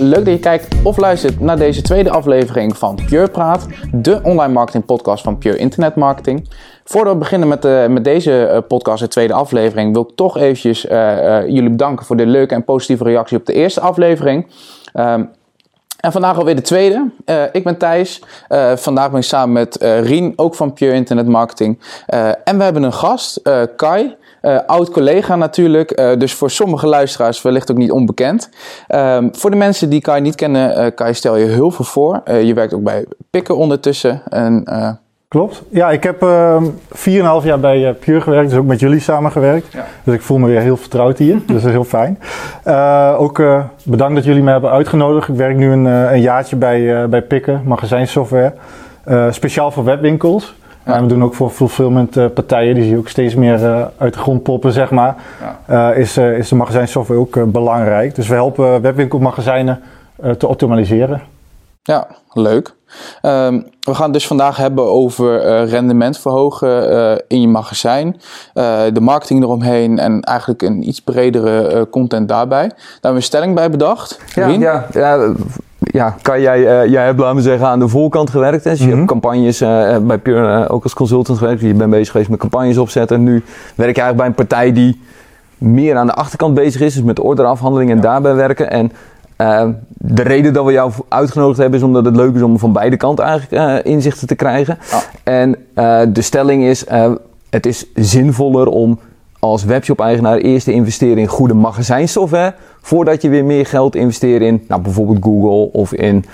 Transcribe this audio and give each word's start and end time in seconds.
Leuk 0.00 0.24
dat 0.24 0.34
je 0.34 0.38
kijkt 0.38 0.76
of 0.82 0.96
luistert 0.96 1.40
naar 1.40 1.56
deze 1.56 1.82
tweede 1.82 2.10
aflevering 2.10 2.76
van 2.76 2.98
Pure 3.06 3.28
Praat, 3.28 3.66
de 3.92 4.20
online 4.22 4.52
marketing 4.52 4.84
podcast 4.84 5.24
van 5.24 5.38
Pure 5.38 5.56
Internet 5.56 5.94
Marketing. 5.94 6.48
Voordat 6.84 7.12
we 7.12 7.18
beginnen 7.18 7.48
met, 7.48 7.64
uh, 7.64 7.86
met 7.86 8.04
deze 8.04 8.50
uh, 8.52 8.58
podcast, 8.68 9.02
de 9.02 9.08
tweede 9.08 9.32
aflevering, 9.32 9.92
wil 9.92 10.02
ik 10.02 10.16
toch 10.16 10.36
eventjes 10.36 10.84
uh, 10.84 11.48
jullie 11.48 11.70
bedanken 11.70 12.06
voor 12.06 12.16
de 12.16 12.26
leuke 12.26 12.54
en 12.54 12.64
positieve 12.64 13.04
reactie 13.04 13.36
op 13.36 13.46
de 13.46 13.52
eerste 13.52 13.80
aflevering. 13.80 14.46
Um, 14.94 15.30
en 16.00 16.12
vandaag 16.12 16.38
alweer 16.38 16.56
de 16.56 16.62
tweede. 16.62 17.10
Ik 17.52 17.64
ben 17.64 17.78
Thijs. 17.78 18.22
Vandaag 18.74 19.10
ben 19.10 19.20
ik 19.20 19.26
samen 19.26 19.52
met 19.52 19.76
Rien, 19.80 20.32
ook 20.36 20.54
van 20.54 20.72
Pure 20.72 20.92
Internet 20.92 21.26
Marketing. 21.26 21.78
en 22.44 22.58
we 22.58 22.64
hebben 22.64 22.82
een 22.82 22.92
gast, 22.92 23.42
Kai. 23.76 24.16
Oud 24.66 24.90
collega 24.90 25.36
natuurlijk, 25.36 26.18
dus 26.18 26.34
voor 26.34 26.50
sommige 26.50 26.86
luisteraars 26.86 27.42
wellicht 27.42 27.70
ook 27.70 27.76
niet 27.76 27.90
onbekend. 27.90 28.50
Ehm, 28.86 29.28
voor 29.32 29.50
de 29.50 29.56
mensen 29.56 29.90
die 29.90 30.00
Kai 30.00 30.20
niet 30.20 30.34
kennen, 30.34 30.94
Kai 30.94 31.14
stel 31.14 31.36
je 31.36 31.46
heel 31.46 31.70
veel 31.70 31.84
voor. 31.84 32.22
je 32.42 32.54
werkt 32.54 32.74
ook 32.74 32.82
bij 32.82 33.06
Pikken 33.30 33.56
ondertussen. 33.56 34.22
En 34.28 34.64
Klopt. 35.28 35.62
Ja, 35.70 35.90
ik 35.90 36.02
heb 36.02 36.22
uh, 36.22 36.54
ehm, 36.54 36.64
4,5 37.40 37.44
jaar 37.44 37.60
bij 37.60 37.88
uh, 37.88 37.94
Pure 38.00 38.20
gewerkt, 38.20 38.50
dus 38.50 38.58
ook 38.58 38.66
met 38.66 38.80
jullie 38.80 39.00
samengewerkt. 39.00 39.72
Ja. 39.72 39.84
Dus 40.04 40.14
ik 40.14 40.22
voel 40.22 40.38
me 40.38 40.46
weer 40.46 40.60
heel 40.60 40.76
vertrouwd 40.76 41.18
hier, 41.18 41.34
dus 41.34 41.46
dat 41.46 41.64
is 41.64 41.70
heel 41.70 41.84
fijn. 41.84 42.18
Uh, 42.66 43.14
ook 43.18 43.38
uh, 43.38 43.64
bedankt 43.84 44.14
dat 44.14 44.24
jullie 44.24 44.42
me 44.42 44.50
hebben 44.50 44.70
uitgenodigd. 44.70 45.28
Ik 45.28 45.34
werk 45.34 45.56
nu 45.56 45.72
een, 45.72 45.84
een 45.84 46.20
jaartje 46.20 46.56
bij, 46.56 47.08
bij 47.08 47.22
Pikken, 47.22 47.62
magazijnsoftware. 47.64 48.52
speciaal 49.30 49.70
voor 49.70 49.84
webwinkels. 49.84 50.54
Ja. 50.88 50.94
En 50.94 51.02
we 51.02 51.08
doen 51.08 51.24
ook 51.24 51.34
voor 51.34 51.50
fulfillment 51.50 52.34
partijen, 52.34 52.74
die 52.74 52.82
zie 52.82 52.92
je 52.92 52.98
ook 52.98 53.08
steeds 53.08 53.34
meer 53.34 53.90
uit 53.98 54.12
de 54.12 54.18
grond 54.18 54.42
poppen, 54.42 54.72
zeg 54.72 54.90
maar. 54.90 55.16
Ja. 55.66 55.92
is, 55.92 56.16
is 56.16 56.48
de 56.48 56.54
magazijnsoftware 56.54 57.20
ook 57.20 57.52
belangrijk. 57.52 58.14
Dus 58.14 58.28
we 58.28 58.34
helpen 58.34 58.80
webwinkelmagazijnen 58.80 59.80
te 60.38 60.46
optimaliseren. 60.46 61.22
Ja, 61.82 62.06
leuk. 62.32 62.74
Um, 63.22 63.66
we 63.80 63.94
gaan 63.94 64.04
het 64.04 64.12
dus 64.12 64.26
vandaag 64.26 64.56
hebben 64.56 64.84
over 64.84 65.46
uh, 65.46 65.70
rendement 65.70 66.18
verhogen 66.18 66.92
uh, 66.92 67.18
in 67.28 67.40
je 67.40 67.48
magazijn, 67.48 68.06
uh, 68.54 68.80
de 68.92 69.00
marketing 69.00 69.42
eromheen 69.42 69.98
en 69.98 70.22
eigenlijk 70.22 70.62
een 70.62 70.88
iets 70.88 71.00
bredere 71.00 71.88
content 71.90 72.28
daarbij. 72.28 72.68
Daar 72.68 72.76
hebben 72.92 73.10
we 73.10 73.16
een 73.16 73.22
stelling 73.22 73.54
bij 73.54 73.70
bedacht. 73.70 74.20
Ja, 74.34 74.46
ja, 74.46 74.86
ja, 74.92 75.32
ja, 75.90 76.16
kan 76.22 76.40
jij, 76.40 76.88
jij 76.88 77.04
hebt, 77.04 77.18
laten 77.18 77.36
we 77.36 77.42
zeggen, 77.42 77.66
aan 77.66 77.78
de 77.78 77.88
voorkant 77.88 78.30
gewerkt. 78.30 78.64
Hè? 78.64 78.70
Dus 78.70 78.78
je 78.78 78.84
mm 78.84 78.90
-hmm. 78.90 78.98
hebt 78.98 79.10
campagnes 79.10 79.58
bij 80.06 80.18
Pure 80.18 80.68
ook 80.68 80.82
als 80.82 80.94
consultant 80.94 81.38
gewerkt. 81.38 81.60
Je 81.60 81.74
bent 81.74 81.90
bezig 81.90 82.10
geweest 82.10 82.30
met 82.30 82.38
campagnes 82.38 82.78
opzetten. 82.78 83.16
En 83.16 83.22
nu 83.22 83.42
werk 83.74 83.96
je 83.96 84.02
eigenlijk 84.02 84.16
bij 84.16 84.26
een 84.26 84.34
partij 84.34 84.72
die 84.72 85.00
meer 85.58 85.96
aan 85.96 86.06
de 86.06 86.14
achterkant 86.14 86.54
bezig 86.54 86.80
is, 86.80 86.94
dus 86.94 87.02
met 87.02 87.20
orderafhandeling 87.20 87.90
en 87.90 87.96
ja. 87.96 88.02
daarbij 88.02 88.34
werken. 88.34 88.70
En 88.70 88.92
de 89.86 90.22
reden 90.22 90.52
dat 90.52 90.64
we 90.64 90.72
jou 90.72 90.92
uitgenodigd 91.08 91.58
hebben 91.58 91.78
is 91.78 91.84
omdat 91.84 92.04
het 92.04 92.16
leuk 92.16 92.34
is 92.34 92.42
om 92.42 92.58
van 92.58 92.72
beide 92.72 92.96
kanten 92.96 93.24
eigenlijk 93.24 93.84
inzichten 93.84 94.26
te 94.26 94.34
krijgen. 94.34 94.78
En 95.22 95.56
de 96.12 96.22
stelling 96.22 96.64
is, 96.64 96.84
het 97.50 97.66
is 97.66 97.86
zinvoller 97.94 98.66
om 98.66 98.98
als 99.38 99.64
webshop-eigenaar 99.64 100.36
eerst 100.36 100.64
te 100.64 100.72
investeren 100.72 101.18
in 101.18 101.26
goede 101.26 101.54
magazijnsoftware, 101.54 102.54
voordat 102.80 103.22
je 103.22 103.28
weer 103.28 103.44
meer 103.44 103.66
geld 103.66 103.94
investeert 103.94 104.42
in 104.42 104.64
nou, 104.68 104.82
bijvoorbeeld 104.82 105.22
Google 105.22 105.72
of 105.72 105.92
in 105.92 106.24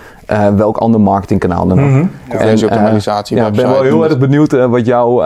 welk 0.57 0.77
ander 0.77 1.01
marketingkanaal 1.01 1.67
dan 1.67 1.81
ook. 1.81 1.89
Mm 1.89 2.11
-hmm. 2.31 2.65
optimalisatie. 2.65 3.37
ja, 3.37 3.47
ik 3.47 3.53
ben 3.53 3.69
wel 3.69 3.83
heel 3.83 4.05
erg 4.05 4.19
benieuwd 4.19 4.53
wat 4.53 4.87
jouw 4.87 5.23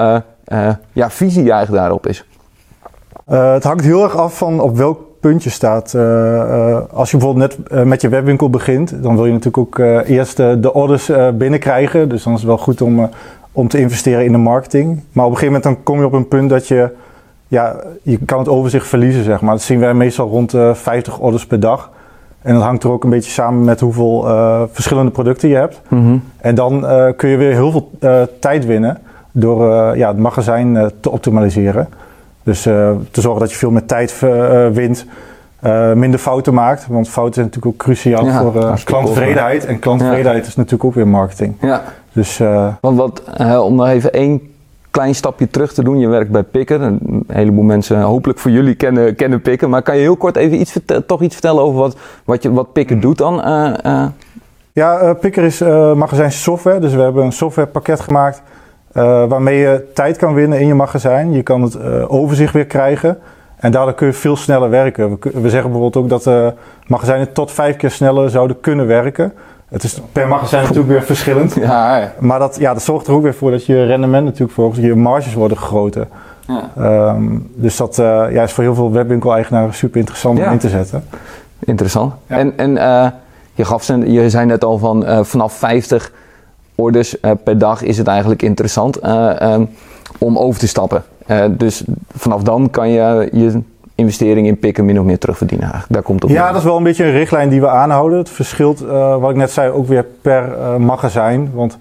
ja, 0.93 1.11
visie 1.11 1.50
eigenlijk 1.50 1.83
daarop 1.83 2.06
is. 2.06 2.25
het 3.25 3.65
hangt 3.65 3.84
heel 3.84 4.03
erg 4.03 4.16
af 4.16 4.39
van 4.39 4.60
op 4.60 4.77
welk 4.77 4.99
puntje 5.21 5.50
staat. 5.50 5.93
Uh, 5.97 6.03
uh, 6.03 6.78
als 6.93 7.10
je 7.10 7.16
bijvoorbeeld 7.16 7.59
net 7.59 7.72
uh, 7.72 7.83
met 7.83 8.00
je 8.00 8.09
webwinkel 8.09 8.50
begint, 8.50 9.03
dan 9.03 9.15
wil 9.15 9.27
je 9.27 9.33
natuurlijk 9.33 9.59
ook 9.59 9.78
eerst 10.06 10.37
de 10.37 10.72
orders 10.72 11.10
binnenkrijgen. 11.34 12.09
Dus 12.09 12.22
dan 12.22 12.33
is 12.33 12.39
het 12.39 12.49
wel 12.49 12.59
goed 12.59 12.81
om, 12.81 13.10
om 13.53 13.69
te 13.69 13.78
investeren 13.78 14.25
in 14.25 14.33
de 14.33 14.39
marketing. 14.39 15.03
Maar 15.12 15.25
op 15.25 15.31
een 15.31 15.39
gegeven 15.39 15.60
moment 15.60 15.62
dan 15.62 15.83
kom 15.83 15.99
je 15.99 16.06
op 16.06 16.12
een 16.12 16.28
punt 16.28 16.50
dat 16.50 16.69
je, 16.69 16.91
ja, 17.48 17.76
je 18.03 18.19
kan 18.19 18.38
het 18.38 18.48
overzicht 18.48 18.86
verliezen, 18.86 19.25
zeg 19.25 19.41
maar. 19.41 19.54
Dat 19.54 19.62
zien 19.62 19.81
wij 19.81 19.94
meestal 19.94 20.28
rond 20.28 20.54
50 20.72 21.19
orders 21.19 21.47
per 21.47 21.60
dag. 21.60 21.91
En 22.42 22.54
dat 22.54 22.62
hangt 22.62 22.82
er 22.82 22.91
ook 22.91 23.04
een 23.04 23.10
beetje 23.10 23.31
samen 23.31 23.64
met 23.64 23.81
hoeveel 23.81 24.22
verschillende 24.72 25.10
producten 25.10 25.48
je 25.48 25.54
hebt. 25.54 25.81
Mm 25.88 26.04
-hmm. 26.04 26.22
En 26.36 26.54
dan 26.54 26.86
kun 27.16 27.28
je 27.28 27.36
weer 27.36 27.53
heel 27.53 27.70
veel 27.70 27.91
tijd 28.41 28.66
winnen 28.66 28.98
door 29.32 29.62
ja, 29.97 30.09
het 30.09 30.19
magazijn 30.19 30.92
te 31.00 31.10
optimaliseren. 31.10 31.88
Dus 32.42 32.62
te 32.62 33.20
zorgen 33.20 33.41
dat 33.41 33.50
je 33.50 33.56
veel 33.56 33.70
meer 33.70 33.84
tijd 33.84 34.25
wint, 34.72 35.06
minder 35.94 36.20
fouten 36.20 36.54
maakt. 36.54 36.86
Want 36.86 37.09
fouten 37.09 37.34
zijn 37.34 37.47
natuurlijk 37.47 37.75
ook 37.75 37.82
cruciaal 37.82 38.25
ja, 38.25 38.41
voor 38.41 38.78
klanttevredenheid. 38.84 39.65
En 39.65 39.78
klanttevredenheid 39.78 40.42
ja. 40.42 40.48
is 40.48 40.56
natuurlijk 40.56 40.84
ook 40.84 40.94
weer 40.94 41.09
marketing. 41.09 41.54
Ja. 41.60 41.82
Dus, 42.12 42.38
want 42.80 42.97
wat, 42.97 43.22
om 43.62 43.75
nog 43.75 43.86
even 43.86 44.12
één 44.12 44.41
klein 44.91 45.15
stapje 45.15 45.49
terug 45.50 45.72
te 45.72 45.84
doen. 45.84 45.99
Je 45.99 46.09
werkt 46.09 46.31
bij 46.31 46.43
Picker. 46.43 46.81
Een 46.81 47.25
heleboel 47.26 47.65
mensen, 47.65 48.00
hopelijk 48.00 48.38
voor 48.38 48.50
jullie, 48.50 48.75
kennen, 48.75 49.15
kennen 49.15 49.41
Picker. 49.41 49.69
Maar 49.69 49.82
kan 49.82 49.94
je 49.94 50.00
heel 50.00 50.16
kort 50.16 50.37
even 50.37 50.60
iets, 50.60 50.78
toch 51.06 51.22
iets 51.22 51.34
vertellen 51.34 51.62
over 51.62 51.81
wat, 51.81 51.97
wat, 52.25 52.43
je, 52.43 52.53
wat 52.53 52.72
Picker 52.72 53.00
doet 53.00 53.19
dan? 53.19 53.34
Ja, 54.72 55.15
Picker 55.21 55.44
is 55.44 55.60
magazijn 55.94 56.32
software. 56.32 56.78
Dus 56.78 56.94
we 56.94 57.00
hebben 57.00 57.25
een 57.25 57.32
softwarepakket 57.32 58.00
gemaakt 58.00 58.43
uh, 58.93 59.25
waarmee 59.28 59.59
je 59.59 59.84
tijd 59.94 60.16
kan 60.16 60.34
winnen 60.34 60.60
in 60.60 60.66
je 60.66 60.75
magazijn. 60.75 61.32
Je 61.32 61.43
kan 61.43 61.62
het 61.62 61.75
uh, 61.75 62.12
overzicht 62.12 62.53
weer 62.53 62.66
krijgen. 62.66 63.19
En 63.56 63.71
daardoor 63.71 63.94
kun 63.94 64.06
je 64.06 64.12
veel 64.12 64.37
sneller 64.37 64.71
werken. 64.71 65.10
We, 65.10 65.31
we 65.41 65.50
zeggen 65.50 65.71
bijvoorbeeld 65.71 65.97
ook 65.97 66.09
dat 66.09 66.27
uh, 66.27 66.48
magazijnen 66.87 67.32
tot 67.32 67.53
vijf 67.53 67.77
keer 67.77 67.91
sneller 67.91 68.31
zouden 68.31 68.60
kunnen 68.60 68.87
werken. 68.87 69.32
Het 69.69 69.83
is 69.83 70.01
per 70.12 70.29
magazijn 70.29 70.62
natuurlijk 70.62 70.89
weer 70.89 71.03
verschillend. 71.03 71.55
Ja, 71.55 71.97
ja. 71.97 72.12
Maar 72.19 72.39
dat, 72.39 72.56
ja, 72.59 72.73
dat 72.73 72.83
zorgt 72.83 73.06
er 73.06 73.12
ook 73.12 73.23
weer 73.23 73.34
voor 73.34 73.51
dat 73.51 73.67
je 73.67 73.84
rendement 73.84 74.25
natuurlijk 74.25 74.53
verhoogt. 74.53 74.77
Je 74.77 74.95
marges 74.95 75.34
worden 75.34 75.56
groter. 75.56 76.06
Ja. 76.47 77.11
Um, 77.11 77.51
dus 77.55 77.77
dat 77.77 77.97
ja, 77.97 78.43
is 78.43 78.53
voor 78.53 78.65
heel 78.65 78.75
veel 78.75 78.93
webwinkel-eigenaren 78.93 79.75
super 79.75 79.99
interessant 79.99 80.39
om 80.39 80.45
in 80.45 80.59
te 80.59 80.69
zetten. 80.69 81.05
Interessant. 81.59 82.12
En, 82.27 82.53
en 82.57 82.73
je, 83.55 83.65
gaf 83.65 83.83
zijn, 83.83 84.12
je 84.12 84.31
zei 84.31 84.47
net 84.47 84.65
al 84.65 84.78
van 84.78 85.25
vanaf 85.25 85.53
50 85.53 86.12
orders 86.75 87.17
per 87.45 87.59
dag 87.59 87.83
is 87.83 87.99
het 87.99 88.07
eigenlijk 88.07 88.43
interessant 88.43 89.05
um, 89.43 89.69
om 90.19 90.39
over 90.39 90.61
te 90.61 90.69
stappen. 90.69 91.03
Dus 91.51 91.84
vanaf 92.17 92.43
dan 92.43 92.71
kan 92.71 92.89
je 92.89 93.28
je 93.33 93.62
investering 93.98 94.47
in 94.47 94.59
pikken 94.59 94.84
min 94.84 94.98
of 94.98 95.04
meer 95.04 95.19
terugverdienen. 95.19 95.64
Eigenlijk. 95.64 95.94
Daar 95.94 96.03
komt 96.03 96.22
het 96.22 96.31
ja, 96.31 96.48
dat 96.48 96.56
is 96.56 96.64
wel 96.64 96.76
een 96.76 96.82
beetje 96.82 97.04
een 97.04 97.12
richtlijn 97.12 97.48
die 97.48 97.60
we 97.60 97.69
aanhouden. 97.69 98.19
Het 98.19 98.31
verschilt, 98.31 98.81
wat 99.20 99.31
ik 99.31 99.36
net 99.36 99.50
zei, 99.50 99.70
ook 99.70 99.86
weer 99.86 100.06
per 100.22 100.50
magazijn. 100.81 101.50
Want 101.54 101.78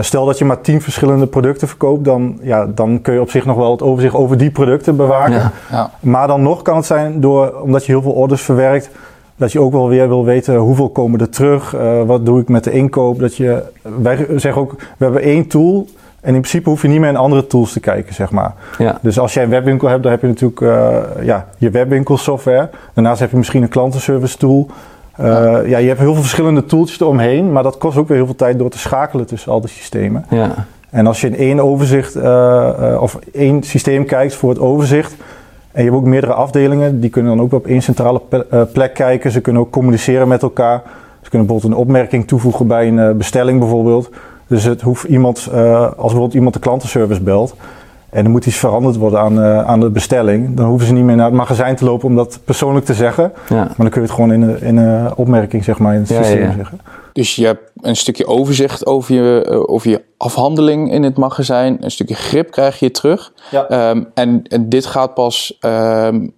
stel 0.00 0.24
dat 0.24 0.38
je 0.38 0.44
maar 0.44 0.60
tien 0.60 0.82
verschillende 0.82 1.26
producten 1.26 1.68
verkoopt, 1.68 2.04
dan, 2.04 2.38
ja, 2.42 2.66
dan 2.66 3.00
kun 3.02 3.14
je 3.14 3.20
op 3.20 3.30
zich 3.30 3.44
nog 3.44 3.56
wel 3.56 3.70
het 3.70 3.82
overzicht 3.82 4.14
over 4.14 4.38
die 4.38 4.50
producten 4.50 4.96
bewaken. 4.96 5.32
Ja, 5.32 5.52
ja. 5.70 5.90
Maar 6.00 6.26
dan 6.26 6.42
nog 6.42 6.62
kan 6.62 6.76
het 6.76 6.86
zijn, 6.86 7.20
door, 7.20 7.60
omdat 7.60 7.86
je 7.86 7.92
heel 7.92 8.02
veel 8.02 8.12
orders 8.12 8.42
verwerkt, 8.42 8.90
dat 9.36 9.52
je 9.52 9.60
ook 9.60 9.72
wel 9.72 9.88
weer 9.88 10.08
wil 10.08 10.24
weten 10.24 10.56
hoeveel 10.56 10.88
komen 10.88 11.20
er 11.20 11.30
terug, 11.30 11.74
uh, 11.74 12.02
wat 12.02 12.26
doe 12.26 12.40
ik 12.40 12.48
met 12.48 12.64
de 12.64 12.70
inkoop. 12.70 13.18
Dat 13.18 13.36
je, 13.36 13.62
wij 13.82 14.26
zeggen 14.36 14.62
ook, 14.62 14.74
we 14.96 15.04
hebben 15.04 15.22
één 15.22 15.46
tool 15.46 15.86
en 16.26 16.34
in 16.34 16.40
principe 16.40 16.68
hoef 16.68 16.82
je 16.82 16.88
niet 16.88 17.00
meer 17.00 17.08
in 17.08 17.16
andere 17.16 17.46
tools 17.46 17.72
te 17.72 17.80
kijken, 17.80 18.14
zeg 18.14 18.30
maar. 18.30 18.54
Ja. 18.78 18.98
Dus 19.02 19.18
als 19.18 19.34
jij 19.34 19.42
een 19.42 19.50
webwinkel 19.50 19.88
hebt, 19.88 20.02
dan 20.02 20.12
heb 20.12 20.20
je 20.20 20.26
natuurlijk 20.26 20.60
uh, 20.60 20.98
ja, 21.22 21.46
je 21.58 21.70
webwinkelsoftware. 21.70 22.68
Daarnaast 22.94 23.20
heb 23.20 23.30
je 23.30 23.36
misschien 23.36 23.62
een 23.62 23.68
klantenservice 23.68 24.36
tool. 24.36 24.66
Uh, 25.20 25.26
ja. 25.26 25.58
ja. 25.58 25.78
je 25.78 25.86
hebt 25.86 26.00
heel 26.00 26.12
veel 26.12 26.22
verschillende 26.22 26.64
tooltjes 26.64 27.00
eromheen, 27.00 27.52
maar 27.52 27.62
dat 27.62 27.78
kost 27.78 27.96
ook 27.96 28.08
weer 28.08 28.16
heel 28.16 28.26
veel 28.26 28.34
tijd 28.34 28.58
door 28.58 28.70
te 28.70 28.78
schakelen 28.78 29.26
tussen 29.26 29.52
al 29.52 29.60
die 29.60 29.70
systemen. 29.70 30.24
Ja. 30.30 30.54
En 30.90 31.06
als 31.06 31.20
je 31.20 31.26
in 31.26 31.36
één 31.36 31.60
overzicht 31.60 32.16
of 33.00 33.18
één 33.32 33.62
systeem 33.62 34.04
kijkt 34.04 34.34
voor 34.34 34.50
het 34.50 34.58
overzicht, 34.58 35.14
en 35.76 35.84
je 35.84 35.90
hebt 35.90 36.02
ook 36.02 36.08
meerdere 36.08 36.32
afdelingen, 36.32 37.00
die 37.00 37.10
kunnen 37.10 37.36
dan 37.36 37.44
ook 37.44 37.52
op 37.52 37.66
één 37.66 37.82
centrale 37.82 38.20
eh, 38.50 38.62
plek 38.72 38.94
kijken. 38.94 39.30
Ze 39.30 39.40
kunnen 39.40 39.62
ook 39.62 39.70
communiceren 39.70 40.28
met 40.28 40.42
elkaar. 40.42 40.82
Ze 41.22 41.30
kunnen 41.30 41.46
bijvoorbeeld 41.46 41.72
een 41.72 41.86
opmerking 41.86 42.26
toevoegen 42.26 42.66
bij 42.66 42.88
een 42.88 42.98
eh, 42.98 43.10
bestelling 43.10 43.58
bijvoorbeeld. 43.58 44.10
Dus 44.46 44.64
het 44.64 44.80
hoeft 44.80 45.04
iemand, 45.04 45.48
uh, 45.52 45.80
als 45.80 45.94
bijvoorbeeld 45.96 46.34
iemand 46.34 46.54
de 46.54 46.60
klantenservice 46.60 47.20
belt 47.20 47.54
en 48.10 48.24
er 48.24 48.30
moet 48.30 48.46
iets 48.46 48.56
veranderd 48.56 48.96
worden 48.96 49.20
aan, 49.20 49.38
uh, 49.38 49.64
aan 49.64 49.80
de 49.80 49.90
bestelling, 49.90 50.56
dan 50.56 50.66
hoeven 50.66 50.86
ze 50.86 50.92
niet 50.92 51.04
meer 51.04 51.16
naar 51.16 51.26
het 51.26 51.34
magazijn 51.34 51.76
te 51.76 51.84
lopen 51.84 52.08
om 52.08 52.16
dat 52.16 52.38
persoonlijk 52.44 52.86
te 52.86 52.94
zeggen. 52.94 53.32
Ja. 53.48 53.54
Maar 53.56 53.74
dan 53.76 53.88
kun 53.88 54.00
je 54.00 54.06
het 54.06 54.16
gewoon 54.16 54.32
in 54.32 54.42
een, 54.42 54.62
in 54.62 54.76
een 54.76 55.16
opmerking, 55.16 55.64
zeg 55.64 55.78
maar, 55.78 55.94
in 55.94 55.98
het 55.98 56.08
systeem 56.08 56.38
ja, 56.38 56.46
ja, 56.46 56.54
zeggen. 56.54 56.80
Dus 57.12 57.36
je 57.36 57.46
hebt 57.46 57.72
een 57.80 57.96
stukje 57.96 58.26
overzicht 58.26 58.86
over 58.86 59.14
je, 59.14 59.46
uh, 59.50 59.70
over 59.70 59.90
je 59.90 60.02
afhandeling 60.16 60.92
in 60.92 61.02
het 61.02 61.16
magazijn. 61.16 61.76
Een 61.80 61.90
stukje 61.90 62.14
grip 62.14 62.50
krijg 62.50 62.78
je 62.78 62.90
terug. 62.90 63.32
Ja. 63.50 63.90
Um, 63.90 64.06
en, 64.14 64.42
en 64.42 64.68
dit 64.68 64.86
gaat 64.86 65.14
pas 65.14 65.58
um, 65.60 65.70
eh, 65.70 66.28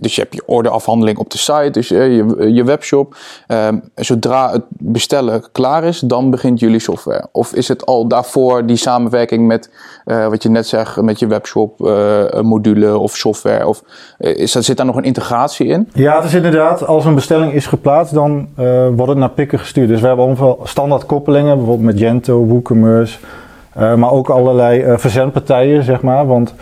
dus 0.00 0.14
je 0.14 0.20
hebt 0.20 0.34
je 0.34 0.42
orderafhandeling 0.46 1.18
op 1.18 1.30
de 1.30 1.38
site, 1.38 1.70
dus 1.70 1.90
eh, 1.90 2.16
je, 2.16 2.52
je 2.54 2.64
webshop. 2.64 3.16
Ehm, 3.46 3.78
zodra 3.94 4.50
het 4.52 4.62
bestellen 4.68 5.44
klaar 5.52 5.84
is, 5.84 5.98
dan 5.98 6.30
begint 6.30 6.60
jullie 6.60 6.78
software. 6.78 7.26
Of 7.32 7.54
is 7.54 7.68
het 7.68 7.86
al 7.86 8.08
daarvoor 8.08 8.66
die 8.66 8.76
samenwerking 8.76 9.46
met, 9.46 9.70
eh, 10.04 10.28
wat 10.28 10.42
je 10.42 10.48
net 10.48 10.66
zegt, 10.66 11.00
met 11.00 11.18
je 11.18 11.26
webshop 11.26 11.78
module 12.42 12.98
of 12.98 13.16
software? 13.16 13.66
Of 13.66 13.82
is 14.18 14.52
zit 14.52 14.76
daar 14.76 14.86
nog 14.86 14.96
een 14.96 15.04
integratie 15.04 15.66
in? 15.66 15.88
Ja, 15.92 16.16
het 16.16 16.24
is 16.24 16.34
inderdaad, 16.34 16.86
als 16.86 17.04
een 17.04 17.14
bestelling 17.14 17.52
is 17.52 17.66
geplaatst, 17.66 18.14
dan 18.14 18.48
wordt 18.94 19.08
het 19.08 19.18
naar 19.18 19.30
Pikken 19.30 19.58
gestuurd. 19.58 19.88
Dus 19.88 20.00
we 20.00 20.06
hebben 20.06 20.24
ongeveer 20.24 20.56
standaard 20.62 21.06
koppelingen, 21.06 21.56
bijvoorbeeld 21.56 21.86
met 21.86 21.98
Gento, 21.98 22.46
WooCommerce, 22.46 23.18
maar 23.74 24.10
ook 24.10 24.28
allerlei 24.28 24.98
verzendpartijen, 24.98 25.82
zeg 25.82 26.02
maar. 26.02 26.26
Want 26.26 26.54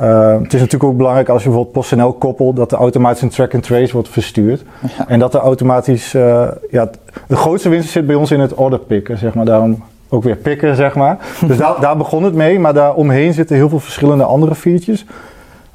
uh, 0.00 0.32
het 0.32 0.54
is 0.54 0.60
natuurlijk 0.60 0.90
ook 0.90 0.96
belangrijk 0.96 1.28
als 1.28 1.42
je 1.42 1.48
bijvoorbeeld 1.48 1.76
PostNL 1.76 2.12
koppelt, 2.12 2.56
dat 2.56 2.72
er 2.72 2.78
automatisch 2.78 3.22
een 3.22 3.28
track 3.28 3.54
and 3.54 3.62
trace 3.62 3.92
wordt 3.92 4.08
verstuurd. 4.08 4.64
En 5.08 5.18
dat 5.18 5.34
er 5.34 5.40
automatisch, 5.40 6.14
uh, 6.14 6.48
ja, 6.70 6.90
de 7.26 7.36
grootste 7.36 7.68
winst 7.68 7.90
zit 7.90 8.06
bij 8.06 8.14
ons 8.14 8.30
in 8.30 8.40
het 8.40 8.54
order 8.54 8.78
picken, 8.78 9.18
zeg 9.18 9.34
maar. 9.34 9.44
Daarom 9.44 9.82
ook 10.08 10.22
weer 10.22 10.36
pikken, 10.36 10.76
zeg 10.76 10.94
maar. 10.94 11.18
Dus 11.46 11.56
daar, 11.56 11.80
daar 11.80 11.96
begon 11.96 12.22
het 12.22 12.34
mee, 12.34 12.58
maar 12.58 12.74
daar 12.74 12.94
omheen 12.94 13.32
zitten 13.32 13.56
heel 13.56 13.68
veel 13.68 13.80
verschillende 13.80 14.24
andere 14.24 14.54
features. 14.54 15.06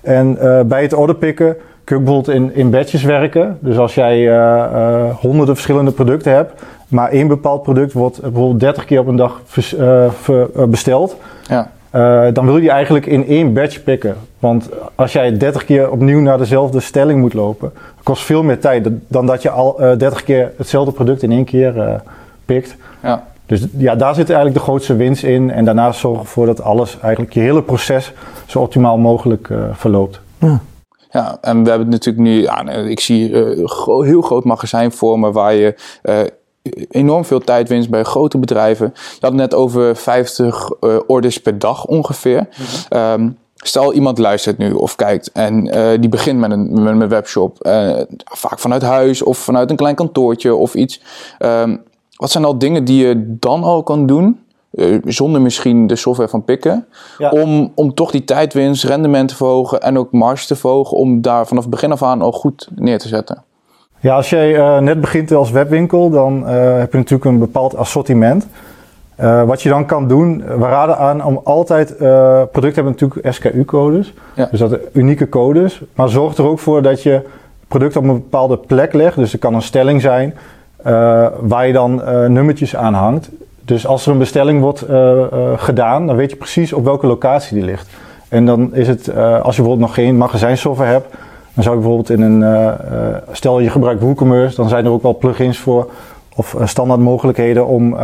En 0.02 0.38
uh, 0.42 0.62
bij 0.62 0.82
het 0.82 0.94
order 0.94 1.16
picken 1.16 1.56
kun 1.84 1.98
je 1.98 2.04
bijvoorbeeld 2.04 2.36
in, 2.36 2.56
in 2.56 2.70
batches 2.70 3.04
werken. 3.04 3.58
Dus 3.62 3.78
als 3.78 3.96
jij 3.96 4.26
honderden 5.20 5.56
verschillende 5.56 5.92
producten 5.92 6.34
hebt, 6.34 6.62
maar 6.88 7.10
één 7.10 7.28
bepaald 7.28 7.64
product 7.64 7.94
wordt 7.94 8.22
bijvoorbeeld 8.22 8.60
30 8.60 8.86
keer 8.86 9.00
op 9.00 9.08
een 9.08 9.16
dag 9.16 9.42
besteld. 10.68 11.16
Ja 11.48 11.72
uh, 11.96 12.28
dan 12.34 12.46
wil 12.46 12.58
je 12.58 12.70
eigenlijk 12.70 13.06
in 13.06 13.28
één 13.28 13.54
batch 13.54 13.84
pikken. 13.84 14.16
Want 14.40 14.70
als 14.96 15.14
jij 15.14 15.38
30 15.38 15.66
keer 15.66 15.92
opnieuw 15.92 16.20
naar 16.20 16.38
dezelfde 16.38 16.80
stelling 16.80 17.20
moet 17.20 17.34
lopen, 17.34 17.74
kost 18.04 18.24
veel 18.24 18.44
meer 18.44 18.60
tijd 18.60 18.90
dan 19.08 19.26
dat 19.26 19.42
je 19.42 19.50
al 19.50 19.82
uh, 19.82 19.92
eh, 19.92 20.00
30 20.00 20.24
keer 20.24 20.52
hetzelfde 20.58 20.92
product 20.92 21.24
in 21.24 21.32
één 21.32 21.46
keer 21.46 21.76
uh, 21.76 21.94
pikt. 22.46 22.76
Ja. 23.04 23.24
Dus 23.46 23.66
ja, 23.78 23.96
daar 23.96 24.16
zit 24.16 24.30
eigenlijk 24.30 24.58
de 24.58 24.64
grootste 24.64 24.96
winst 24.96 25.24
in. 25.24 25.52
En 25.52 25.66
daarnaast 25.66 26.00
zorgen 26.00 26.22
ervoor 26.22 26.46
dat 26.46 26.62
alles, 26.62 27.00
eigenlijk 27.00 27.34
je 27.34 27.40
hele 27.40 27.64
proces, 27.64 28.14
zo 28.46 28.60
optimaal 28.60 28.98
mogelijk 28.98 29.50
verloopt. 29.72 30.22
Ja. 30.38 30.60
Ja, 31.12 31.38
en 31.42 31.64
we 31.64 31.70
hebben 31.70 31.92
het 31.92 32.06
natuurlijk 32.06 32.26
nu, 32.26 32.42
ja, 32.42 32.70
ik 32.70 33.00
zie 33.00 33.36
een 33.36 34.06
heel 34.06 34.22
groot 34.22 34.44
magazijn 34.44 34.92
voor 34.92 35.20
me 35.20 35.32
waar 35.32 35.54
je 35.54 35.76
enorm 36.90 37.26
veel 37.26 37.40
tijdwinst 37.40 37.90
bij 37.90 38.04
grote 38.04 38.38
bedrijven. 38.38 38.92
Je 38.96 39.18
had 39.20 39.32
het 39.32 39.40
net 39.40 39.54
over 39.54 39.96
50 39.96 40.70
uh, 40.70 40.96
eh, 40.96 41.02
orders 41.08 41.38
per 41.38 41.60
dag 41.60 41.86
ongeveer. 41.86 42.48
Mm 42.90 43.40
stel 43.64 43.94
iemand 43.94 44.18
luistert 44.18 44.58
nu 44.58 44.72
of 44.72 44.96
kijkt 44.96 45.32
en 45.32 45.66
uh, 45.66 45.90
die 46.00 46.10
begint 46.10 46.40
met 46.40 46.52
een, 46.52 46.84
met 46.84 47.02
een 47.02 47.08
webshop. 47.08 47.58
Uh, 47.68 48.00
vaak 48.24 48.60
vanuit 48.60 48.82
huis 48.82 49.22
of 49.22 49.38
vanuit 49.38 49.70
een 49.70 49.76
klein 49.76 49.96
kantoortje 49.96 50.56
of 50.56 50.74
iets. 50.74 51.02
Um, 51.40 51.84
wat 52.16 52.32
zijn 52.32 52.46
al 52.46 52.58
dingen 52.58 52.86
die 52.86 53.08
je 53.08 53.36
dan 53.40 53.64
al 53.64 53.84
kan 53.84 54.06
doen? 54.06 54.40
zonder 55.06 55.42
misschien 55.42 55.88
de 55.88 55.96
software 55.96 56.30
van 56.30 56.44
pikken. 56.44 56.88
Om, 57.32 57.72
om 57.76 57.94
toch 57.94 58.12
die 58.12 58.24
tijdwinst, 58.24 58.84
rendement 58.84 59.30
te 59.30 59.36
verhogen 59.36 59.82
en 59.82 59.98
ook 59.98 60.12
marge 60.12 60.46
te 60.46 60.56
verhogen. 60.56 60.98
Om 60.98 61.22
daar 61.22 61.48
vanaf 61.48 61.70
begin 61.70 61.92
af 61.92 62.04
aan 62.04 62.22
al 62.22 62.32
goed 62.32 62.68
neer 62.76 63.00
te 63.00 63.08
zetten. 63.08 63.44
Ja, 64.02 64.16
als 64.16 64.30
jij 64.30 64.58
uh, 64.58 64.78
net 64.78 65.02
begint 65.02 65.32
als 65.32 65.52
webwinkel, 65.52 66.10
dan 66.10 66.44
uh, 66.44 66.50
heb 66.78 66.92
je 66.92 66.98
natuurlijk 66.98 67.26
een 67.26 67.40
bepaald 67.40 67.76
assortiment. 67.76 68.48
Uh, 69.20 69.44
wat 69.44 69.62
je 69.62 69.70
dan 69.70 69.86
kan 69.86 70.08
doen, 70.08 70.44
we 70.58 70.66
raden 70.66 70.98
aan 70.98 71.26
om 71.26 71.42
altijd, 71.44 71.98
producten 72.52 72.84
hebben 72.84 72.96
natuurlijk 73.00 73.34
SKU-codes, 73.34 74.14
ja. 74.34 74.48
dus 74.52 74.60
dat 74.60 74.78
unieke 74.92 75.30
codes. 75.30 75.82
Maar 75.94 76.10
zorg 76.10 76.38
er 76.38 76.48
ook 76.48 76.60
voor 76.60 76.82
dat 76.82 77.04
je 77.04 77.22
product 77.68 77.96
op 77.96 78.04
een 78.04 78.14
bepaalde 78.14 78.58
plek 78.58 78.94
legt. 78.94 79.16
Dus 79.16 79.34
er 79.34 79.40
kan 79.40 79.54
een 79.54 79.62
stelling 79.62 80.02
zijn 80.02 80.36
waar 81.40 81.68
je 81.68 81.74
dan 81.74 82.02
nummertjes 82.34 82.76
aan 82.76 82.94
hangt. 82.94 83.30
Dus 83.66 83.88
als 83.88 84.06
er 84.06 84.12
een 84.12 84.18
bestelling 84.18 84.62
wordt 84.62 84.86
gedaan, 85.56 86.08
dan 86.08 86.16
weet 86.16 86.30
je 86.30 86.36
precies 86.36 86.74
op 86.74 86.84
welke 86.84 87.08
locatie 87.08 87.56
die 87.56 87.66
ligt. 87.66 87.90
En 88.30 88.46
dan 88.46 88.76
is 88.76 88.88
het, 88.88 89.16
als 89.16 89.56
je 89.56 89.62
bijvoorbeeld 89.62 89.80
nog 89.80 89.94
geen 89.94 90.18
magazijnsoftware 90.18 90.92
hebt, 90.92 91.08
dan 91.54 91.64
zou 91.64 91.76
je 91.76 91.82
bijvoorbeeld 91.82 92.10
in 92.10 92.22
een, 92.22 92.42
uh, 92.42 93.16
stel 93.32 93.60
je 93.60 93.70
gebruikt 93.70 94.02
WooCommerce, 94.02 94.56
dan 94.56 94.70
zijn 94.70 94.86
er 94.86 94.92
ook 94.92 95.02
wel 95.02 95.18
plugins 95.18 95.58
voor 95.60 95.90
of 96.36 96.54
uh, 96.54 96.66
standaard 96.66 97.00
mogelijkheden 97.00 97.68
om 97.68 97.96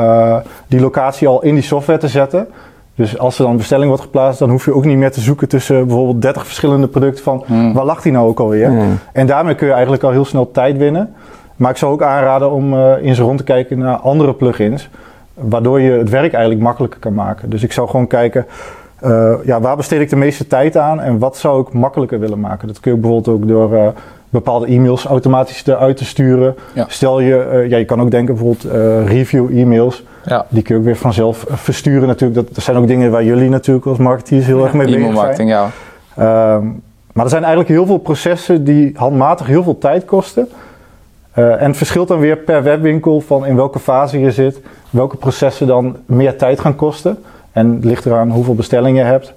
die 0.67 0.79
locatie 0.79 1.27
al 1.27 1.44
in 1.44 1.53
die 1.53 1.63
software 1.63 1.99
te 1.99 2.07
zetten. 2.07 2.47
Dus 2.95 3.17
als 3.17 3.38
er 3.38 3.41
dan 3.41 3.51
een 3.51 3.57
bestelling 3.57 3.88
wordt 3.88 4.03
geplaatst, 4.03 4.39
dan 4.39 4.49
hoef 4.49 4.65
je 4.65 4.73
ook 4.73 4.85
niet 4.85 4.97
meer 4.97 5.11
te 5.11 5.21
zoeken 5.21 5.47
tussen 5.47 5.88
bijvoorbeeld 5.88 6.21
30 6.21 6.45
verschillende 6.45 6.88
producten 6.88 7.23
van 7.23 7.44
hmm. 7.45 7.73
waar 7.73 7.85
lag 7.85 8.01
die 8.01 8.11
nou 8.11 8.27
ook 8.27 8.39
alweer. 8.39 8.67
Hmm. 8.67 8.99
En 9.13 9.27
daarmee 9.27 9.55
kun 9.55 9.67
je 9.67 9.73
eigenlijk 9.73 10.03
al 10.03 10.11
heel 10.11 10.25
snel 10.25 10.51
tijd 10.51 10.77
winnen. 10.77 11.13
Maar 11.55 11.71
ik 11.71 11.77
zou 11.77 11.91
ook 11.91 12.01
aanraden 12.01 12.51
om 12.51 12.73
eens 12.95 13.19
rond 13.19 13.38
te 13.38 13.44
kijken 13.44 13.77
naar 13.77 13.95
andere 13.95 14.33
plugins, 14.33 14.89
waardoor 15.33 15.81
je 15.81 15.91
het 15.91 16.09
werk 16.09 16.33
eigenlijk 16.33 16.63
makkelijker 16.63 16.99
kan 16.99 17.13
maken. 17.13 17.49
Dus 17.49 17.63
ik 17.63 17.71
zou 17.71 17.89
gewoon 17.89 18.07
kijken, 18.07 18.45
uh, 19.03 19.33
ja, 19.44 19.61
waar 19.61 19.75
besteed 19.75 20.01
ik 20.01 20.09
de 20.09 20.15
meeste 20.15 20.47
tijd 20.47 20.77
aan 20.77 21.01
en 21.01 21.19
wat 21.19 21.38
zou 21.38 21.61
ik 21.61 21.73
makkelijker 21.73 22.19
willen 22.19 22.39
maken? 22.39 22.67
Dat 22.67 22.79
kun 22.79 22.91
je 22.91 22.97
bijvoorbeeld 22.97 23.35
ook 23.35 23.47
door 23.47 23.73
uh, 23.73 23.88
bepaalde 24.29 24.65
e-mails 24.65 25.05
automatisch 25.05 25.65
eruit 25.65 25.97
te 25.97 26.05
sturen. 26.05 26.55
Stel 26.88 27.19
je, 27.19 27.49
uh, 27.53 27.69
ja, 27.69 27.77
je 27.77 27.85
kan 27.85 28.01
ook 28.01 28.11
denken 28.11 28.35
bijvoorbeeld 28.35 28.73
review-e-mails. 29.07 30.03
Ja. 30.25 30.45
Die 30.49 30.63
kun 30.63 30.73
je 30.73 30.79
ook 30.79 30.85
weer 30.88 30.95
vanzelf 30.95 31.45
versturen 31.49 32.07
natuurlijk. 32.07 32.45
Dat, 32.45 32.55
dat, 32.55 32.63
zijn 32.63 32.77
ook 32.77 32.88
dingen 32.88 33.11
waar 33.11 33.23
jullie 33.23 33.49
natuurlijk 33.49 33.85
als 33.85 33.97
marketeers 33.97 34.45
heel 34.45 34.63
erg 34.63 34.73
mee 34.73 34.85
bezig 34.85 35.01
zijn. 35.01 35.11
E-mailmarketing, 35.11 35.49
ja. 35.49 35.69
Ehm, 36.15 36.65
maar 37.13 37.25
er 37.25 37.31
zijn 37.31 37.44
eigenlijk 37.44 37.73
heel 37.73 37.85
veel 37.85 37.97
processen 37.97 38.63
die 38.63 38.91
handmatig 38.95 39.47
heel 39.47 39.63
veel 39.63 39.77
tijd 39.77 40.05
kosten. 40.05 40.47
en 41.33 41.67
het 41.67 41.77
verschilt 41.77 42.07
dan 42.07 42.19
weer 42.19 42.38
per 42.38 42.63
webwinkel 42.63 43.21
van 43.21 43.45
in 43.45 43.55
welke 43.55 43.79
fase 43.79 44.19
je 44.19 44.31
zit, 44.31 44.61
welke 44.89 45.17
processen 45.17 45.67
dan 45.67 45.95
meer 46.05 46.38
tijd 46.38 46.59
gaan 46.59 46.75
kosten. 46.75 47.17
En 47.57 47.75
het 47.75 47.83
ligt 47.83 48.06
eraan 48.06 48.31
hoeveel 48.31 48.56
bestellingen 48.56 49.04
je 49.06 49.09
hebt. 49.12 49.33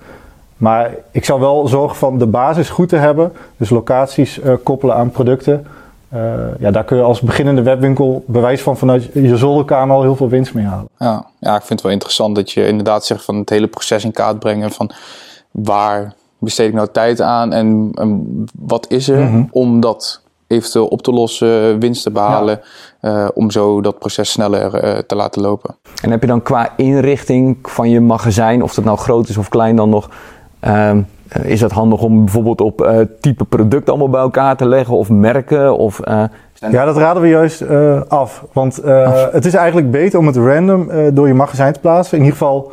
Maar 0.56 0.94
ik 1.10 1.24
zou 1.24 1.40
wel 1.40 1.68
zorgen 1.68 1.96
van 1.96 2.18
de 2.18 2.26
basis 2.26 2.68
goed 2.68 2.88
te 2.88 2.96
hebben. 2.96 3.32
Dus 3.56 3.70
locaties 3.70 4.38
uh, 4.38 4.54
koppelen 4.62 4.94
aan 4.94 5.10
producten. 5.10 5.66
Uh, 6.14 6.20
ja, 6.58 6.70
daar 6.70 6.84
kun 6.84 6.96
je 6.96 7.02
als 7.02 7.20
beginnende 7.20 7.62
webwinkel 7.62 8.24
bewijs 8.26 8.62
van 8.62 8.76
vanuit 8.76 9.10
je 9.12 9.36
zolderkamer 9.36 9.96
al 9.96 10.02
heel 10.02 10.16
veel 10.16 10.28
winst 10.28 10.54
mee 10.54 10.64
halen. 10.64 10.88
Ja, 10.98 11.26
ja, 11.38 11.54
ik 11.54 11.60
vind 11.60 11.68
het 11.68 11.82
wel 11.82 11.92
interessant 11.92 12.34
dat 12.34 12.50
je 12.50 12.66
inderdaad 12.66 13.04
zegt 13.04 13.24
van 13.24 13.36
het 13.36 13.50
hele 13.50 13.66
proces 13.66 14.04
in 14.04 14.12
kaart 14.12 14.38
brengen. 14.38 14.70
Van 14.70 14.90
waar 15.50 16.14
besteed 16.38 16.68
ik 16.68 16.74
nou 16.74 16.88
tijd 16.92 17.20
aan 17.20 17.52
en, 17.52 17.90
en 17.94 18.44
wat 18.58 18.86
is 18.88 19.08
er 19.08 19.20
mm 19.20 19.30
-hmm. 19.30 19.48
om 19.50 19.80
dat 19.80 20.19
eventueel 20.50 20.86
op 20.86 21.02
te 21.02 21.12
lossen, 21.12 21.80
winst 21.80 22.02
te 22.02 22.10
behalen, 22.10 22.60
ja. 23.00 23.22
uh, 23.22 23.28
om 23.34 23.50
zo 23.50 23.80
dat 23.80 23.98
proces 23.98 24.30
sneller 24.30 24.84
uh, 24.84 24.98
te 24.98 25.14
laten 25.14 25.42
lopen. 25.42 25.76
En 26.02 26.10
heb 26.10 26.20
je 26.20 26.26
dan 26.26 26.42
qua 26.42 26.72
inrichting 26.76 27.58
van 27.62 27.90
je 27.90 28.00
magazijn, 28.00 28.62
of 28.62 28.74
dat 28.74 28.84
nou 28.84 28.98
groot 28.98 29.28
is 29.28 29.36
of 29.36 29.48
klein 29.48 29.76
dan 29.76 29.88
nog, 29.88 30.10
um, 30.60 31.06
is 31.42 31.60
het 31.60 31.72
handig 31.72 32.02
om 32.02 32.24
bijvoorbeeld 32.24 32.60
op 32.60 32.80
uh, 32.80 32.98
type 33.20 33.44
product 33.44 33.88
allemaal 33.88 34.08
bij 34.08 34.20
elkaar 34.20 34.56
te 34.56 34.68
leggen 34.68 34.94
of 34.94 35.10
merken? 35.10 35.76
Of, 35.76 36.00
ja, 36.70 36.84
dat 36.84 36.96
raden 36.96 37.22
we 37.22 37.28
juist 37.28 37.68
af. 38.08 38.44
Want 38.52 38.84
af. 38.84 39.32
het 39.32 39.44
is 39.44 39.54
eigenlijk 39.54 39.90
beter 39.90 40.18
om 40.18 40.26
het 40.26 40.36
random 40.36 40.90
door 41.14 41.26
je 41.26 41.34
magazijn 41.34 41.72
te 41.72 41.80
plaatsen. 41.80 42.18
In 42.18 42.24
ieder 42.24 42.38
geval 42.38 42.72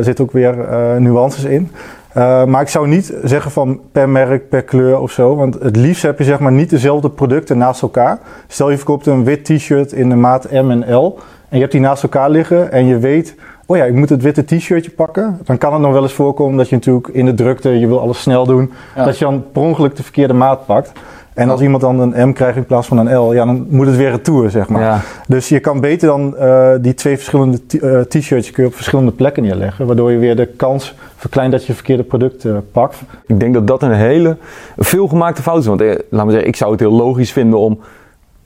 zitten 0.00 0.24
ook 0.24 0.32
weer 0.32 0.56
nuances 1.00 1.44
in. 1.44 1.70
Uh, 2.16 2.44
maar 2.44 2.60
ik 2.60 2.68
zou 2.68 2.88
niet 2.88 3.14
zeggen 3.24 3.50
van 3.50 3.80
per 3.92 4.08
merk, 4.08 4.48
per 4.48 4.62
kleur 4.62 5.00
of 5.00 5.10
zo. 5.10 5.36
Want 5.36 5.54
het 5.54 5.76
liefst 5.76 6.02
heb 6.02 6.18
je 6.18 6.24
zeg 6.24 6.38
maar 6.38 6.52
niet 6.52 6.70
dezelfde 6.70 7.10
producten 7.10 7.58
naast 7.58 7.82
elkaar. 7.82 8.18
Stel 8.46 8.70
je 8.70 8.76
verkoopt 8.76 9.06
een 9.06 9.24
wit 9.24 9.44
t-shirt 9.44 9.92
in 9.92 10.08
de 10.08 10.14
maat 10.14 10.50
M 10.50 10.70
en 10.70 10.94
L. 10.94 11.18
En 11.48 11.56
je 11.56 11.60
hebt 11.60 11.72
die 11.72 11.80
naast 11.80 12.02
elkaar 12.02 12.30
liggen 12.30 12.72
en 12.72 12.86
je 12.86 12.98
weet... 12.98 13.34
Oh 13.66 13.76
ja, 13.76 13.84
ik 13.84 13.94
moet 13.94 14.08
het 14.08 14.22
witte 14.22 14.44
t-shirtje 14.44 14.90
pakken. 14.90 15.38
Dan 15.44 15.58
kan 15.58 15.72
het 15.72 15.82
nog 15.82 15.92
wel 15.92 16.02
eens 16.02 16.12
voorkomen 16.12 16.56
dat 16.56 16.68
je 16.68 16.74
natuurlijk 16.74 17.08
in 17.08 17.24
de 17.24 17.34
drukte... 17.34 17.68
Je 17.68 17.86
wil 17.86 18.00
alles 18.00 18.20
snel 18.20 18.46
doen. 18.46 18.72
Dat 18.94 19.18
je 19.18 19.24
dan 19.24 19.44
per 19.52 19.62
ongeluk 19.62 19.96
de 19.96 20.02
verkeerde 20.02 20.34
maat 20.34 20.66
pakt. 20.66 20.92
En 21.36 21.50
als 21.50 21.60
iemand 21.60 21.82
dan 21.82 22.00
een 22.00 22.28
M 22.28 22.32
krijgt 22.32 22.56
in 22.56 22.64
plaats 22.64 22.86
van 22.86 22.98
een 22.98 23.16
L, 23.16 23.32
ja, 23.32 23.44
dan 23.44 23.66
moet 23.70 23.86
het 23.86 23.96
weer 23.96 24.10
retour, 24.10 24.50
zeg 24.50 24.68
maar. 24.68 24.82
Ja. 24.82 25.00
Dus 25.28 25.48
je 25.48 25.60
kan 25.60 25.80
beter 25.80 26.08
dan 26.08 26.34
uh, 26.38 26.70
die 26.80 26.94
twee 26.94 27.16
verschillende 27.16 27.58
uh, 27.70 28.00
t-shirts 28.00 28.50
kun 28.50 28.62
je 28.62 28.68
op 28.68 28.74
verschillende 28.74 29.12
plekken 29.12 29.42
neerleggen, 29.42 29.86
waardoor 29.86 30.12
je 30.12 30.18
weer 30.18 30.36
de 30.36 30.46
kans 30.46 30.94
verkleint 31.16 31.52
dat 31.52 31.66
je 31.66 31.74
verkeerde 31.74 32.02
product 32.02 32.44
uh, 32.44 32.56
pakt. 32.72 32.96
Ik 33.26 33.40
denk 33.40 33.54
dat 33.54 33.66
dat 33.66 33.82
een 33.82 33.92
hele 33.92 34.36
veelgemaakte 34.76 35.42
fout 35.42 35.60
is. 35.60 35.66
Want 35.66 35.80
eh, 35.80 35.94
laat 36.10 36.24
me 36.24 36.30
zeggen, 36.30 36.48
ik 36.48 36.56
zou 36.56 36.70
het 36.70 36.80
heel 36.80 36.92
logisch 36.92 37.32
vinden 37.32 37.58
om 37.58 37.80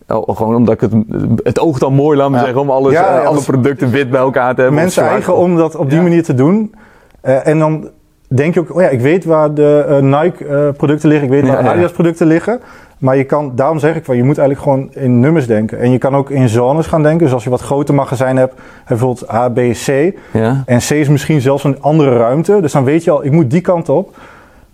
Oh, 0.07 0.37
gewoon 0.37 0.55
omdat 0.55 0.75
ik 0.75 0.81
het, 0.81 0.93
het 1.43 1.61
oog 1.61 1.79
dan 1.79 1.93
mooi, 1.93 2.17
laat 2.17 2.31
me 2.31 2.37
ja. 2.37 2.43
zeggen, 2.43 2.61
om 2.61 2.71
alles, 2.71 2.93
ja, 2.93 3.15
ja, 3.15 3.23
alle 3.23 3.43
producten 3.43 3.91
wit 3.91 4.11
bij 4.11 4.21
elkaar 4.21 4.55
te 4.55 4.61
hebben. 4.61 4.81
Mensen 4.81 5.05
eigen 5.05 5.37
om 5.37 5.57
dat 5.57 5.77
op 5.77 5.91
die 5.91 6.01
manier 6.01 6.23
te 6.23 6.35
doen. 6.35 6.75
Uh, 7.25 7.47
en 7.47 7.59
dan 7.59 7.89
denk 8.37 8.55
je 8.55 8.61
ook, 8.61 8.75
oh 8.75 8.81
ja, 8.81 8.89
ik 8.89 9.01
weet 9.01 9.25
waar 9.25 9.55
de 9.55 9.87
uh, 9.89 10.21
Nike 10.21 10.45
uh, 10.45 10.69
producten 10.77 11.09
liggen, 11.09 11.27
ik 11.27 11.33
weet 11.33 11.47
waar 11.53 11.63
de 11.63 11.69
Adidas 11.69 11.93
producten 11.93 12.27
liggen. 12.27 12.61
Maar 12.99 13.17
je 13.17 13.25
kan, 13.25 13.53
daarom 13.55 13.79
zeg 13.79 13.97
ik 13.97 14.05
van, 14.05 14.17
je 14.17 14.25
moet 14.25 14.39
eigenlijk 14.39 14.69
gewoon 14.69 15.05
in 15.05 15.21
nummers 15.21 15.47
denken. 15.47 15.79
En 15.79 15.91
je 15.91 15.99
kan 15.99 16.17
ook 16.17 16.31
in 16.31 16.49
zones 16.49 16.87
gaan 16.87 17.03
denken. 17.03 17.25
Dus 17.25 17.35
als 17.35 17.45
je 17.45 17.51
wat 17.51 17.61
groter 17.61 17.95
magazijn 17.95 18.37
hebt, 18.37 18.55
bijvoorbeeld 18.89 19.33
A, 19.33 19.49
B, 19.49 19.57
C. 19.57 20.13
Ja. 20.33 20.63
En 20.67 20.79
C 20.79 20.91
is 20.91 21.09
misschien 21.09 21.41
zelfs 21.41 21.65
een 21.65 21.83
andere 21.83 22.17
ruimte. 22.17 22.61
Dus 22.61 22.73
dan 22.73 22.85
weet 22.85 23.05
je 23.05 23.11
al, 23.11 23.25
ik 23.25 23.33
moet 23.33 23.51
die 23.51 23.61
kant 23.61 23.89
op. 23.89 24.17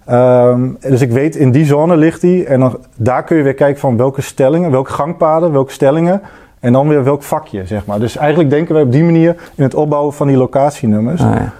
Ehm, 0.04 0.68
dus 0.80 1.00
ik 1.00 1.10
weet, 1.10 1.36
in 1.36 1.50
die 1.50 1.64
zone 1.64 1.96
ligt 1.96 2.20
die. 2.20 2.44
En 2.44 2.60
dan, 2.60 2.78
daar 2.96 3.24
kun 3.24 3.36
je 3.36 3.42
weer 3.42 3.54
kijken 3.54 3.80
van 3.80 3.96
welke 3.96 4.22
stellingen, 4.22 4.70
welke 4.70 4.92
gangpaden, 4.92 5.52
welke 5.52 5.72
stellingen. 5.72 6.22
En 6.60 6.72
dan 6.72 6.88
weer 6.88 7.04
welk 7.04 7.22
vakje, 7.22 7.66
zeg 7.66 7.86
maar. 7.86 7.98
Dus 7.98 8.16
eigenlijk 8.16 8.50
denken 8.50 8.74
wij 8.74 8.82
op 8.82 8.92
die 8.92 9.04
manier 9.04 9.36
in 9.54 9.62
het 9.62 9.74
opbouwen 9.74 10.12
van 10.12 10.26
die 10.26 10.36
locatienummers. 10.36 11.22
Ah, 11.22 11.34
ja. 11.34 11.52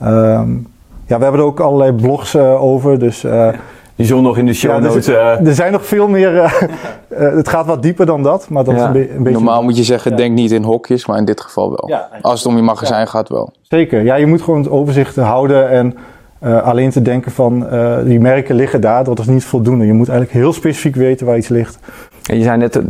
Ehm, 0.00 0.50
ja, 1.06 1.16
we 1.16 1.22
hebben 1.22 1.40
er 1.40 1.46
ook 1.46 1.60
allerlei 1.60 1.92
blogs 1.92 2.34
eh, 2.34 2.62
over. 2.62 2.98
Dus 2.98 3.24
eh, 3.24 3.48
Die 3.96 4.06
zullen 4.06 4.22
nog 4.22 4.38
in 4.38 4.46
de 4.46 4.54
show 4.54 4.70
ja, 4.70 4.78
notes... 4.78 5.06
dus, 5.06 5.14
eh, 5.14 5.46
er 5.46 5.54
zijn 5.54 5.72
nog 5.72 5.86
veel 5.86 6.08
meer. 6.08 6.32
het 7.38 7.48
gaat 7.48 7.66
wat 7.66 7.82
dieper 7.82 8.06
dan 8.06 8.22
dat, 8.22 8.48
maar 8.48 8.64
dat 8.64 8.74
is 8.74 8.82
een, 8.82 8.92
be- 8.92 9.10
een 9.10 9.22
beetje. 9.22 9.32
Normaal 9.38 9.62
moet 9.62 9.76
je 9.76 9.84
zeggen, 9.84 10.16
denk 10.16 10.34
niet 10.34 10.50
in 10.50 10.62
hokjes, 10.62 11.06
maar 11.06 11.18
in 11.18 11.24
dit 11.24 11.40
geval 11.40 11.68
wel. 11.68 11.98
Als 12.20 12.42
het 12.42 12.48
om 12.48 12.56
je 12.56 12.62
magazijn 12.62 13.08
gaat 13.08 13.28
wel. 13.28 13.52
Zeker. 13.62 14.02
Ja, 14.02 14.14
je 14.14 14.26
moet 14.26 14.42
gewoon 14.42 14.60
het 14.60 14.70
overzicht 14.70 15.16
houden 15.16 15.70
en 15.70 15.96
eh, 16.38 16.62
alleen 16.62 16.90
te 16.90 17.02
denken 17.02 17.32
van 17.32 17.66
eh, 17.66 17.96
die 18.04 18.20
merken 18.20 18.54
liggen 18.54 18.80
daar, 18.80 19.04
dat 19.04 19.18
is 19.18 19.26
niet 19.26 19.44
voldoende. 19.44 19.86
Je 19.86 19.92
moet 19.92 20.08
eigenlijk 20.08 20.38
heel 20.38 20.52
specifiek 20.52 20.94
weten 20.94 21.26
waar 21.26 21.36
iets 21.36 21.48
ligt. 21.48 21.78
En 22.30 22.36
je 22.36 22.42
zei 22.42 22.56
net, 22.58 22.80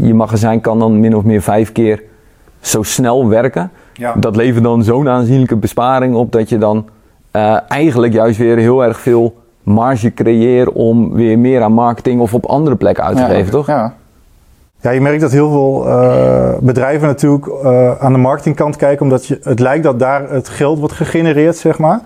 je 0.00 0.14
magazijn 0.14 0.60
kan 0.60 0.78
dan 0.78 1.00
min 1.00 1.16
of 1.16 1.24
meer 1.24 1.42
vijf 1.42 1.72
keer 1.72 2.02
zo 2.60 2.82
snel 2.82 3.28
werken. 3.28 3.70
Ja. 3.92 4.14
Dat 4.16 4.36
levert 4.36 4.64
dan 4.64 4.82
zo'n 4.82 5.08
aanzienlijke 5.08 5.56
besparing 5.56 6.14
op 6.14 6.32
dat 6.32 6.48
je 6.48 6.58
dan 6.58 6.84
eh, 7.34 7.56
eigenlijk 7.68 8.12
juist 8.12 8.38
weer 8.38 8.56
heel 8.56 8.84
erg 8.84 9.00
veel 9.00 9.34
marge 9.62 10.14
creëert 10.14 10.72
om 10.72 11.12
weer 11.12 11.38
meer 11.38 11.62
aan 11.62 11.72
marketing 11.72 12.20
of 12.20 12.34
op 12.34 12.46
andere 12.46 12.76
plekken 12.76 13.04
uit 13.04 13.16
te 13.16 13.22
Ja, 13.22 13.28
geven, 13.28 13.50
toch? 13.50 13.66
Ja. 13.66 13.94
Ja, 14.80 14.90
je 14.90 15.00
merkt 15.00 15.20
dat 15.20 15.32
heel 15.32 15.50
veel 15.50 15.88
eh, 15.88 16.58
bedrijven 16.60 17.06
natuurlijk 17.06 17.46
eh, 17.46 18.00
aan 18.00 18.12
de 18.12 18.18
marketingkant 18.18 18.76
kijken, 18.76 19.02
omdat 19.04 19.26
je, 19.26 19.38
het 19.42 19.60
lijkt 19.60 19.84
dat 19.84 19.98
daar 19.98 20.30
het 20.30 20.48
geld 20.48 20.78
wordt 20.78 20.94
gegenereerd, 20.94 21.56
zeg 21.56 21.78
maar. 21.78 22.00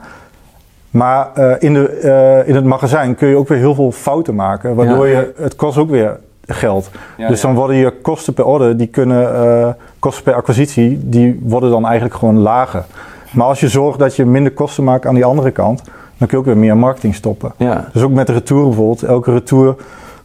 Maar 0.91 1.29
in, 1.59 1.75
de, 1.75 2.43
in 2.47 2.55
het 2.55 2.65
magazijn 2.65 3.15
kun 3.15 3.29
je 3.29 3.37
ook 3.37 3.49
weer 3.49 3.59
heel 3.59 3.75
veel 3.75 3.93
fouten 3.93 4.35
maken, 4.35 4.75
waardoor 4.75 5.09
Ja. 5.09 5.19
je, 5.19 5.33
het 5.37 5.57
kost 5.57 5.79
ook 5.79 5.91
weer 5.91 6.19
geld. 6.47 6.91
Ja, 7.17 7.29
dus 7.29 7.41
dan 7.41 7.55
worden 7.55 7.77
je 7.77 7.91
kosten 8.03 8.35
per 8.35 8.45
order, 8.45 8.77
die 8.77 8.87
kunnen, 8.87 9.77
kosten 9.99 10.25
per 10.25 10.35
acquisitie, 10.35 11.01
die 11.03 11.41
worden 11.43 11.71
dan 11.71 11.85
eigenlijk 11.87 12.15
gewoon 12.15 12.39
lager. 12.39 12.85
Maar 13.31 13.47
als 13.47 13.61
je 13.61 13.69
zorgt 13.69 13.99
dat 13.99 14.17
je 14.17 14.25
minder 14.25 14.53
kosten 14.53 14.85
maakt 14.85 15.07
aan 15.07 15.15
die 15.15 15.25
andere 15.25 15.51
kant, 15.51 15.83
dan 16.19 16.29
kun 16.29 16.29
je 16.29 16.37
ook 16.37 16.45
weer 16.45 16.57
meer 16.57 16.77
marketing 16.77 17.15
stoppen. 17.15 17.53
Ja. 17.57 17.89
Dus 17.93 18.03
ook 18.03 18.11
met 18.13 18.27
de 18.27 18.33
retour 18.33 18.65
bijvoorbeeld. 18.65 19.03
Elke 19.03 19.33
retour 19.33 19.77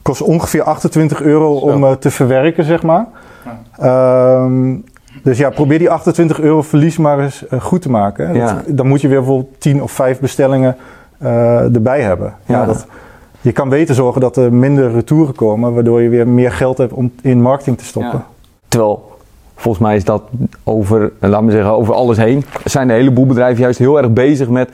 kost 0.01 0.21
ongeveer 0.21 0.63
28 0.63 1.21
euro 1.21 1.55
om 1.55 1.83
eh, 1.83 1.91
te 1.91 2.11
verwerken, 2.11 2.63
zeg 2.63 2.83
maar. 2.83 3.07
Ehm, 3.77 4.75
dus 5.23 5.37
ja, 5.37 5.49
probeer 5.49 5.79
die 5.79 5.89
28 5.89 6.39
euro 6.39 6.61
verlies 6.61 6.97
maar 6.97 7.19
eens 7.19 7.47
eh, 7.47 7.61
goed 7.61 7.81
te 7.81 7.89
maken. 7.89 8.27
hè. 8.27 8.33
Ja. 8.33 8.63
Dan 8.67 8.87
moet 8.87 9.01
je 9.01 9.07
weer 9.07 9.17
bijvoorbeeld 9.17 9.61
10 9.61 9.83
of 9.83 9.91
5 9.91 10.19
bestellingen 10.19 10.75
eh, 11.17 11.75
erbij 11.75 12.01
hebben. 12.01 12.33
Ja. 12.45 12.59
Ja. 12.59 12.65
dat, 12.65 12.85
je 13.41 13.51
kan 13.51 13.69
beter 13.69 13.95
zorgen 13.95 14.21
dat 14.21 14.37
er 14.37 14.53
minder 14.53 14.91
retouren 14.91 15.35
komen, 15.35 15.73
waardoor 15.73 16.01
je 16.01 16.09
weer 16.09 16.27
meer 16.27 16.51
geld 16.51 16.77
hebt 16.77 16.93
om 16.93 17.11
in 17.21 17.41
marketing 17.41 17.77
te 17.77 17.85
stoppen. 17.85 18.11
Ja. 18.19 18.25
Terwijl, 18.67 19.12
volgens 19.63 19.83
mij 19.83 19.95
is 19.95 20.03
dat 20.03 20.21
over, 20.63 21.11
eh, 21.19 21.29
laat 21.29 21.41
me 21.43 21.51
zeggen, 21.51 21.71
over 21.71 21.93
alles 21.93 22.17
heen. 22.17 22.43
Zijn 22.65 22.89
een 22.89 22.95
heleboel 22.95 23.25
bedrijven 23.25 23.61
juist 23.63 23.79
heel 23.79 23.97
erg 23.97 24.13
bezig 24.13 24.49
met. 24.49 24.69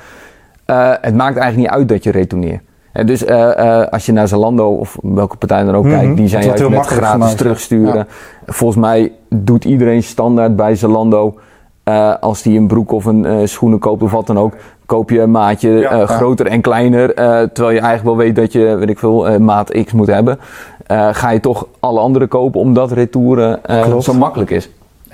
eh, 0.65 0.89
het 1.01 1.15
maakt 1.15 1.37
eigenlijk 1.37 1.55
niet 1.57 1.79
uit 1.79 1.89
dat 1.89 2.03
je 2.03 2.11
retourneert. 2.11 2.61
En 2.91 3.05
dus 3.05 3.25
eh, 3.25 3.83
als 3.89 4.05
je 4.05 4.11
naar 4.11 4.27
Zalando 4.27 4.69
of 4.69 4.97
welke 5.01 5.37
partij 5.37 5.63
dan 5.63 5.75
ook 5.75 5.83
Mhm. 5.85 5.93
kijkt, 5.93 6.17
die 6.17 6.27
zijn 6.27 6.43
juist 6.43 6.59
heel 6.59 6.69
met 6.69 6.85
gratis 6.85 7.33
terugsturen. 7.35 8.07
Volgens 8.45 8.79
mij 8.79 9.11
doet 9.29 9.65
iedereen 9.65 10.03
standaard 10.03 10.55
bij 10.55 10.75
Zalando. 10.75 11.35
als 12.19 12.41
die 12.41 12.57
een 12.59 12.67
broek 12.67 12.91
of 12.91 13.05
een 13.05 13.47
schoenen 13.47 13.79
koopt 13.79 14.03
of 14.03 14.11
wat 14.11 14.27
dan 14.27 14.37
ook, 14.37 14.53
koop 14.85 15.09
je 15.09 15.21
een 15.21 15.31
maatje 15.31 15.69
Ja, 15.69 16.05
groter 16.05 16.45
en 16.47 16.61
kleiner. 16.61 17.13
terwijl 17.53 17.69
je 17.75 17.79
eigenlijk 17.79 18.03
wel 18.03 18.17
weet 18.17 18.35
dat 18.35 18.51
je, 18.51 18.75
weet 18.75 18.89
ik 18.89 18.99
veel, 18.99 19.39
maat 19.39 19.83
X 19.85 19.93
moet 19.93 20.07
hebben. 20.07 20.39
Ga 21.11 21.29
je 21.29 21.39
toch 21.39 21.67
alle 21.79 21.99
andere 21.99 22.27
kopen 22.27 22.59
omdat 22.59 22.91
retouren 22.91 23.59
zo 24.01 24.13
makkelijk 24.13 24.49
is. 24.49 24.69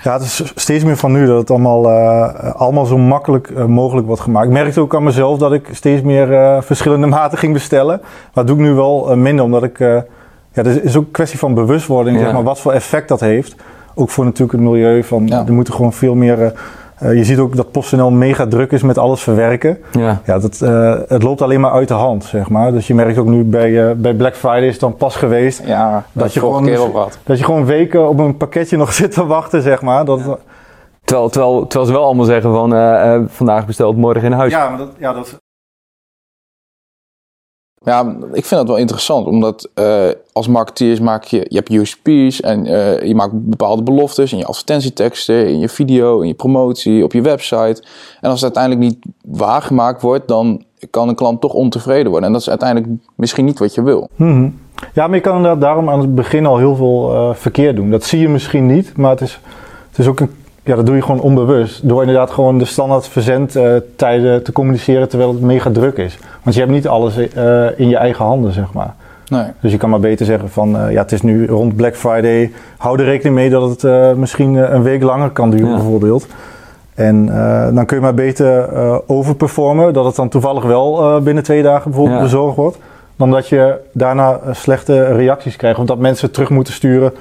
Ja, 0.06 0.14
het 0.14 0.22
is 0.22 0.52
steeds 0.56 0.84
meer 0.84 0.98
van 0.98 1.12
nu 1.12 1.26
dat 1.26 1.38
het 1.38 1.50
allemaal, 1.50 1.90
eh, 1.90 2.54
allemaal 2.56 2.86
zo 2.86 2.98
makkelijk 2.98 3.50
eh, 3.50 3.66
mogelijk 3.66 4.08
wordt 4.08 4.22
gemaakt. 4.22 4.48
Ik 4.48 4.52
merkte 4.54 4.80
ook 4.80 4.96
aan 4.96 5.04
mezelf 5.04 5.38
dat 5.38 5.54
ik 5.54 5.70
steeds 5.72 6.02
meer 6.02 6.34
eh, 6.34 6.62
verschillende 6.62 7.08
maten 7.18 7.38
ging 7.38 7.54
bestellen. 7.54 8.00
Maar 8.02 8.32
dat 8.34 8.48
doe 8.48 8.56
ik 8.56 8.62
nu 8.62 8.74
wel 8.74 9.16
minder, 9.16 9.46
omdat 9.46 9.64
ik... 9.64 9.78
ja, 9.80 10.04
het 10.52 10.84
is 10.84 10.96
ook 10.96 11.06
een 11.06 11.12
kwestie 11.12 11.40
van 11.40 11.54
bewustwording, 11.54 12.18
Ja. 12.18 12.24
zeg 12.24 12.34
maar, 12.34 12.44
wat 12.44 12.60
voor 12.60 12.72
effect 12.72 13.08
dat 13.08 13.20
heeft. 13.20 13.56
Ook 13.96 14.10
voor 14.10 14.26
natuurlijk 14.26 14.52
het 14.52 14.62
milieu. 14.62 15.04
Van, 15.04 15.28
Ja. 15.28 15.46
Er 15.46 15.54
moeten 15.54 15.74
gewoon 15.74 15.94
veel 15.94 16.16
meer... 16.16 16.54
eh, 16.98 17.14
je 17.18 17.24
ziet 17.24 17.40
ook 17.40 17.56
dat 17.56 17.72
PostNL 17.72 18.12
mega 18.12 18.48
druk 18.48 18.72
is 18.72 18.82
met 18.84 18.98
alles 18.98 19.22
verwerken. 19.22 19.78
Ja. 19.92 20.22
Ja, 20.26 20.40
dat, 20.40 20.62
eh, 20.62 20.96
het 21.08 21.24
loopt 21.24 21.42
alleen 21.42 21.60
maar 21.60 21.72
uit 21.72 21.88
de 21.88 21.94
hand, 21.94 22.24
zeg 22.24 22.50
maar. 22.50 22.72
Dus 22.72 22.88
je 22.88 22.96
merkt 22.96 23.18
ook 23.18 23.28
nu 23.28 23.44
bij, 23.44 23.90
eh, 23.90 23.96
bij 23.96 24.14
Black 24.14 24.36
Friday 24.36 24.64
is 24.66 24.72
het 24.72 24.80
dan 24.82 24.96
pas 24.96 25.16
geweest... 25.16 25.62
Ja, 25.66 25.92
Dat 26.12 26.24
dat 26.24 26.34
je 26.34 26.40
gewoon- 26.40 26.64
keer 26.66 26.82
op 26.84 26.94
had. 26.94 27.20
dat 27.24 27.38
je 27.38 27.44
gewoon 27.44 27.66
weken 27.66 28.10
op 28.10 28.20
een 28.20 28.38
pakketje 28.38 28.78
nog 28.78 28.94
zit 29.02 29.12
te 29.12 29.26
wachten, 29.26 29.62
zeg 29.62 29.82
maar. 29.82 30.06
Dat, 30.06 30.22
Terwijl, 31.04 31.30
terwijl, 31.30 31.62
terwijl 31.68 31.86
ze 31.86 31.92
wel 31.98 32.04
allemaal 32.06 32.26
zeggen 32.26 32.52
van 32.54 33.28
vandaag 33.30 33.66
besteld, 33.66 33.98
morgen 33.98 34.24
in 34.24 34.32
huis. 34.32 34.52
Ja, 34.52 34.70
maar 34.70 34.78
dat, 34.78 34.90
ja, 34.98 35.14
dat, 35.14 35.40
Ja, 37.86 38.16
ik 38.34 38.46
vind 38.46 38.50
dat 38.50 38.68
wel 38.68 38.78
interessant, 38.78 39.28
omdat 39.28 39.70
eh, 39.74 40.08
als 40.34 40.48
marketeers 40.48 41.00
maak 41.00 41.24
je, 41.24 41.46
je 41.50 41.56
hebt 41.56 41.70
USP's 41.70 42.42
en 42.42 42.66
eh, 42.66 43.08
je 43.08 43.16
maakt 43.16 43.32
bepaalde 43.34 43.84
beloftes 43.84 44.32
in 44.32 44.38
je 44.38 44.46
advertentieteksten, 44.46 45.48
in 45.48 45.60
je 45.60 45.70
video, 45.70 46.20
in 46.20 46.28
je 46.28 46.34
promotie, 46.34 47.04
op 47.04 47.14
je 47.14 47.22
website. 47.22 47.84
En 48.22 48.30
als 48.30 48.42
het 48.42 48.56
uiteindelijk 48.56 48.84
niet 48.84 49.14
waargemaakt 49.38 50.02
wordt, 50.02 50.28
dan 50.28 50.64
kan 50.90 51.10
een 51.10 51.16
klant 51.16 51.42
toch 51.42 51.54
ontevreden 51.54 52.10
worden. 52.12 52.28
En 52.28 52.32
dat 52.34 52.42
is 52.42 52.50
uiteindelijk 52.50 52.92
misschien 53.16 53.46
niet 53.46 53.60
wat 53.60 53.74
je 53.74 53.84
wil. 53.84 54.10
Mhm. 54.16 54.50
Ja, 54.94 55.08
maar 55.08 55.16
je 55.16 55.22
kan 55.22 55.60
daarom 55.60 55.90
aan 55.90 56.00
het 56.00 56.16
begin 56.16 56.46
al 56.46 56.58
heel 56.58 56.76
veel 56.76 57.14
eh, 57.14 57.36
verkeer 57.36 57.76
doen. 57.76 57.92
Dat 57.92 58.04
zie 58.04 58.20
je 58.20 58.30
misschien 58.30 58.66
niet, 58.66 58.98
maar 58.98 59.12
het 59.12 59.22
is, 59.22 59.40
het 59.90 60.00
is 60.00 60.08
ook 60.08 60.20
een, 60.20 60.30
ja, 60.66 60.76
dat 60.76 60.86
doe 60.86 60.96
je 60.96 61.02
gewoon 61.02 61.22
onbewust. 61.22 61.88
Door 61.90 62.00
inderdaad 62.02 62.32
gewoon 62.32 62.58
de 62.58 62.66
standaard 62.66 63.08
verzendtijden 63.08 64.44
te 64.44 64.52
communiceren 64.52 65.10
terwijl 65.10 65.32
het 65.32 65.42
mega 65.42 65.70
druk 65.72 65.98
is. 65.98 66.18
Want 66.44 66.56
je 66.56 66.62
hebt 66.62 66.74
niet 66.74 66.88
alles 66.88 67.18
eh, 67.18 67.80
in 67.80 67.90
je 67.90 67.98
eigen 67.98 68.26
handen, 68.26 68.52
zeg 68.54 68.74
maar. 68.74 68.94
Nee. 69.28 69.46
Dus 69.62 69.72
je 69.72 69.78
kan 69.78 69.90
maar 69.90 70.00
beter 70.00 70.26
zeggen 70.26 70.50
van, 70.50 70.78
eh, 70.78 70.92
ja, 70.92 71.02
het 71.02 71.12
is 71.12 71.22
nu 71.22 71.46
rond 71.48 71.76
Black 71.76 71.96
Friday. 71.96 72.52
Hou 72.78 73.00
er 73.00 73.06
rekening 73.06 73.36
mee 73.36 73.50
dat 73.50 73.70
het 73.70 73.84
eh, 73.84 74.14
misschien 74.14 74.58
eh, 74.58 74.74
een 74.74 74.84
week 74.84 75.04
langer 75.04 75.30
kan 75.30 75.50
duren, 75.50 75.70
Ja. 75.70 75.76
bijvoorbeeld. 75.76 76.28
En 76.94 77.30
eh, 77.30 77.76
dan 77.76 77.86
kun 77.86 77.98
je 77.98 78.04
maar 78.04 78.14
beter 78.14 78.60
eh, 78.74 78.98
overperformen, 79.08 79.94
dat 79.94 80.06
het 80.06 80.16
dan 80.16 80.30
toevallig 80.30 80.64
wel 80.64 81.02
eh, 81.02 81.22
binnen 81.22 81.44
twee 81.44 81.64
dagen 81.64 81.84
bijvoorbeeld 81.92 82.18
Ja. 82.18 82.24
bezorgd 82.24 82.56
wordt. 82.56 82.78
Dan 83.16 83.32
dat 83.32 83.48
je 83.48 83.76
daarna 83.92 84.32
eh, 84.46 84.54
slechte 84.54 85.04
reacties 85.14 85.56
krijgt, 85.56 85.80
of 85.80 85.86
dat 85.86 85.98
mensen 86.00 86.32
terug 86.32 86.50
moeten 86.50 86.74
sturen. 86.74 87.12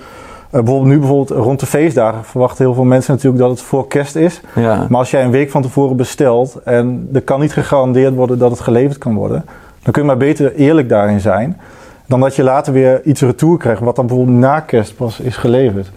Eh, 0.55 0.61
bijvoorbeeld 0.61 0.93
nu 0.93 0.99
bijvoorbeeld 0.99 1.31
rond 1.45 1.61
de 1.61 1.67
feestdagen 1.67 2.25
verwachten 2.25 2.65
heel 2.65 2.75
veel 2.75 2.85
mensen 2.85 3.15
natuurlijk 3.15 3.43
dat 3.43 3.51
het 3.51 3.61
voor 3.61 3.89
kerst 3.89 4.17
is. 4.17 4.41
Ja. 4.55 4.87
Maar 4.89 4.99
als 4.99 5.11
jij 5.11 5.25
een 5.25 5.31
week 5.31 5.51
van 5.51 5.63
tevoren 5.63 5.97
bestelt 5.97 6.61
en 6.65 7.09
er 7.13 7.23
kan 7.23 7.41
niet 7.41 7.53
gegarandeerd 7.53 8.15
worden 8.15 8.39
dat 8.39 8.51
het 8.51 8.61
geleverd 8.61 8.99
kan 8.99 9.15
worden, 9.15 9.45
dan 9.83 9.93
kun 9.93 10.03
je 10.03 10.09
maar 10.09 10.17
beter 10.17 10.55
eerlijk 10.55 10.89
daarin 10.89 11.21
zijn. 11.21 11.61
Dan 12.07 12.21
dat 12.21 12.37
je 12.37 12.43
later 12.43 12.73
weer 12.73 13.03
iets 13.05 13.21
retour 13.21 13.59
krijgt, 13.59 13.81
wat 13.81 13.97
dan 13.97 14.07
bijvoorbeeld 14.07 14.39
na 14.39 14.61
kerst 14.61 14.97
pas 14.97 15.21
is 15.21 15.37
geleverd. 15.37 15.91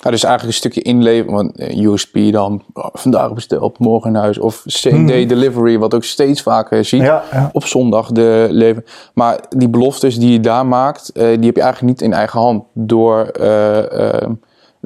Ja, 0.00 0.10
dus 0.10 0.24
eigenlijk 0.24 0.54
een 0.54 0.60
stukje 0.60 0.82
inleveren, 0.82 1.34
want 1.34 1.56
eh, 1.56 1.84
USP 1.84 2.18
dan 2.30 2.62
oh, 2.72 2.88
vandaag 2.92 3.34
besteld, 3.34 3.78
morgen 3.78 4.10
in 4.10 4.16
huis. 4.16 4.38
Of 4.38 4.62
same 4.66 5.06
day 5.06 5.26
delivery, 5.26 5.78
wat 5.78 5.94
ook 5.94 6.04
steeds 6.04 6.42
vaker 6.42 6.84
ziet. 6.84 7.02
Ja, 7.02 7.22
ja. 7.32 7.50
Op 7.52 7.64
zondag 7.64 8.12
de 8.12 8.46
leven. 8.50 8.84
Maar 9.14 9.40
die 9.48 9.68
beloftes 9.68 10.18
die 10.18 10.32
je 10.32 10.40
daar 10.40 10.66
maakt, 10.66 11.08
eh, 11.08 11.24
die 11.24 11.46
heb 11.46 11.56
je 11.56 11.62
eigenlijk 11.62 11.92
niet 11.92 12.02
in 12.02 12.12
eigen 12.12 12.40
hand. 12.40 12.64
Door, 12.72 13.20
eh, 13.24 14.28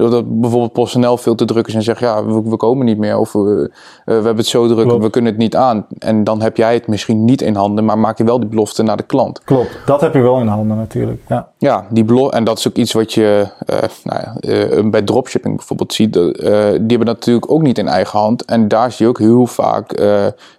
doordat 0.02 0.40
bijvoorbeeld 0.40 0.72
PostNL 0.72 1.16
veel 1.16 1.34
te 1.34 1.44
druk 1.44 1.66
is 1.66 1.74
en 1.74 1.82
zegt, 1.82 2.00
ja, 2.00 2.24
we, 2.24 2.42
we 2.44 2.56
komen 2.56 2.86
niet 2.86 2.98
meer. 2.98 3.18
Of 3.18 3.32
we, 3.32 3.70
eh, 3.70 4.04
we 4.04 4.12
hebben 4.12 4.36
het 4.36 4.46
zo 4.46 4.66
druk, 4.66 4.86
Klopt. 4.86 5.04
we 5.04 5.10
kunnen 5.10 5.30
het 5.30 5.40
niet 5.40 5.56
aan. 5.56 5.86
En 5.98 6.24
dan 6.24 6.42
heb 6.42 6.56
jij 6.56 6.74
het 6.74 6.86
misschien 6.86 7.24
niet 7.24 7.42
in 7.42 7.54
handen, 7.54 7.84
maar 7.84 7.98
maak 7.98 8.18
je 8.18 8.24
wel 8.24 8.40
die 8.40 8.48
belofte 8.48 8.82
naar 8.82 8.96
de 8.96 9.02
klant. 9.02 9.40
Klopt, 9.44 9.78
dat 9.86 10.00
heb 10.00 10.14
je 10.14 10.20
wel 10.20 10.40
in 10.40 10.46
handen 10.46 10.76
natuurlijk. 10.76 11.22
Ja. 11.28 11.48
Ja, 11.58 11.86
die 11.90 12.30
en 12.30 12.44
dat 12.44 12.58
is 12.58 12.68
ook 12.68 12.74
iets 12.74 12.92
wat 12.92 13.12
je 13.12 13.46
eh, 13.66 13.78
nou 14.04 14.20
ja, 14.20 14.36
eh, 14.40 14.90
bij 14.90 15.02
dropshipping 15.02 15.56
bijvoorbeeld 15.56 15.92
ziet. 15.92 16.12
die 16.12 16.32
hebben 16.42 17.06
dat 17.06 17.14
natuurlijk 17.16 17.50
ook 17.50 17.62
niet 17.62 17.78
in 17.78 17.88
eigen 17.88 18.18
hand. 18.18 18.44
En 18.44 18.68
daar 18.68 18.92
zie 18.92 19.04
je 19.04 19.10
ook 19.10 19.18
heel 19.18 19.46
vaak 19.46 20.02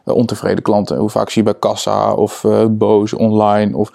ontevreden 0.05 0.63
klanten. 0.63 0.97
Hoe 0.97 1.09
vaak 1.09 1.29
zie 1.29 1.43
je 1.43 1.50
bij 1.51 1.59
kassa 1.59 2.13
of 2.13 2.45
boos 2.69 3.13
online. 3.13 3.77
Of 3.77 3.91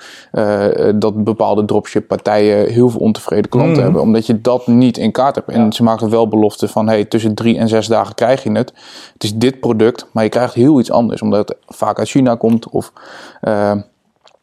dat 0.95 1.25
bepaalde 1.25 1.65
dropship 1.65 2.09
partijen 2.09 2.73
heel 2.73 2.89
veel 2.89 3.01
ontevreden 3.01 3.51
klanten 3.51 3.73
Mhm. 3.73 3.83
hebben. 3.83 4.03
Omdat 4.03 4.27
je 4.27 4.41
dat 4.41 4.67
niet 4.67 4.99
in 4.99 5.13
kaart 5.13 5.37
hebt. 5.47 5.59
En 5.59 5.73
ze 5.73 5.83
maken 5.83 6.11
wel 6.11 6.29
beloften 6.29 6.69
van 6.69 6.89
hey, 6.89 7.05
tussen 7.05 7.35
drie 7.35 7.59
en 7.59 7.69
zes 7.69 7.87
dagen 7.87 8.15
krijg 8.15 8.43
je 8.43 8.53
het. 8.53 8.73
Het 9.13 9.23
is 9.25 9.35
dit 9.35 9.61
product, 9.61 10.07
maar 10.13 10.25
je 10.25 10.31
krijgt 10.31 10.55
heel 10.55 10.81
iets 10.81 10.91
anders. 10.91 11.23
Omdat 11.23 11.49
het 11.49 11.57
vaak 11.77 11.99
uit 11.99 12.09
China 12.09 12.35
komt 12.35 12.69
of... 12.69 12.93
eh, 13.41 13.73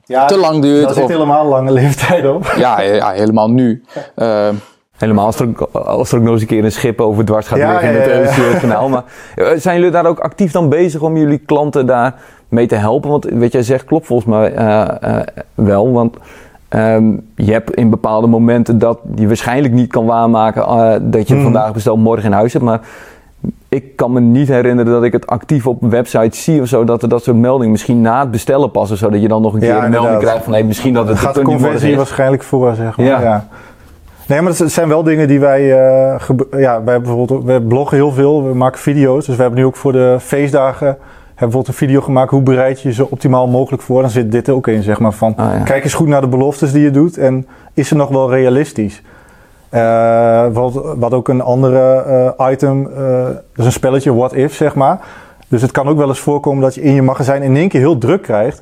Ja, 0.05 0.25
Te 0.25 0.37
lang 0.37 0.61
duurt 0.61 0.83
Daar 0.85 0.93
zit 0.93 1.03
of- 1.03 1.09
helemaal 1.09 1.45
lange 1.45 1.71
leeftijd 1.71 2.27
op. 2.29 2.53
ja, 2.57 2.81
ja, 2.81 3.09
helemaal 3.11 3.49
nu. 3.49 3.83
Eh, 4.15 4.49
Helemaal 4.97 5.25
als 5.25 5.39
er, 5.39 5.47
ook- 5.47 5.69
als 5.73 6.11
er 6.11 6.17
ook 6.17 6.23
nog 6.23 6.31
eens 6.33 6.41
een 6.41 6.47
keer 6.47 6.63
een 6.63 6.71
schip 6.71 7.01
over 7.01 7.25
dwars 7.25 7.47
gaat 7.47 7.57
Ja, 7.57 7.69
liggen 7.71 7.89
in 7.89 7.95
ja, 7.95 8.15
het. 8.15 8.29
Suezkanaal. 8.31 8.89
Maar 8.89 9.03
eh, 9.35 9.47
zijn 9.55 9.75
jullie 9.77 9.91
daar 9.91 10.05
ook 10.05 10.19
actief 10.19 10.51
dan 10.51 10.69
bezig 10.69 11.01
om 11.01 11.17
jullie 11.17 11.37
klanten 11.37 11.85
daar 11.85 12.15
mee 12.49 12.65
te 12.67 12.75
helpen? 12.75 13.09
Want 13.09 13.25
wat 13.31 13.51
jij 13.51 13.63
zegt 13.63 13.85
klopt 13.85 14.05
volgens 14.05 14.29
mij 14.29 14.53
eh, 14.53 15.17
eh, 15.19 15.27
wel. 15.53 15.91
Want 15.91 16.15
ehm, 16.75 17.05
je 17.35 17.51
hebt 17.51 17.71
in 17.73 17.89
bepaalde 17.89 18.27
momenten 18.27 18.79
dat 18.79 18.99
je 19.15 19.27
waarschijnlijk 19.27 19.73
niet 19.73 19.91
kan 19.91 20.05
waarmaken 20.05 20.63
eh, 20.63 20.93
dat 21.01 21.27
je 21.27 21.33
Mhm. 21.33 21.43
vandaag 21.43 21.73
bestelt 21.73 21.99
morgen 21.99 22.25
in 22.25 22.31
huis 22.31 22.53
hebt. 22.53 22.65
Maar 22.65 22.79
ik 23.69 23.95
kan 23.95 24.11
me 24.13 24.19
niet 24.19 24.47
herinneren 24.47 24.91
dat 24.91 25.03
ik 25.03 25.11
het 25.11 25.27
actief 25.27 25.67
op 25.67 25.81
een 25.81 25.89
website 25.89 26.37
zie 26.37 26.61
of 26.61 26.67
zo. 26.67 26.83
Dat 26.83 27.01
er 27.03 27.09
dat 27.09 27.23
soort 27.23 27.37
meldingen 27.37 27.71
misschien 27.71 28.01
na 28.01 28.19
het 28.19 28.31
bestellen 28.31 28.71
passen. 28.71 28.97
Zodat 28.97 29.21
je 29.21 29.27
dan 29.27 29.41
nog 29.41 29.53
een 29.53 29.59
keer 29.59 29.69
Ja, 29.69 29.83
een 29.85 29.89
melding 29.91 30.17
krijgt 30.19 30.43
van 30.43 30.53
hey, 30.53 30.63
misschien 30.63 30.93
dat 30.93 31.07
het 31.07 31.17
gaat 31.17 31.35
de 31.35 31.41
conversie 31.41 31.95
waarschijnlijk 31.95 32.43
voor, 32.43 32.75
zeg 32.75 32.97
maar. 32.97 33.05
Ja. 33.05 33.21
Ja. 33.21 33.47
Nee, 34.27 34.41
maar 34.41 34.53
het 34.57 34.71
zijn 34.71 34.87
wel 34.87 35.03
dingen 35.03 35.27
die 35.27 35.39
wij... 35.39 35.61
eh, 35.61 36.21
ja, 36.59 36.83
wij, 36.83 37.01
bijvoorbeeld, 37.01 37.43
we 37.43 37.61
bloggen 37.61 37.97
heel 37.97 38.11
veel, 38.11 38.43
we 38.47 38.53
maken 38.55 38.79
video's. 38.79 39.25
Dus 39.25 39.35
we 39.35 39.41
hebben 39.41 39.59
nu 39.59 39.65
ook 39.65 39.75
voor 39.75 39.91
de 39.91 40.17
feestdagen... 40.19 40.97
bijvoorbeeld 41.35 41.67
een 41.67 41.73
video 41.73 42.01
gemaakt... 42.01 42.31
hoe 42.31 42.41
bereid 42.41 42.81
je 42.81 42.87
je 42.87 42.93
zo 42.93 43.07
optimaal 43.09 43.47
mogelijk 43.47 43.83
voor. 43.83 44.01
Dan 44.01 44.09
zit 44.09 44.31
dit 44.31 44.47
er 44.47 44.53
ook 44.53 44.67
in, 44.67 44.83
zeg 44.83 44.99
maar. 44.99 45.13
Van, 45.13 45.33
Ah, 45.35 45.53
ja. 45.57 45.63
Kijk 45.63 45.83
eens 45.83 45.93
goed 45.93 46.07
naar 46.07 46.21
de 46.21 46.27
beloftes 46.27 46.71
die 46.71 46.81
je 46.81 46.91
doet... 46.91 47.17
en 47.17 47.47
is 47.73 47.87
ze 47.87 47.95
nog 47.95 48.09
wel 48.09 48.29
realistisch? 48.29 49.01
Eh, 49.69 50.45
wat, 50.53 50.95
wat 50.97 51.13
ook 51.13 51.27
een 51.27 51.41
andere 51.41 52.03
eh, 52.37 52.51
item... 52.51 52.87
eh, 52.87 53.23
dat 53.25 53.43
is 53.55 53.65
een 53.65 53.71
spelletje 53.71 54.15
what 54.15 54.33
if, 54.33 54.55
zeg 54.55 54.75
maar. 54.75 54.99
Dus 55.47 55.61
het 55.61 55.71
kan 55.71 55.87
ook 55.87 55.97
wel 55.97 56.07
eens 56.07 56.19
voorkomen 56.19 56.61
dat 56.61 56.75
je 56.75 56.81
in 56.81 56.93
je 56.93 57.01
magazijn... 57.01 57.41
in 57.41 57.55
één 57.55 57.69
keer 57.69 57.79
heel 57.79 57.97
druk 57.97 58.21
krijgt... 58.21 58.61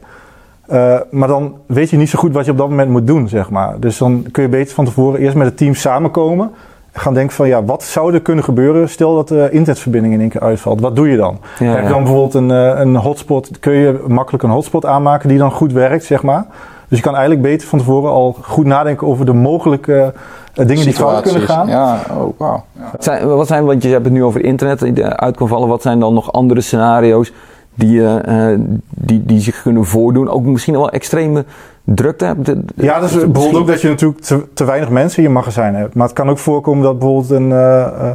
Uh, 0.72 1.00
maar 1.12 1.28
dan 1.28 1.58
weet 1.66 1.90
je 1.90 1.98
niet 1.98 2.10
zo 2.10 2.20
goed 2.20 2.34
wat 2.34 2.46
je 2.46 2.52
op 2.52 2.58
dat 2.58 2.70
moment 2.70 2.90
moet 2.90 3.08
doen, 3.08 3.28
zeg 3.28 3.50
maar. 3.50 3.80
Dus 3.80 3.98
dan 3.98 4.26
kun 4.32 4.44
je 4.44 4.50
beter 4.50 4.74
van 4.74 4.86
tevoren 4.86 5.20
eerst 5.20 5.36
met 5.36 5.48
het 5.48 5.58
team 5.58 5.74
samenkomen. 5.74 6.52
Gaan 6.96 7.14
denken 7.14 7.36
van, 7.36 7.48
ja, 7.48 7.64
wat 7.64 7.84
zou 7.84 8.14
er 8.14 8.22
kunnen 8.22 8.44
gebeuren? 8.44 8.90
Stel 8.90 9.16
dat 9.16 9.28
de 9.28 9.48
internetverbinding 9.52 10.14
in 10.14 10.20
één 10.20 10.30
keer 10.30 10.42
uitvalt. 10.42 10.82
Wat 10.82 10.96
doe 10.96 11.10
je 11.10 11.18
dan? 11.18 11.40
Ja, 11.60 11.66
Heb 11.66 11.78
je 11.78 11.84
ja. 11.84 11.90
dan 11.90 12.04
bijvoorbeeld 12.04 12.34
een, 12.34 12.52
eh, 12.52 12.80
een 12.80 12.96
hotspot? 12.96 13.60
Kun 13.60 13.74
je 13.74 14.04
makkelijk 14.08 14.44
een 14.44 14.50
hotspot 14.50 14.86
aanmaken 14.86 15.30
die 15.30 15.38
dan 15.38 15.52
goed 15.52 15.74
werkt, 15.74 16.04
zeg 16.04 16.24
maar? 16.24 16.46
Dus 16.88 16.98
je 16.98 17.04
kan 17.04 17.18
eigenlijk 17.18 17.48
beter 17.48 17.68
van 17.68 17.80
tevoren 17.80 18.12
al 18.12 18.38
goed 18.42 18.66
nadenken 18.66 19.08
over 19.08 19.26
de 19.26 19.34
mogelijke 19.34 20.14
eh, 20.54 20.68
dingen 20.68 20.84
die 20.84 20.94
fout 20.94 21.22
kunnen 21.22 21.42
gaan. 21.42 21.68
Ja, 21.68 22.00
oh. 22.18 22.40
Ja. 22.40 22.64
Zijn, 23.00 23.28
wat 23.28 23.48
zijn, 23.48 23.66
want 23.66 23.84
je 23.84 23.90
hebt 23.90 24.04
het 24.04 24.14
nu 24.14 24.24
over 24.24 24.44
internet 24.44 24.80
die 24.80 25.06
uit 25.06 25.38
kan 25.38 25.48
vallen. 25.48 25.68
Wat 25.68 25.82
zijn 25.82 26.00
dan 26.00 26.14
nog 26.14 26.32
andere 26.32 26.62
scenario's 26.62 27.32
die, 27.76 28.02
eh, 28.02 28.52
eh, 28.52 28.60
die, 28.90 29.26
die 29.26 29.40
zich 29.40 29.62
kunnen 29.62 29.86
voordoen? 29.86 30.30
Ook 30.30 30.44
misschien 30.44 30.74
wel 30.74 30.90
extreme 30.90 31.46
drukte 31.84 32.26
hebt? 32.26 32.52
Ja, 32.76 33.00
dat 33.00 33.10
is 33.10 33.16
bijvoorbeeld 33.16 33.56
ook 33.56 33.68
dat 33.68 33.82
je 33.82 33.90
natuurlijk 33.90 34.22
te, 34.22 34.48
te 34.54 34.66
weinig 34.66 34.90
mensen 34.90 35.18
in 35.18 35.30
je 35.30 35.36
magazijn 35.36 35.76
hebt. 35.76 35.96
Maar 35.96 36.08
het 36.08 36.16
kan 36.16 36.30
ook 36.30 36.38
voorkomen 36.38 36.84
dat 36.84 37.00
bijvoorbeeld 37.00 37.30
een, 37.30 37.52
eh, 37.52 37.82
eh, 37.82 38.10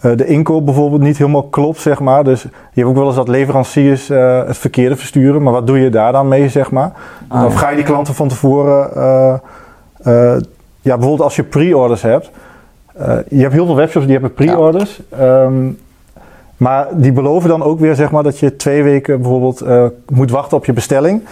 eh, 0.00 0.16
de 0.16 0.26
inkoop 0.26 0.64
bijvoorbeeld 0.64 1.02
niet 1.02 1.18
helemaal 1.18 1.42
klopt, 1.42 1.80
zeg 1.80 2.00
maar. 2.00 2.24
Dus 2.24 2.42
je 2.42 2.48
hebt 2.72 2.86
ook 2.86 2.96
wel 2.96 3.06
eens 3.06 3.14
dat 3.14 3.28
leveranciers 3.28 4.08
het 4.08 4.58
verkeerde 4.58 4.96
versturen. 4.96 5.42
Maar 5.42 5.52
wat 5.52 5.66
doe 5.66 5.78
je 5.78 5.90
daar 5.90 6.12
dan 6.12 6.28
mee, 6.28 6.48
zeg 6.48 6.70
maar? 6.70 6.92
Ah, 7.28 7.44
of 7.44 7.52
ja. 7.52 7.58
ga 7.58 7.68
je 7.68 7.76
die 7.76 7.84
klanten 7.84 8.14
van 8.14 8.28
tevoren... 8.28 8.90
ja, 10.80 10.94
bijvoorbeeld 10.94 11.20
als 11.20 11.36
je 11.36 11.42
pre-orders 11.42 12.02
hebt. 12.02 12.30
je 13.28 13.40
hebt 13.40 13.52
heel 13.52 13.66
veel 13.66 13.76
webshops 13.76 14.04
die 14.04 14.14
hebben 14.14 14.34
pre-orders. 14.34 15.00
Ehm, 15.18 15.68
maar 16.56 16.86
die 16.92 17.12
beloven 17.12 17.48
dan 17.48 17.62
ook 17.62 17.80
weer 17.80 17.94
zeg 17.94 18.10
maar, 18.10 18.22
dat 18.22 18.38
je 18.38 18.56
twee 18.56 18.82
weken 18.82 19.20
bijvoorbeeld 19.20 19.64
moet 20.08 20.30
wachten 20.30 20.56
op 20.56 20.64
je 20.64 20.72
bestelling. 20.72 21.22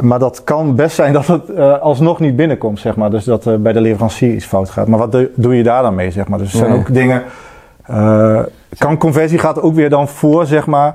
Maar 0.00 0.18
dat 0.18 0.44
kan 0.44 0.74
best 0.74 0.94
zijn 0.94 1.12
dat 1.12 1.26
het 1.26 1.48
eh, 1.48 1.78
alsnog 1.78 2.20
niet 2.20 2.36
binnenkomt, 2.36 2.80
zeg 2.80 2.96
maar. 2.96 3.10
Dus 3.10 3.24
dat 3.24 3.44
er 3.44 3.62
bij 3.62 3.72
de 3.72 3.80
leverancier 3.80 4.34
iets 4.34 4.44
fout 4.44 4.70
gaat. 4.70 4.88
Maar 4.88 4.98
wat 4.98 5.12
doe, 5.12 5.30
doe 5.34 5.56
je 5.56 5.62
daar 5.62 5.82
dan 5.82 5.94
mee, 5.94 6.10
zeg 6.10 6.28
maar? 6.28 6.38
Dus 6.38 6.52
er 6.52 6.58
zijn 6.58 6.72
ook 6.72 6.94
dingen... 6.94 7.22
eh, 7.86 8.40
kan 8.78 8.98
conversie 8.98 9.38
gaat 9.38 9.62
ook 9.62 9.74
weer 9.74 9.90
dan 9.90 10.08
voor, 10.08 10.46
zeg 10.46 10.66
maar... 10.66 10.94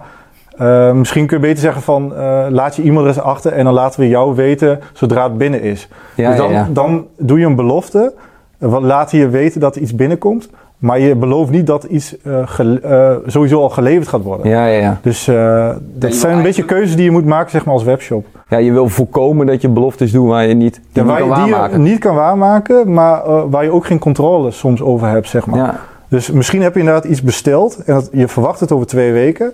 misschien 0.94 1.28
kun 1.28 1.38
je 1.38 1.44
beter 1.44 1.62
zeggen 1.62 1.82
van... 1.82 2.14
laat 2.50 2.76
je 2.76 2.82
e-mailadres 2.82 3.20
achter 3.24 3.52
en 3.52 3.64
dan 3.64 3.74
laten 3.74 4.00
we 4.00 4.08
jou 4.08 4.36
weten 4.36 4.80
zodra 4.94 5.24
het 5.24 5.38
binnen 5.38 5.62
is. 5.62 5.88
Ja, 6.16 6.30
dus 6.30 6.38
dan, 6.38 6.52
ja, 6.52 6.60
ja. 6.60 6.68
dan 6.72 7.08
doe 7.18 7.40
je 7.40 7.46
een 7.46 7.56
belofte. 7.56 8.14
laat 8.60 9.12
je 9.12 9.30
weten 9.30 9.60
dat 9.60 9.76
er 9.76 9.82
iets 9.82 9.96
binnenkomt. 9.96 10.50
Maar 10.78 11.00
je 11.00 11.16
belooft 11.16 11.52
niet 11.52 11.68
dat 11.68 11.84
iets 11.84 12.16
eh, 12.22 12.60
eh, 12.60 13.18
sowieso 13.26 13.62
al 13.62 13.70
geleverd 13.70 14.08
gaat 14.08 14.22
worden. 14.24 14.50
Ja, 14.50 14.66
ja, 14.66 14.80
ja. 14.82 15.00
Dus 15.02 15.28
eh, 15.28 15.70
dat 15.94 16.14
zijn 16.14 16.38
een 16.38 16.44
beetje 16.44 16.66
keuzes 16.66 16.96
die 16.96 17.04
je 17.06 17.12
moet 17.12 17.26
maken 17.26 17.52
zeg 17.52 17.66
maar, 17.66 17.74
als 17.74 17.84
webshop. 17.84 18.26
ja, 18.50 18.58
je 18.58 18.72
wil 18.72 18.90
voorkomen 18.90 19.46
dat 19.46 19.62
je 19.62 19.70
beloftes 19.70 20.12
doet 20.12 20.28
waar 20.28 20.46
je 20.46 20.54
niet, 20.54 20.74
die 20.74 20.84
Ja, 20.92 21.02
niet 21.02 21.10
waar 21.12 21.20
kan 21.20 21.28
je, 21.30 21.36
die 21.36 21.46
je 21.46 21.52
waarmaken. 21.52 21.82
niet 21.84 22.00
kan 22.00 22.16
waarmaken, 22.16 22.94
maar 22.94 23.24
eh, 23.26 23.44
waar 23.50 23.64
je 23.64 23.72
ook 23.72 23.86
geen 23.86 24.00
controle 24.00 24.52
soms 24.52 24.82
over 24.82 25.08
hebt, 25.08 25.28
zeg 25.30 25.46
maar. 25.46 25.58
Ja, 25.60 25.80
Dus 26.08 26.32
misschien 26.32 26.62
heb 26.62 26.74
je 26.74 26.80
inderdaad 26.80 27.06
iets 27.06 27.22
besteld 27.22 27.84
en 27.86 27.94
dat, 27.94 28.10
je 28.12 28.28
verwacht 28.28 28.60
het 28.60 28.72
over 28.72 28.88
twee 28.88 29.12
weken. 29.12 29.54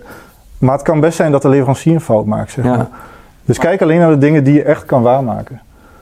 Maar 0.58 0.72
het 0.74 0.82
kan 0.82 1.00
best 1.00 1.16
zijn 1.16 1.32
dat 1.32 1.42
de 1.42 1.48
leverancier 1.48 1.94
een 1.94 2.00
fout 2.00 2.26
maakt, 2.26 2.50
zeg 2.50 2.64
Ja. 2.64 2.76
maar. 2.76 2.88
Dus 3.44 3.58
kijk 3.58 3.82
alleen 3.82 3.98
naar 3.98 4.10
de 4.10 4.18
dingen 4.18 4.44
die 4.44 4.54
je 4.54 4.62
echt 4.62 4.84
kan 4.84 5.02
waarmaken. 5.02 5.60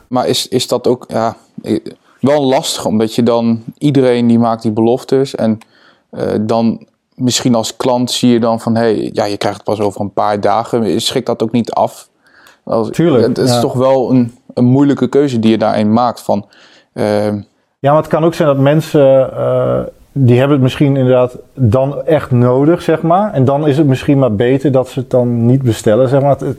Maar 0.08 0.26
is, 0.28 0.48
is 0.48 0.68
dat 0.68 0.86
ook 0.86 1.04
ja, 1.08 1.34
wel 2.20 2.44
lastig, 2.44 2.84
omdat 2.84 3.14
je 3.14 3.22
dan 3.22 3.62
iedereen 3.78 4.26
die 4.26 4.38
maakt 4.38 4.62
die 4.62 4.72
beloftes 4.72 5.34
en 5.34 5.58
eh, 6.10 6.22
dan 6.40 6.86
misschien 7.14 7.54
als 7.54 7.76
klant 7.76 8.10
zie 8.10 8.32
je 8.32 8.40
dan 8.40 8.60
van 8.60 8.74
hé, 8.74 8.80
hey, 8.82 9.10
ja, 9.12 9.24
je 9.24 9.36
krijgt 9.36 9.56
het 9.56 9.66
pas 9.66 9.80
over 9.80 10.00
een 10.00 10.12
paar 10.12 10.40
dagen. 10.40 11.00
Schrikt 11.00 11.26
dat 11.26 11.42
ook 11.42 11.52
niet 11.52 11.70
af? 11.72 12.08
Als, 12.64 12.90
Tuurlijk, 12.90 13.26
Het 13.26 13.38
is 13.38 13.50
ja. 13.54 13.60
toch 13.60 13.72
wel 13.72 14.10
een, 14.10 14.34
een 14.54 14.64
moeilijke 14.64 15.08
keuze 15.08 15.38
die 15.38 15.50
je 15.50 15.58
daarin 15.58 15.92
maakt 15.92 16.20
van. 16.20 16.46
eh, 16.92 17.26
Ja, 17.78 17.92
maar 17.92 17.96
het 18.02 18.06
kan 18.10 18.24
ook 18.24 18.34
zijn 18.34 18.48
dat 18.48 18.58
mensen, 18.58 19.32
eh, 19.36 19.80
die 20.12 20.36
hebben 20.38 20.52
het 20.56 20.62
misschien 20.62 20.96
inderdaad 20.96 21.36
dan 21.54 22.04
echt 22.06 22.30
nodig, 22.30 22.82
zeg 22.82 23.02
maar. 23.02 23.32
En 23.32 23.44
dan 23.44 23.66
is 23.66 23.76
het 23.76 23.86
misschien 23.86 24.18
maar 24.18 24.34
beter 24.34 24.72
dat 24.72 24.88
ze 24.88 24.98
het 25.00 25.10
dan 25.10 25.46
niet 25.46 25.62
bestellen, 25.62 26.08
zeg 26.08 26.20
maar. 26.20 26.30
Het, 26.30 26.40
het- 26.40 26.58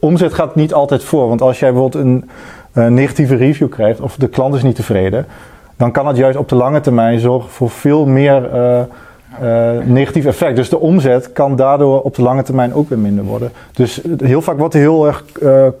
omzet 0.00 0.34
gaat 0.34 0.54
niet 0.54 0.74
altijd 0.74 1.04
voor. 1.04 1.28
Want 1.28 1.40
als 1.42 1.58
jij 1.58 1.72
bijvoorbeeld 1.72 2.04
een 2.04 2.28
eh, 2.74 2.86
negatieve 2.86 3.34
review 3.34 3.68
krijgt, 3.68 4.00
of 4.00 4.16
de 4.16 4.28
klant 4.28 4.54
is 4.54 4.62
niet 4.62 4.76
tevreden, 4.76 5.26
dan 5.76 5.92
kan 5.92 6.06
het 6.06 6.16
juist 6.16 6.38
op 6.38 6.48
de 6.48 6.54
lange 6.54 6.80
termijn 6.80 7.18
zorgen 7.18 7.50
voor 7.50 7.70
veel 7.70 8.06
meer 8.06 8.50
eh, 8.52 8.80
eh, 8.80 9.86
negatief 9.86 10.24
effect. 10.24 10.56
Dus 10.56 10.68
de 10.68 10.78
omzet 10.78 11.32
kan 11.32 11.56
daardoor 11.56 12.00
op 12.00 12.14
de 12.14 12.22
lange 12.22 12.42
termijn 12.42 12.74
ook 12.74 12.88
weer 12.88 12.98
minder 12.98 13.24
worden. 13.24 13.52
Dus 13.72 14.00
heel 14.18 14.42
vaak 14.42 14.58
wordt 14.58 14.74
er 14.74 14.80
heel 14.80 15.06
erg 15.06 15.24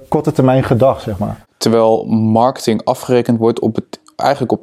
korte 0.08 0.32
termijn 0.32 0.64
gedacht, 0.64 1.02
zeg 1.02 1.18
maar. 1.18 1.44
terwijl 1.56 2.04
marketing 2.06 2.84
afgerekend 2.84 3.38
wordt 3.38 3.60
op 3.60 3.74
het 3.74 4.00
eigenlijk 4.16 4.52
op 4.52 4.60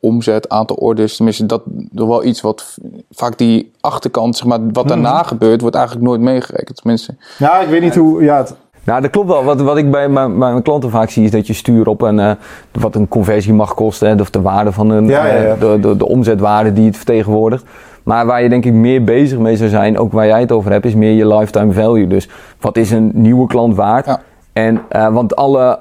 omzet, 0.00 0.48
aantal 0.48 0.76
orders. 0.76 1.16
Tenminste, 1.16 1.46
dat 1.46 1.62
is 1.66 2.04
wel 2.04 2.24
iets 2.24 2.40
wat 2.40 2.78
vaak 3.10 3.38
die 3.38 3.72
achterkant, 3.80 4.36
zeg 4.36 4.46
maar, 4.46 4.58
wat 4.72 4.88
daarna 4.88 5.22
gebeurt, 5.22 5.60
wordt 5.60 5.76
eigenlijk 5.76 6.06
nooit 6.06 6.20
meegerekend. 6.20 6.76
Tenminste, 6.76 7.14
Ja, 7.38 7.60
ik 7.60 7.68
weet 7.68 7.80
niet 7.80 7.94
hoe. 7.94 8.22
Ja, 8.22 8.36
het, 8.36 8.54
Nou, 8.86 9.00
dat 9.00 9.10
klopt 9.10 9.28
wel. 9.28 9.44
Wat, 9.44 9.60
wat 9.60 9.76
ik 9.76 9.90
bij 9.90 10.08
mijn, 10.08 10.38
bij 10.38 10.50
mijn 10.50 10.62
klanten 10.62 10.90
vaak 10.90 11.10
zie, 11.10 11.24
is 11.24 11.30
dat 11.30 11.46
je 11.46 11.52
stuurt 11.52 11.88
op 11.88 12.02
een, 12.02 12.18
eh, 12.18 12.30
wat 12.72 12.94
een 12.94 13.08
conversie 13.08 13.52
mag 13.52 13.74
kosten. 13.74 14.08
hè, 14.08 14.20
Of 14.20 14.30
de 14.30 14.40
waarde 14.40 14.72
van 14.72 14.90
een, 14.90 15.06
Ja, 15.06 15.26
ja, 15.26 15.34
ja. 15.34 15.54
eh, 15.54 15.60
de, 15.60 15.78
de, 15.80 15.96
de 15.96 16.08
omzetwaarde 16.08 16.72
die 16.72 16.86
het 16.86 16.96
vertegenwoordigt. 16.96 17.64
Maar 18.02 18.26
waar 18.26 18.42
je 18.42 18.48
denk 18.48 18.64
ik 18.64 18.72
meer 18.72 19.04
bezig 19.04 19.38
mee 19.38 19.56
zou 19.56 19.70
zijn, 19.70 19.98
ook 19.98 20.12
waar 20.12 20.26
jij 20.26 20.40
het 20.40 20.52
over 20.52 20.72
hebt, 20.72 20.84
is 20.84 20.94
meer 20.94 21.12
je 21.12 21.26
lifetime 21.34 21.72
value. 21.72 22.06
Dus 22.06 22.28
wat 22.60 22.76
is 22.76 22.90
een 22.90 23.10
nieuwe 23.14 23.46
klant 23.46 23.74
waard? 23.76 24.06
Ja. 24.06 24.20
En, 24.52 24.80
eh, 24.88 25.08
want 25.12 25.36
alle, 25.36 25.78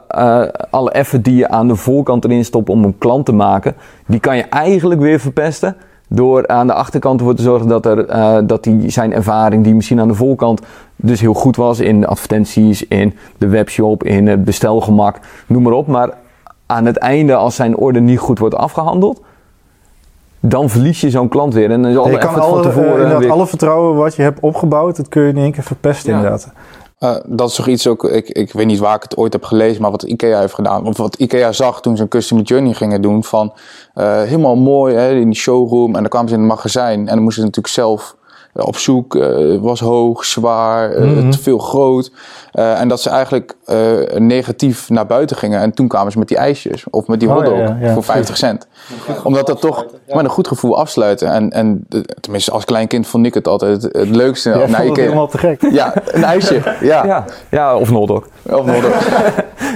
alle 0.69 0.91
effort 0.91 1.23
die 1.23 1.35
je 1.35 1.49
aan 1.49 1.67
de 1.67 1.75
voorkant 1.75 2.25
erin 2.25 2.45
stopt 2.45 2.69
om 2.69 2.83
een 2.83 2.97
klant 2.97 3.25
te 3.25 3.33
maken, 3.33 3.75
die 4.07 4.19
kan 4.19 4.37
je 4.37 4.43
eigenlijk 4.43 5.01
weer 5.01 5.19
verpesten. 5.19 5.75
Door 6.07 6.47
aan 6.47 6.67
de 6.67 6.73
achterkant 6.73 7.19
ervoor 7.19 7.35
te 7.35 7.41
zorgen 7.41 7.67
dat, 7.67 7.85
er, 7.85 8.05
eh, 8.05 8.37
dat 8.43 8.63
die, 8.63 8.89
zijn 8.89 9.13
ervaring, 9.13 9.63
die 9.63 9.75
misschien 9.75 9.99
aan 9.99 10.07
de 10.07 10.13
voorkant 10.13 10.61
dus 10.95 11.21
heel 11.21 11.33
goed 11.33 11.55
was 11.55 11.79
in 11.79 12.07
advertenties, 12.07 12.87
in 12.87 13.13
de 13.37 13.47
webshop, 13.47 14.03
in 14.03 14.27
het 14.27 14.43
bestelgemak, 14.43 15.19
noem 15.47 15.63
maar 15.63 15.73
op. 15.73 15.87
Maar 15.87 16.09
aan 16.65 16.85
het 16.85 16.97
einde, 16.97 17.35
als 17.35 17.55
zijn 17.55 17.77
orde 17.77 17.99
niet 17.99 18.19
goed 18.19 18.39
wordt 18.39 18.55
afgehandeld, 18.55 19.21
dan 20.39 20.69
verlies 20.69 21.01
je 21.01 21.09
zo'n 21.09 21.27
klant 21.27 21.53
weer. 21.53 21.71
En 21.71 21.81
dan 21.81 21.91
is 21.91 21.97
alle 21.97 22.11
je 22.11 22.17
kan 22.17 22.27
effort 22.29 22.45
van 22.45 22.53
alle, 22.53 22.63
eh, 22.63 22.69
tevoren 22.69 23.19
weer... 23.19 23.31
alle 23.31 23.47
vertrouwen 23.47 23.95
wat 23.95 24.15
je 24.15 24.21
hebt 24.21 24.39
opgebouwd, 24.39 24.95
dat 24.95 25.09
kun 25.09 25.21
je 25.21 25.29
in 25.29 25.37
één 25.37 25.51
keer 25.51 25.63
verpesten 25.63 26.11
Ja. 26.11 26.15
inderdaad. 26.17 26.51
Eh, 26.99 27.15
dat 27.25 27.49
is 27.49 27.55
toch 27.55 27.67
iets 27.67 27.87
ook, 27.87 28.03
ik, 28.03 28.29
ik 28.29 28.51
weet 28.51 28.65
niet 28.65 28.79
waar 28.79 28.95
ik 28.95 29.03
het 29.03 29.17
ooit 29.17 29.33
heb 29.33 29.43
gelezen, 29.43 29.81
maar 29.81 29.91
wat 29.91 30.03
IKEA 30.03 30.39
heeft 30.39 30.53
gedaan. 30.53 30.87
Of 30.87 30.97
wat 30.97 31.15
IKEA 31.15 31.51
zag 31.51 31.81
toen 31.81 31.95
ze 31.95 32.01
een 32.03 32.07
customer 32.09 32.43
journey 32.43 32.73
gingen 32.73 33.01
doen. 33.01 33.23
Van 33.23 33.53
eh, 33.93 34.21
helemaal 34.21 34.55
mooi 34.55 34.95
hè, 34.95 35.11
in 35.15 35.25
die 35.29 35.39
showroom. 35.39 35.95
En 35.95 35.99
dan 36.01 36.09
kwamen 36.09 36.29
ze 36.29 36.35
in 36.35 36.41
het 36.41 36.49
magazijn. 36.49 36.99
En 36.99 37.05
dan 37.15 37.23
moesten 37.23 37.41
ze 37.41 37.47
natuurlijk 37.47 37.73
zelf 37.73 38.15
op 38.53 38.77
zoek, 38.77 39.15
eh, 39.15 39.57
was 39.61 39.79
hoog, 39.79 40.25
zwaar, 40.25 40.91
eh, 40.91 41.03
Mhm. 41.03 41.29
te 41.29 41.39
veel 41.39 41.57
groot. 41.57 42.11
Eh, 42.51 42.79
en 42.79 42.87
dat 42.87 43.01
ze 43.01 43.09
eigenlijk 43.09 43.55
eh, 43.65 44.17
negatief 44.17 44.89
naar 44.89 45.05
buiten 45.05 45.37
gingen. 45.37 45.61
En 45.61 45.73
toen 45.73 45.87
kwamen 45.87 46.11
ze 46.11 46.19
met 46.19 46.27
die 46.27 46.37
ijsjes 46.37 46.83
of 46.89 47.07
met 47.07 47.19
die 47.19 47.29
Oh, 47.29 47.35
ja, 47.35 47.41
hotdog 47.41 47.67
ja, 47.67 47.77
ja, 47.81 47.93
voor 47.93 48.03
50 48.03 48.37
cent. 48.37 48.67
Omdat 49.23 49.47
dat 49.47 49.61
toch 49.61 49.85
met 50.07 50.23
een 50.23 50.29
goed 50.29 50.47
gevoel 50.47 50.77
afsluiten. 50.77 51.31
En, 51.31 51.49
en 51.49 51.87
tenminste, 52.19 52.51
als 52.51 52.65
klein 52.65 52.87
kind 52.87 53.07
vond 53.07 53.25
ik 53.25 53.33
het 53.33 53.47
altijd 53.47 53.83
het, 53.83 54.09
leukste. 54.09 54.51
Vond 54.51 54.77
het 54.77 54.85
Ikea. 54.85 55.03
helemaal 55.03 55.27
te 55.27 55.37
gek. 55.37 55.61
Ja, 55.71 55.93
een 56.05 56.23
ijsje. 56.23 56.61
Ja, 56.81 57.05
Ja, 57.05 57.25
ja 57.49 57.77
of 57.77 57.89
een 57.89 57.95
hotdog. 57.95 58.27
Of 58.43 58.65
nog 58.65 58.83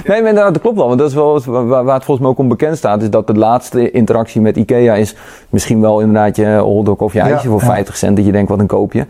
Nee, 0.06 0.22
maar 0.22 0.34
dat 0.34 0.60
klopt 0.60 0.76
wel. 0.76 0.86
Want 0.86 0.98
dat 0.98 1.08
is 1.08 1.14
wel 1.14 1.42
waar, 1.44 1.84
waar 1.84 1.94
het 1.94 2.04
volgens 2.04 2.18
mij 2.18 2.28
ook 2.28 2.38
om 2.38 2.48
bekend 2.48 2.76
staat. 2.76 3.02
Is 3.02 3.10
dat 3.10 3.26
de 3.26 3.34
laatste 3.34 3.90
interactie 3.90 4.40
met 4.40 4.56
Ikea 4.56 4.94
is 4.94 5.14
misschien 5.48 5.80
wel 5.80 6.00
inderdaad 6.00 6.36
je 6.36 6.46
hotdog 6.46 6.98
of 6.98 7.12
je 7.12 7.18
Ja, 7.18 7.24
ijsje 7.24 7.48
voor 7.48 7.60
ja. 7.60 7.66
50 7.66 7.96
cent. 7.96 8.16
Dat 8.16 8.26
je 8.26 8.32
denkt, 8.32 8.48
wat 8.48 8.58
een 8.58 8.66
koopje. 8.66 9.06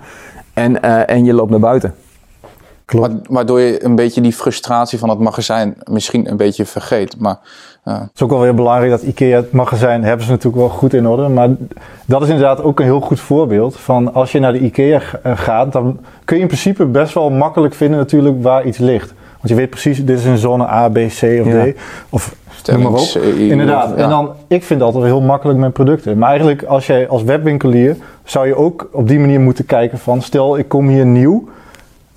En, 0.54 0.82
eh, 0.82 1.16
en 1.16 1.24
je 1.24 1.32
loopt 1.32 1.50
naar 1.50 1.60
buiten. 1.60 1.94
Klopt. 2.90 3.14
Waardoor 3.28 3.60
je 3.60 3.84
een 3.84 3.94
beetje 3.94 4.20
die 4.20 4.32
frustratie 4.32 4.98
van 4.98 5.08
het 5.08 5.18
magazijn 5.18 5.74
misschien 5.90 6.30
een 6.30 6.36
beetje 6.36 6.64
vergeet. 6.64 7.16
Maar 7.18 7.38
eh, 7.84 7.94
Het 8.00 8.10
is 8.14 8.22
ook 8.22 8.30
wel 8.30 8.40
weer 8.40 8.54
belangrijk 8.54 8.90
dat 8.90 9.02
IKEA 9.02 9.36
het 9.36 9.52
magazijn 9.52 10.04
hebben 10.04 10.26
ze 10.26 10.30
natuurlijk 10.30 10.62
wel 10.62 10.68
goed 10.68 10.94
in 10.94 11.08
orde. 11.08 11.28
Maar 11.28 11.48
dat 12.06 12.22
is 12.22 12.28
inderdaad 12.28 12.62
ook 12.62 12.78
een 12.78 12.84
heel 12.84 13.00
goed 13.00 13.20
voorbeeld 13.20 13.76
van 13.76 14.14
als 14.14 14.32
je 14.32 14.38
naar 14.38 14.52
de 14.52 14.58
IKEA 14.58 15.00
eh, 15.22 15.38
gaat, 15.38 15.72
dan 15.72 15.98
kun 16.24 16.36
je 16.36 16.42
in 16.42 16.48
principe 16.48 16.84
best 16.84 17.14
wel 17.14 17.30
makkelijk 17.30 17.74
vinden 17.74 17.98
natuurlijk 17.98 18.42
waar 18.42 18.64
iets 18.64 18.78
ligt. 18.78 19.14
Want 19.34 19.48
je 19.48 19.54
weet 19.54 19.70
precies, 19.70 20.04
dit 20.04 20.18
is 20.18 20.24
een 20.24 20.38
zone 20.38 20.68
A, 20.68 20.88
B, 20.88 20.94
C 20.94 21.22
of 21.22 21.46
Ja. 21.46 21.64
D. 21.64 21.74
Of 22.10 22.34
noem 22.66 22.82
maar 22.82 22.92
op. 22.92 23.08
Inderdaad. 23.38 23.88
ja. 23.88 24.02
En 24.02 24.08
dan, 24.08 24.32
ik 24.48 24.64
vind 24.64 24.82
altijd 24.82 25.04
heel 25.04 25.20
makkelijk 25.20 25.58
met 25.58 25.72
producten. 25.72 26.18
Maar 26.18 26.28
eigenlijk 26.28 26.62
als 26.62 26.86
jij 26.86 27.08
als 27.08 27.22
webwinkelier 27.22 27.96
zou 28.24 28.46
je 28.46 28.54
ook 28.54 28.88
op 28.92 29.08
die 29.08 29.18
manier 29.18 29.40
moeten 29.40 29.66
kijken 29.66 29.98
van 29.98 30.22
stel 30.22 30.58
ik 30.58 30.68
kom 30.68 30.88
hier 30.88 31.06
nieuw. 31.06 31.48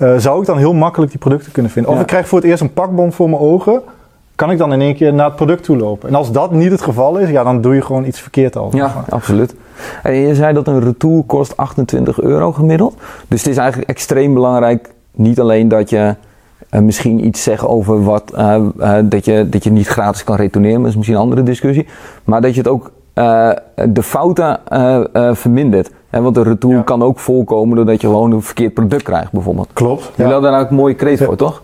Eh, 0.04 0.18
zou 0.18 0.39
ik 0.39 0.46
dan 0.46 0.58
heel 0.58 0.74
makkelijk 0.74 1.12
die 1.12 1.20
producten 1.20 1.52
kunnen 1.52 1.72
vinden? 1.72 1.92
Of 1.92 1.98
Ja. 1.98 2.04
ik 2.04 2.08
krijg 2.10 2.28
voor 2.28 2.39
het 2.39 2.48
eerst 2.48 2.62
een 2.62 2.74
pakbon 2.74 3.12
voor 3.12 3.30
mijn 3.30 3.42
ogen. 3.42 3.82
Kan 4.36 4.52
ik 4.52 4.58
dan 4.58 4.74
in 4.74 4.82
één 4.82 4.96
keer 4.96 5.13
naar 5.13 5.26
het 5.26 5.36
product 5.36 5.63
toe 5.63 5.78
lopen? 5.78 6.10
En 6.10 6.16
als 6.16 6.32
dat 6.32 6.52
niet 6.52 6.72
het 6.72 6.82
geval 6.82 7.18
is, 7.18 7.30
ja, 7.30 7.44
dan 7.44 7.62
doe 7.62 7.76
je 7.76 7.82
gewoon 7.82 8.06
iets 8.06 8.20
verkeerd 8.20 8.56
al. 8.56 8.70
Ja, 8.74 9.04
absoluut. 9.10 9.56
En 10.04 10.13
je 10.13 10.36
zei 10.36 10.54
dat 10.54 10.68
een 10.68 10.80
retour 10.84 11.24
kost 11.24 11.58
28 11.58 12.22
euro 12.22 12.52
gemiddeld. 12.52 12.96
Dus 13.28 13.39
het 13.42 13.50
is 13.52 13.58
eigenlijk 13.58 13.89
extreem 13.89 14.34
belangrijk. 14.34 14.89
Niet 15.12 15.39
alleen 15.39 15.68
dat 15.68 15.89
je 15.89 16.16
eh, 16.70 16.82
misschien 16.82 17.26
iets 17.26 17.44
zegt 17.44 17.66
over 17.66 18.04
wat, 18.04 18.32
eh, 18.36 18.62
dat, 19.04 19.26
je, 19.26 19.50
dat 19.50 19.63
je 19.63 19.72
niet 19.72 19.88
gratis 19.88 20.24
kan 20.24 20.36
retourneren. 20.36 20.80
Dat 20.80 20.89
is 20.89 20.96
misschien 20.96 21.18
een 21.18 21.24
andere 21.24 21.44
discussie. 21.44 21.88
Maar 22.24 22.42
dat 22.42 22.54
je 22.54 22.60
het 22.60 22.70
ook 22.70 22.92
eh, 23.13 23.49
de 23.89 24.04
fouten 24.04 24.60
eh, 24.67 25.04
eh, 25.13 25.36
vermindert. 25.36 25.91
Hè, 26.10 26.21
want 26.21 26.38
een 26.38 26.43
retour 26.43 26.76
Ja. 26.76 26.82
kan 26.82 27.04
ook 27.04 27.19
voorkomen 27.19 27.76
doordat 27.76 28.02
je 28.02 28.08
gewoon 28.08 28.32
een 28.32 28.41
verkeerd 28.41 28.73
product 28.73 29.04
krijgt 29.04 29.32
bijvoorbeeld. 29.32 29.69
Klopt. 29.73 30.02
Jullie 30.04 30.26
Ja. 30.26 30.32
hadden 30.32 30.52
daar 30.52 30.62
ook 30.62 30.69
een 30.69 30.76
mooie 30.76 30.93
kreet 30.93 31.23
voor, 31.23 31.36
toch? 31.36 31.62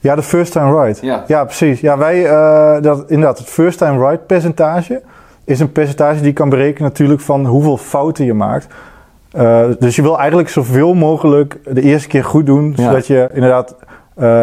ja, 0.00 0.14
de 0.14 0.22
first 0.22 0.52
time 0.52 0.82
right. 0.84 1.00
Ja. 1.26 1.44
precies. 1.44 1.80
Ja, 1.80 1.98
wij, 1.98 2.22
dat, 2.80 3.04
inderdaad, 3.06 3.38
het 3.38 3.48
first 3.48 3.78
time 3.78 4.08
right 4.08 4.26
percentage 4.26 5.02
is 5.44 5.60
een 5.60 5.72
percentage 5.72 6.16
die 6.16 6.26
je 6.26 6.32
kan 6.32 6.48
berekenen 6.48 6.88
natuurlijk 6.90 7.20
van 7.20 7.46
hoeveel 7.46 7.76
fouten 7.76 8.24
je 8.24 8.34
maakt. 8.34 8.66
Dus 9.78 9.96
je 9.96 10.02
wil 10.02 10.18
eigenlijk 10.18 10.48
zoveel 10.48 10.94
mogelijk 10.94 11.58
de 11.64 11.82
eerste 11.82 12.08
keer 12.08 12.24
goed 12.24 12.46
doen, 12.46 12.72
Ja. 12.76 12.82
zodat 12.82 13.06
je 13.06 13.28
inderdaad, 13.32 13.74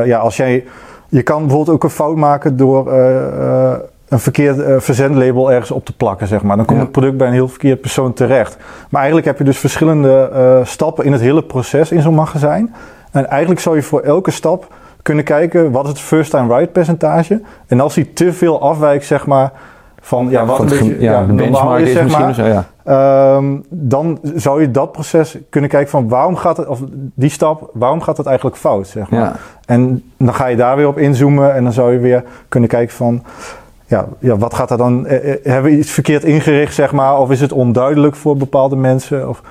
ja, 0.06 0.18
als 0.18 0.38
jij, 0.38 0.66
je 1.10 1.22
kan 1.22 1.40
bijvoorbeeld 1.42 1.76
ook 1.76 1.84
een 1.84 1.90
fout 1.90 2.16
maken 2.16 2.58
door 2.58 2.92
een 4.10 4.20
verkeerd 4.20 4.60
eh, 4.60 4.76
verzendlabel 4.80 5.52
ergens 5.52 5.72
op 5.72 5.86
te 5.86 5.96
plakken, 5.96 6.28
zeg 6.28 6.44
maar. 6.44 6.56
Dan 6.58 6.66
komt 6.66 6.78
Ja. 6.78 6.84
het 6.84 6.94
product 6.94 7.18
bij 7.18 7.28
een 7.28 7.34
heel 7.34 7.48
verkeerd 7.48 7.82
persoon 7.82 8.14
terecht. 8.14 8.58
Maar 8.90 9.00
eigenlijk 9.00 9.28
heb 9.28 9.38
je 9.38 9.44
dus 9.44 9.58
verschillende 9.58 10.30
eh, 10.34 10.66
stappen 10.66 11.06
in 11.06 11.12
het 11.12 11.22
hele 11.22 11.44
proces 11.44 11.92
in 11.92 12.02
zo'n 12.02 12.16
magazijn. 12.16 12.76
En 13.12 13.30
eigenlijk 13.30 13.62
zou 13.62 13.76
je 13.76 13.82
voor 13.82 14.02
elke 14.02 14.32
stap 14.32 14.74
kunnen 15.02 15.24
kijken 15.24 15.72
wat 15.72 15.84
is 15.84 15.90
het 15.90 16.00
first 16.00 16.32
time 16.32 16.56
right 16.56 16.72
percentage. 16.72 17.42
En 17.68 17.80
als 17.80 17.94
die 17.94 18.14
te 18.14 18.34
veel 18.34 18.62
afwijkt, 18.62 19.06
zeg 19.06 19.26
maar, 19.26 19.52
van 20.02 20.30
ja, 20.30 20.46
wat 20.46 20.58
Van 20.58 20.66
een 20.66 20.72
het 20.72 20.80
beetje 20.80 21.02
ja, 21.02 21.12
ja, 21.12 21.26
de 21.26 21.34
normaal 21.34 21.52
benchmark 21.52 21.82
is, 21.86 21.92
zeg 21.94 22.20
maar, 22.20 22.34
zo, 22.34 22.44
ja. 22.46 22.66
Ehm, 22.84 23.46
dan 23.70 24.20
zou 24.36 24.62
je 24.62 24.72
dat 24.72 24.92
proces 24.92 25.38
kunnen 25.50 25.70
kijken 25.70 25.90
van 25.90 26.10
waarom 26.10 26.36
gaat 26.36 26.58
het, 26.58 26.68
of 26.68 26.80
die 27.16 27.30
stap, 27.30 27.70
waarom 27.74 28.02
gaat 28.02 28.18
het 28.18 28.26
eigenlijk 28.26 28.58
fout, 28.58 28.88
zeg 28.88 29.10
maar. 29.10 29.40
En 29.66 30.04
dan 30.18 30.34
ga 30.34 30.46
je 30.46 30.56
daar 30.56 30.76
weer 30.76 30.88
op 30.88 30.98
inzoomen 30.98 31.54
en 31.54 31.64
dan 31.64 31.74
zou 31.74 31.94
je 31.94 32.00
weer 32.00 32.24
kunnen 32.50 32.70
kijken 32.70 32.96
van, 32.96 33.24
ja, 33.88 34.06
ja 34.20 34.38
wat 34.38 34.54
gaat 34.54 34.72
er 34.72 34.78
dan, 34.78 35.06
eh, 35.06 35.32
eh, 35.34 35.40
hebben 35.44 35.72
we 35.72 35.78
iets 35.78 35.92
verkeerd 35.92 36.24
ingericht, 36.24 36.74
zeg 36.74 36.92
maar, 36.92 37.20
of 37.20 37.32
is 37.32 37.42
het 37.42 37.52
onduidelijk 37.52 38.16
voor 38.16 38.38
bepaalde 38.38 38.76
mensen? 38.76 39.30
Of, 39.30 39.42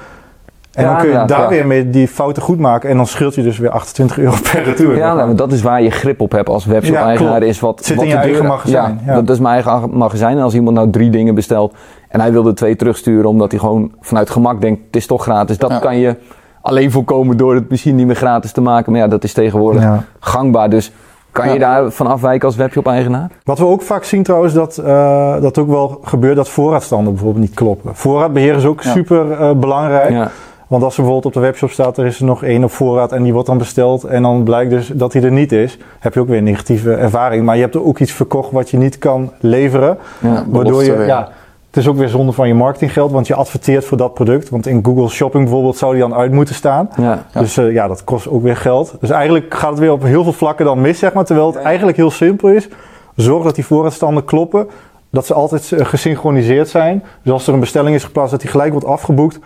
en 0.72 0.82
Ja, 0.84 0.88
dan 0.92 0.98
kun 1.00 1.20
je 1.20 1.26
daar 1.26 1.40
ja. 1.42 1.48
weer 1.48 1.66
mee 1.66 1.90
die 1.90 2.08
fouten 2.08 2.42
goed 2.42 2.58
maken 2.58 2.90
en 2.90 2.96
dan 2.96 3.06
scheelt 3.06 3.34
je 3.34 3.42
dus 3.42 3.58
weer 3.58 3.70
28 3.70 4.18
euro 4.18 4.36
per 4.52 4.62
retour. 4.62 4.96
Ja, 4.96 5.14
nou, 5.14 5.26
maar 5.26 5.36
dat 5.36 5.52
is 5.52 5.62
waar 5.62 5.82
je 5.82 5.90
grip 5.90 6.20
op 6.20 6.32
hebt 6.32 6.48
als 6.48 6.64
webshop-eigenaar. 6.64 7.30
klopt. 7.38 7.44
is 7.50 7.60
wat, 7.60 7.84
zit 7.84 7.96
wat 7.96 8.04
in 8.04 8.10
je 8.10 8.16
de 8.16 8.22
eigen 8.22 8.46
magazijn, 8.46 9.00
Ja, 9.06 9.12
ja. 9.14 9.20
dat 9.22 9.30
is 9.34 9.38
mijn 9.40 9.54
eigen 9.54 9.90
magazijn. 9.98 10.36
En 10.36 10.42
als 10.42 10.54
iemand 10.54 10.76
nou 10.76 10.90
drie 10.90 11.10
dingen 11.10 11.34
bestelt 11.34 11.74
en 12.08 12.20
hij 12.20 12.32
wil 12.32 12.46
er 12.46 12.54
twee 12.54 12.76
terugsturen 12.76 13.28
omdat 13.28 13.50
hij 13.50 13.60
gewoon 13.60 13.92
vanuit 14.00 14.30
gemak 14.30 14.60
denkt, 14.60 14.80
het 14.86 14.96
is 14.96 15.06
toch 15.06 15.22
gratis. 15.22 15.58
Dat 15.58 15.70
Ja. 15.70 15.78
kan 15.78 15.98
je 15.98 16.16
alleen 16.60 16.90
voorkomen 16.90 17.36
door 17.36 17.54
het 17.54 17.70
misschien 17.70 17.94
niet 17.96 18.06
meer 18.06 18.16
gratis 18.16 18.52
te 18.52 18.60
maken. 18.60 18.92
Maar 18.92 19.00
ja, 19.00 19.08
dat 19.08 19.24
is 19.24 19.32
tegenwoordig 19.32 19.82
Ja. 19.82 20.04
gangbaar. 20.20 20.70
Dus 20.70 20.92
kan 21.34 21.52
je 21.52 21.58
daar 21.58 21.90
van 21.90 22.06
afwijken 22.06 22.46
als 22.46 22.56
webshop-eigenaar? 22.56 23.30
Wat 23.44 23.58
we 23.58 23.64
ook 23.64 23.82
vaak 23.82 24.04
zien 24.04 24.22
trouwens, 24.22 24.54
dat 24.54 24.78
eh, 24.78 25.40
dat 25.40 25.58
ook 25.58 25.68
wel 25.68 26.00
gebeurt 26.02 26.36
dat 26.36 26.48
voorraadstanden 26.48 27.12
bijvoorbeeld 27.12 27.44
niet 27.44 27.54
kloppen. 27.54 27.94
Voorraadbeheer 27.94 28.54
is 28.54 28.64
ook 28.64 28.82
super 28.82 29.32
eh, 29.32 29.52
belangrijk. 29.52 30.10
Ja. 30.10 30.30
Want 30.66 30.82
als 30.82 30.96
er 30.96 31.02
bijvoorbeeld 31.02 31.34
op 31.34 31.42
de 31.42 31.46
webshop 31.46 31.70
staat, 31.70 31.98
er 31.98 32.06
is 32.06 32.18
er 32.18 32.24
nog 32.24 32.42
één 32.42 32.64
op 32.64 32.70
voorraad 32.70 33.12
en 33.12 33.22
die 33.22 33.32
wordt 33.32 33.48
dan 33.48 33.58
besteld. 33.58 34.04
En 34.04 34.22
dan 34.22 34.42
blijkt 34.42 34.70
dus 34.70 34.88
dat 34.88 35.12
hij 35.12 35.22
er 35.22 35.32
niet 35.32 35.52
is. 35.52 35.78
Heb 35.98 36.14
je 36.14 36.20
ook 36.20 36.28
weer 36.28 36.38
een 36.38 36.44
negatieve 36.44 36.94
ervaring. 36.94 37.44
Maar 37.44 37.54
je 37.54 37.62
hebt 37.62 37.74
er 37.74 37.84
ook 37.84 37.98
iets 37.98 38.12
verkocht 38.12 38.50
wat 38.50 38.70
je 38.70 38.76
niet 38.76 38.98
kan 38.98 39.32
leveren. 39.40 39.98
Ja. 40.18 40.44
Waardoor 40.48 40.84
je, 40.84 41.04
ja, 41.06 41.28
het 41.74 41.82
is 41.82 41.88
ook 41.88 41.96
weer 41.96 42.08
zonde 42.08 42.32
van 42.32 42.48
je 42.48 42.54
marketinggeld, 42.54 43.12
want 43.12 43.26
je 43.26 43.34
adverteert 43.34 43.84
voor 43.84 43.96
dat 43.96 44.14
product. 44.14 44.48
Want 44.48 44.66
in 44.66 44.84
Google 44.84 45.08
Shopping 45.08 45.44
bijvoorbeeld 45.44 45.76
zou 45.76 45.92
die 45.92 46.00
dan 46.00 46.14
uit 46.14 46.32
moeten 46.32 46.54
staan. 46.54 46.88
Ja. 46.96 47.24
Ja. 47.32 47.40
Dus 47.40 47.56
eh, 47.56 47.72
ja, 47.72 47.88
dat 47.88 48.04
kost 48.04 48.28
ook 48.28 48.42
weer 48.42 48.56
geld. 48.56 48.96
Dus 49.00 49.10
eigenlijk 49.10 49.54
gaat 49.54 49.70
het 49.70 49.78
weer 49.78 49.92
op 49.92 50.02
heel 50.02 50.22
veel 50.22 50.32
vlakken 50.32 50.64
dan 50.64 50.80
mis, 50.80 50.98
zeg 50.98 51.12
maar. 51.12 51.24
Terwijl 51.24 51.46
het 51.46 51.56
eigenlijk 51.56 51.96
heel 51.96 52.10
simpel 52.10 52.48
is. 52.48 52.68
Zorg 53.16 53.44
dat 53.44 53.54
die 53.54 53.66
voorraadstanden 53.66 54.24
kloppen. 54.24 54.68
Dat 55.10 55.26
ze 55.26 55.34
altijd 55.34 55.72
eh, 55.72 55.86
gesynchroniseerd 55.86 56.68
zijn. 56.68 57.02
Dus 57.22 57.32
als 57.32 57.46
er 57.46 57.54
een 57.54 57.60
bestelling 57.60 57.94
is 57.94 58.04
geplaatst, 58.04 58.30
dat 58.30 58.40
die 58.40 58.50
gelijk 58.50 58.72
wordt 58.72 58.86
afgeboekt. 58.86 59.38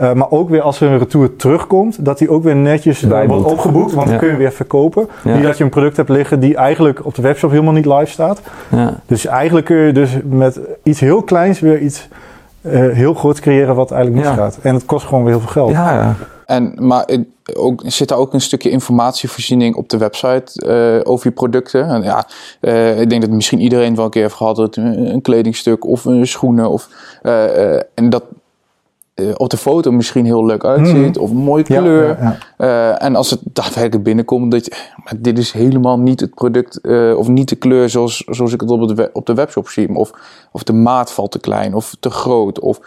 Eh, 0.00 0.12
maar 0.12 0.30
ook 0.30 0.48
weer 0.48 0.60
als 0.62 0.80
er 0.80 0.90
een 0.90 0.98
retour 0.98 1.36
terugkomt, 1.36 2.04
dat 2.04 2.18
die 2.18 2.30
ook 2.30 2.42
weer 2.42 2.56
netjes 2.56 3.00
Bijboekt. 3.00 3.40
wordt 3.42 3.52
opgeboekt. 3.58 3.92
Want 3.92 4.04
Ja. 4.06 4.10
dan 4.12 4.20
kun 4.22 4.30
je 4.30 4.36
weer 4.36 4.52
verkopen. 4.52 5.08
Ja. 5.24 5.34
Niet 5.34 5.42
dat 5.44 5.58
je 5.58 5.64
een 5.64 5.70
product 5.70 5.96
hebt 5.96 6.08
liggen 6.08 6.40
die 6.40 6.56
eigenlijk 6.56 7.04
op 7.06 7.14
de 7.14 7.22
webshop 7.22 7.50
helemaal 7.50 7.72
niet 7.72 7.86
live 7.86 8.06
staat. 8.10 8.40
Ja. 8.70 8.94
Dus 9.06 9.26
eigenlijk 9.26 9.66
kun 9.66 9.76
je 9.76 9.92
dus 9.92 10.10
met 10.24 10.60
iets 10.82 11.00
heel 11.00 11.22
kleins 11.22 11.60
weer 11.60 11.78
iets 11.78 12.08
eh, 12.60 12.88
heel 12.88 13.14
groots 13.14 13.40
creëren 13.40 13.74
wat 13.74 13.90
eigenlijk 13.90 14.24
Ja. 14.24 14.30
misgaat. 14.30 14.58
En 14.62 14.74
het 14.74 14.84
kost 14.84 15.06
gewoon 15.06 15.22
weer 15.24 15.32
heel 15.32 15.40
veel 15.42 15.50
geld. 15.50 15.70
Ja, 15.70 15.92
ja. 15.92 16.14
En, 16.46 16.72
maar 16.78 17.02
het- 17.06 17.26
ook, 17.54 17.82
zit 17.84 18.08
daar 18.08 18.18
ook 18.18 18.32
een 18.34 18.40
stukje 18.40 18.70
informatievoorziening 18.70 19.74
op 19.76 19.88
de 19.88 19.98
website 19.98 20.66
eh, 20.66 21.10
over 21.12 21.26
je 21.26 21.32
producten? 21.34 21.88
En 21.88 22.02
ja, 22.02 22.26
eh, 22.60 23.00
ik 23.00 23.10
denk 23.10 23.22
dat 23.22 23.30
misschien 23.30 23.60
iedereen 23.60 23.94
wel 23.94 24.04
een 24.04 24.10
keer 24.10 24.22
heeft 24.22 24.34
gehad 24.34 24.56
dat 24.56 24.76
een, 24.76 25.12
een 25.12 25.22
kledingstuk 25.22 25.86
of 25.86 26.04
een 26.04 26.26
schoenen 26.26 26.70
of 26.70 26.88
eh, 27.22 27.74
eh, 27.74 27.80
en 27.94 28.10
dat 28.10 28.22
op 29.36 29.50
de 29.50 29.56
foto 29.56 29.90
misschien 29.92 30.24
heel 30.24 30.46
leuk 30.46 30.64
uitziet 30.64 31.18
of 31.18 31.30
een 31.30 31.36
mooie 31.36 31.64
Ja, 31.66 31.80
kleur. 31.80 32.08
ja, 32.08 32.38
ja. 32.58 32.94
Eh, 32.96 33.04
en 33.04 33.16
als 33.16 33.30
het 33.30 33.40
daadwerkelijk 33.44 34.04
binnenkomt, 34.04 34.50
dat 34.50 34.64
je, 34.64 34.72
maar 35.04 35.14
dit 35.18 35.38
is 35.38 35.52
helemaal 35.52 35.98
niet 35.98 36.20
het 36.20 36.34
product 36.34 36.80
eh, 36.80 37.16
of 37.16 37.28
niet 37.28 37.48
de 37.48 37.56
kleur 37.56 37.88
zoals, 37.88 38.24
zoals 38.26 38.52
ik 38.52 38.60
het 38.60 38.70
op, 38.70 38.88
het 38.88 39.10
op 39.12 39.26
de 39.26 39.34
webshop 39.34 39.68
zie. 39.68 39.94
Of, 39.94 40.10
of 40.52 40.62
de 40.62 40.72
maat 40.72 41.12
valt 41.12 41.30
te 41.30 41.38
klein 41.38 41.74
of 41.74 41.96
te 42.00 42.10
groot. 42.10 42.60
Of 42.60 42.80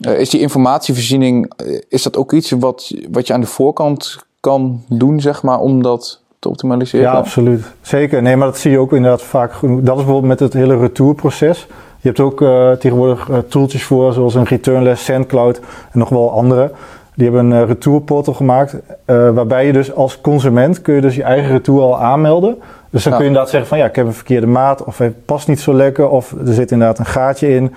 eh, 0.00 0.20
is 0.20 0.30
die 0.30 0.40
informatievoorziening, 0.40 1.52
eh, 1.56 1.80
is 1.88 2.02
dat 2.02 2.16
ook 2.16 2.32
iets 2.32 2.50
wat, 2.50 2.94
wat 3.10 3.26
je 3.26 3.32
aan 3.32 3.40
de 3.40 3.46
voorkant 3.46 4.18
kan 4.40 4.82
doen, 4.88 5.20
zeg 5.20 5.42
maar, 5.42 5.58
om 5.58 5.82
dat 5.82 6.20
te 6.38 6.48
optimaliseren? 6.48 7.06
Ja, 7.06 7.12
absoluut. 7.12 7.64
Zeker. 7.80 8.22
Nee, 8.22 8.36
maar 8.36 8.46
dat 8.46 8.58
zie 8.58 8.70
je 8.70 8.78
ook 8.78 8.92
inderdaad 8.92 9.22
vaak 9.22 9.52
genoeg. 9.52 9.80
Dat 9.80 9.98
is 9.98 10.04
bijvoorbeeld 10.04 10.26
met 10.26 10.40
het 10.40 10.52
hele 10.52 10.78
retourproces. 10.78 11.66
Je 12.00 12.08
hebt 12.08 12.20
ook 12.20 12.42
eh, 12.42 12.70
tegenwoordig 12.72 13.28
eh, 13.30 13.38
tooltjes 13.38 13.84
voor, 13.84 14.12
zoals 14.12 14.34
een 14.34 14.44
Returnless, 14.44 15.04
SendCloud 15.04 15.60
en 15.92 15.98
nog 15.98 16.08
wel 16.08 16.30
andere. 16.32 16.70
Die 17.14 17.24
hebben 17.30 17.50
een 17.50 17.62
uh, 17.62 17.68
retourportal 17.68 18.34
gemaakt, 18.34 18.76
eh, 19.04 19.30
waarbij 19.30 19.66
je 19.66 19.72
dus 19.72 19.94
als 19.94 20.20
consument 20.20 20.82
kun 20.82 20.94
je 20.94 21.00
dus 21.00 21.14
je 21.14 21.22
eigen 21.22 21.50
retour 21.50 21.82
al 21.82 22.00
aanmelden. 22.00 22.58
Dus 22.90 23.02
dan 23.02 23.12
Ja. 23.12 23.18
kun 23.18 23.18
je 23.18 23.24
inderdaad 23.26 23.50
zeggen 23.50 23.68
van 23.68 23.78
ja, 23.78 23.84
ik 23.84 23.96
heb 23.96 24.06
een 24.06 24.12
verkeerde 24.12 24.46
maat, 24.46 24.84
of 24.84 24.98
hij 24.98 25.10
past 25.24 25.48
niet 25.48 25.60
zo 25.60 25.74
lekker, 25.74 26.08
of 26.08 26.32
er 26.46 26.52
zit 26.54 26.70
inderdaad 26.70 26.98
een 26.98 27.06
gaatje 27.06 27.54
in. 27.54 27.74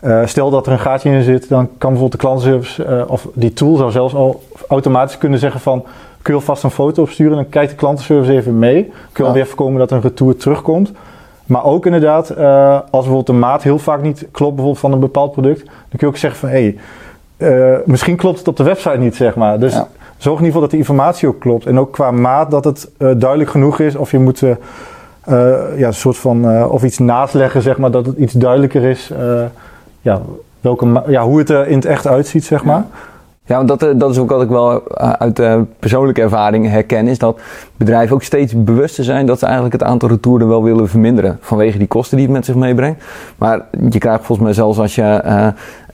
Eh, 0.00 0.20
stel 0.26 0.50
dat 0.50 0.66
er 0.66 0.72
een 0.72 0.78
gaatje 0.78 1.10
in 1.10 1.22
zit, 1.22 1.48
dan 1.48 1.68
kan 1.78 1.90
bijvoorbeeld 1.90 2.12
de 2.12 2.18
klantenservice, 2.18 2.84
eh, 2.84 3.02
of 3.06 3.28
die 3.34 3.52
tool 3.52 3.76
zou 3.76 3.90
zelfs 3.90 4.14
al 4.14 4.42
automatisch 4.68 5.18
kunnen 5.18 5.38
zeggen 5.38 5.60
van, 5.60 5.84
kun 6.22 6.34
je 6.34 6.40
alvast 6.40 6.62
een 6.62 6.70
foto 6.70 7.02
opsturen, 7.02 7.36
dan 7.36 7.48
kijkt 7.48 7.70
de 7.70 7.76
klantenservice 7.76 8.32
even 8.32 8.58
mee. 8.58 8.82
Kun 8.84 8.92
je 9.14 9.22
Ja. 9.22 9.28
alweer 9.28 9.46
voorkomen 9.46 9.78
dat 9.78 9.90
een 9.90 10.00
retour 10.00 10.36
terugkomt. 10.36 10.92
Maar 11.52 11.64
ook 11.64 11.86
inderdaad, 11.86 12.30
eh, 12.30 12.74
als 12.74 12.84
bijvoorbeeld 12.90 13.26
de 13.26 13.32
maat 13.32 13.62
heel 13.62 13.78
vaak 13.78 14.02
niet 14.02 14.18
klopt 14.30 14.54
bijvoorbeeld 14.54 14.78
van 14.78 14.92
een 14.92 15.00
bepaald 15.00 15.32
product, 15.32 15.64
dan 15.64 15.74
kun 15.88 15.98
je 15.98 16.06
ook 16.06 16.16
zeggen 16.16 16.40
van, 16.40 16.48
hé, 16.48 16.74
hey, 17.38 17.74
eh, 17.76 17.78
misschien 17.84 18.16
klopt 18.16 18.38
het 18.38 18.48
op 18.48 18.56
de 18.56 18.62
website 18.62 18.98
niet, 18.98 19.16
zeg 19.16 19.34
maar. 19.34 19.58
Dus 19.58 19.72
Ja. 19.72 19.88
zorg 20.16 20.38
in 20.38 20.44
ieder 20.44 20.46
geval 20.46 20.60
dat 20.60 20.70
de 20.70 20.76
informatie 20.76 21.28
ook 21.28 21.40
klopt. 21.40 21.66
En 21.66 21.78
ook 21.78 21.92
qua 21.92 22.10
maat 22.10 22.50
dat 22.50 22.64
het 22.64 22.90
eh, 22.98 23.08
duidelijk 23.16 23.50
genoeg 23.50 23.80
is. 23.80 23.96
Of 23.96 24.10
je 24.10 24.18
moet 24.18 24.38
ja, 25.76 25.86
een 25.86 25.94
soort 25.94 26.16
van, 26.16 26.64
of 26.70 26.82
iets 26.84 26.98
naast 26.98 27.34
leggen, 27.34 27.62
zeg 27.62 27.78
maar, 27.78 27.90
dat 27.90 28.06
het 28.06 28.16
iets 28.16 28.32
duidelijker 28.32 28.82
is. 28.82 29.12
ja, 30.00 30.20
welke 30.60 31.02
ja, 31.06 31.22
hoe 31.22 31.38
het 31.38 31.50
er 31.50 31.66
in 31.66 31.76
het 31.76 31.84
echt 31.84 32.06
uitziet, 32.06 32.44
zeg 32.44 32.64
maar. 32.64 32.84
Ja, 32.90 32.98
want 33.46 33.68
dat, 33.68 33.82
eh, 33.82 33.88
dat 33.94 34.10
is 34.10 34.18
ook 34.18 34.30
wat 34.30 34.42
ik 34.42 34.48
wel 34.48 34.86
eh, 34.86 35.10
uit 35.10 35.38
eh, 35.38 35.60
persoonlijke 35.78 36.20
ervaring 36.20 36.68
herken, 36.68 37.06
is 37.08 37.18
dat 37.18 37.40
bedrijven 37.76 38.14
ook 38.14 38.22
steeds 38.22 38.64
bewuster 38.64 39.04
zijn 39.04 39.26
dat 39.26 39.38
ze 39.38 39.44
eigenlijk 39.44 39.74
het 39.74 39.84
aantal 39.84 40.08
retouren 40.08 40.48
wel 40.48 40.62
willen 40.62 40.88
verminderen. 40.88 41.38
Vanwege 41.40 41.78
die 41.78 41.86
kosten 41.86 42.16
die 42.16 42.26
het 42.26 42.34
met 42.34 42.44
zich 42.44 42.54
meebrengt. 42.54 43.04
Maar 43.36 43.64
je 43.90 43.98
krijgt 43.98 44.24
volgens 44.24 44.46
mij 44.46 44.52
zelfs 44.56 44.78
als 44.78 44.94
je, 44.94 45.22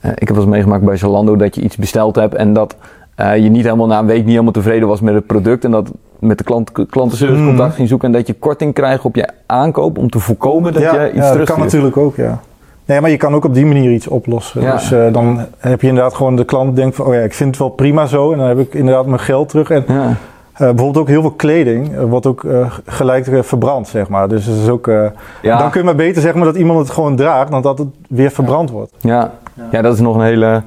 ik 0.01 0.27
heb 0.27 0.29
wel 0.29 0.37
eens 0.37 0.45
meegemaakt 0.45 0.83
bij 0.83 0.97
Zalando, 0.97 1.35
dat 1.35 1.55
je 1.55 1.61
iets 1.61 1.77
besteld 1.77 2.15
hebt 2.15 2.35
en 2.35 2.53
dat 2.53 2.75
je 3.15 3.49
niet 3.49 3.63
helemaal 3.63 3.87
na 3.87 3.99
een 3.99 4.05
week 4.05 4.17
niet 4.17 4.29
helemaal 4.29 4.51
tevreden 4.51 4.87
was 4.87 5.01
met 5.01 5.13
het 5.13 5.25
product 5.25 5.63
en 5.65 5.71
dat 5.71 5.91
met 6.19 6.37
de 6.37 6.43
klant, 6.43 6.71
klantenservice 6.71 7.39
Mhm. 7.39 7.49
contact 7.49 7.75
ging 7.75 7.87
zoeken 7.87 8.07
en 8.07 8.13
dat 8.13 8.27
je 8.27 8.33
korting 8.33 8.73
krijgt 8.73 9.05
op 9.05 9.15
je 9.15 9.29
aankoop 9.45 9.97
om 9.97 10.09
te 10.09 10.19
voorkomen 10.19 10.73
dat 10.73 10.81
ja, 10.81 11.03
je 11.03 11.07
iets 11.11 11.27
ja, 11.27 11.35
dat 11.35 11.47
kan 11.47 11.59
natuurlijk 11.59 11.97
ook, 11.97 12.15
ja. 12.15 12.39
Nee, 12.89 13.01
maar 13.01 13.09
je 13.09 13.17
kan 13.17 13.35
ook 13.35 13.45
op 13.45 13.53
die 13.53 13.65
manier 13.65 13.91
iets 13.91 14.07
oplossen. 14.07 14.61
Ja. 14.61 14.71
Dus 14.71 14.91
eh, 14.91 15.13
dan 15.13 15.45
heb 15.57 15.81
je 15.81 15.87
inderdaad 15.87 16.13
gewoon 16.13 16.35
de 16.35 16.45
klant 16.45 16.75
denkt 16.75 16.95
van, 16.95 17.05
oh 17.05 17.13
ja, 17.13 17.19
ik 17.19 17.33
vind 17.33 17.49
het 17.49 17.59
wel 17.59 17.69
prima 17.69 18.05
zo. 18.05 18.31
En 18.31 18.37
dan 18.37 18.47
heb 18.47 18.59
ik 18.59 18.73
inderdaad 18.73 19.05
mijn 19.05 19.19
geld 19.19 19.49
terug. 19.49 19.69
En 19.69 19.83
Ja. 19.87 20.03
eh, 20.03 20.15
bijvoorbeeld 20.57 20.97
ook 20.97 21.07
heel 21.07 21.21
veel 21.21 21.31
kleding 21.31 21.95
eh, 21.95 22.03
wordt 22.03 22.25
ook 22.25 22.43
eh, 22.43 22.71
gelijk 22.85 23.27
verbrand, 23.41 23.87
zeg 23.87 24.07
maar. 24.09 24.27
Dus 24.27 24.45
dat 24.45 24.55
is 24.55 24.69
ook, 24.69 24.87
eh, 24.87 25.05
Ja. 25.41 25.57
dan 25.57 25.69
kun 25.69 25.79
je 25.79 25.85
maar 25.85 25.95
beter 25.95 26.21
zeggen 26.21 26.39
maar 26.39 26.47
dat 26.49 26.57
iemand 26.57 26.79
het 26.79 26.89
gewoon 26.89 27.15
draagt 27.15 27.51
dan 27.51 27.61
dat 27.61 27.77
het 27.77 27.87
weer 28.09 28.31
verbrand 28.31 28.69
wordt. 28.69 28.93
Ja. 28.99 29.31
ja, 29.71 29.81
dat 29.81 29.93
is 29.93 29.99
nog 29.99 30.15
een 30.15 30.21
hele, 30.23 30.61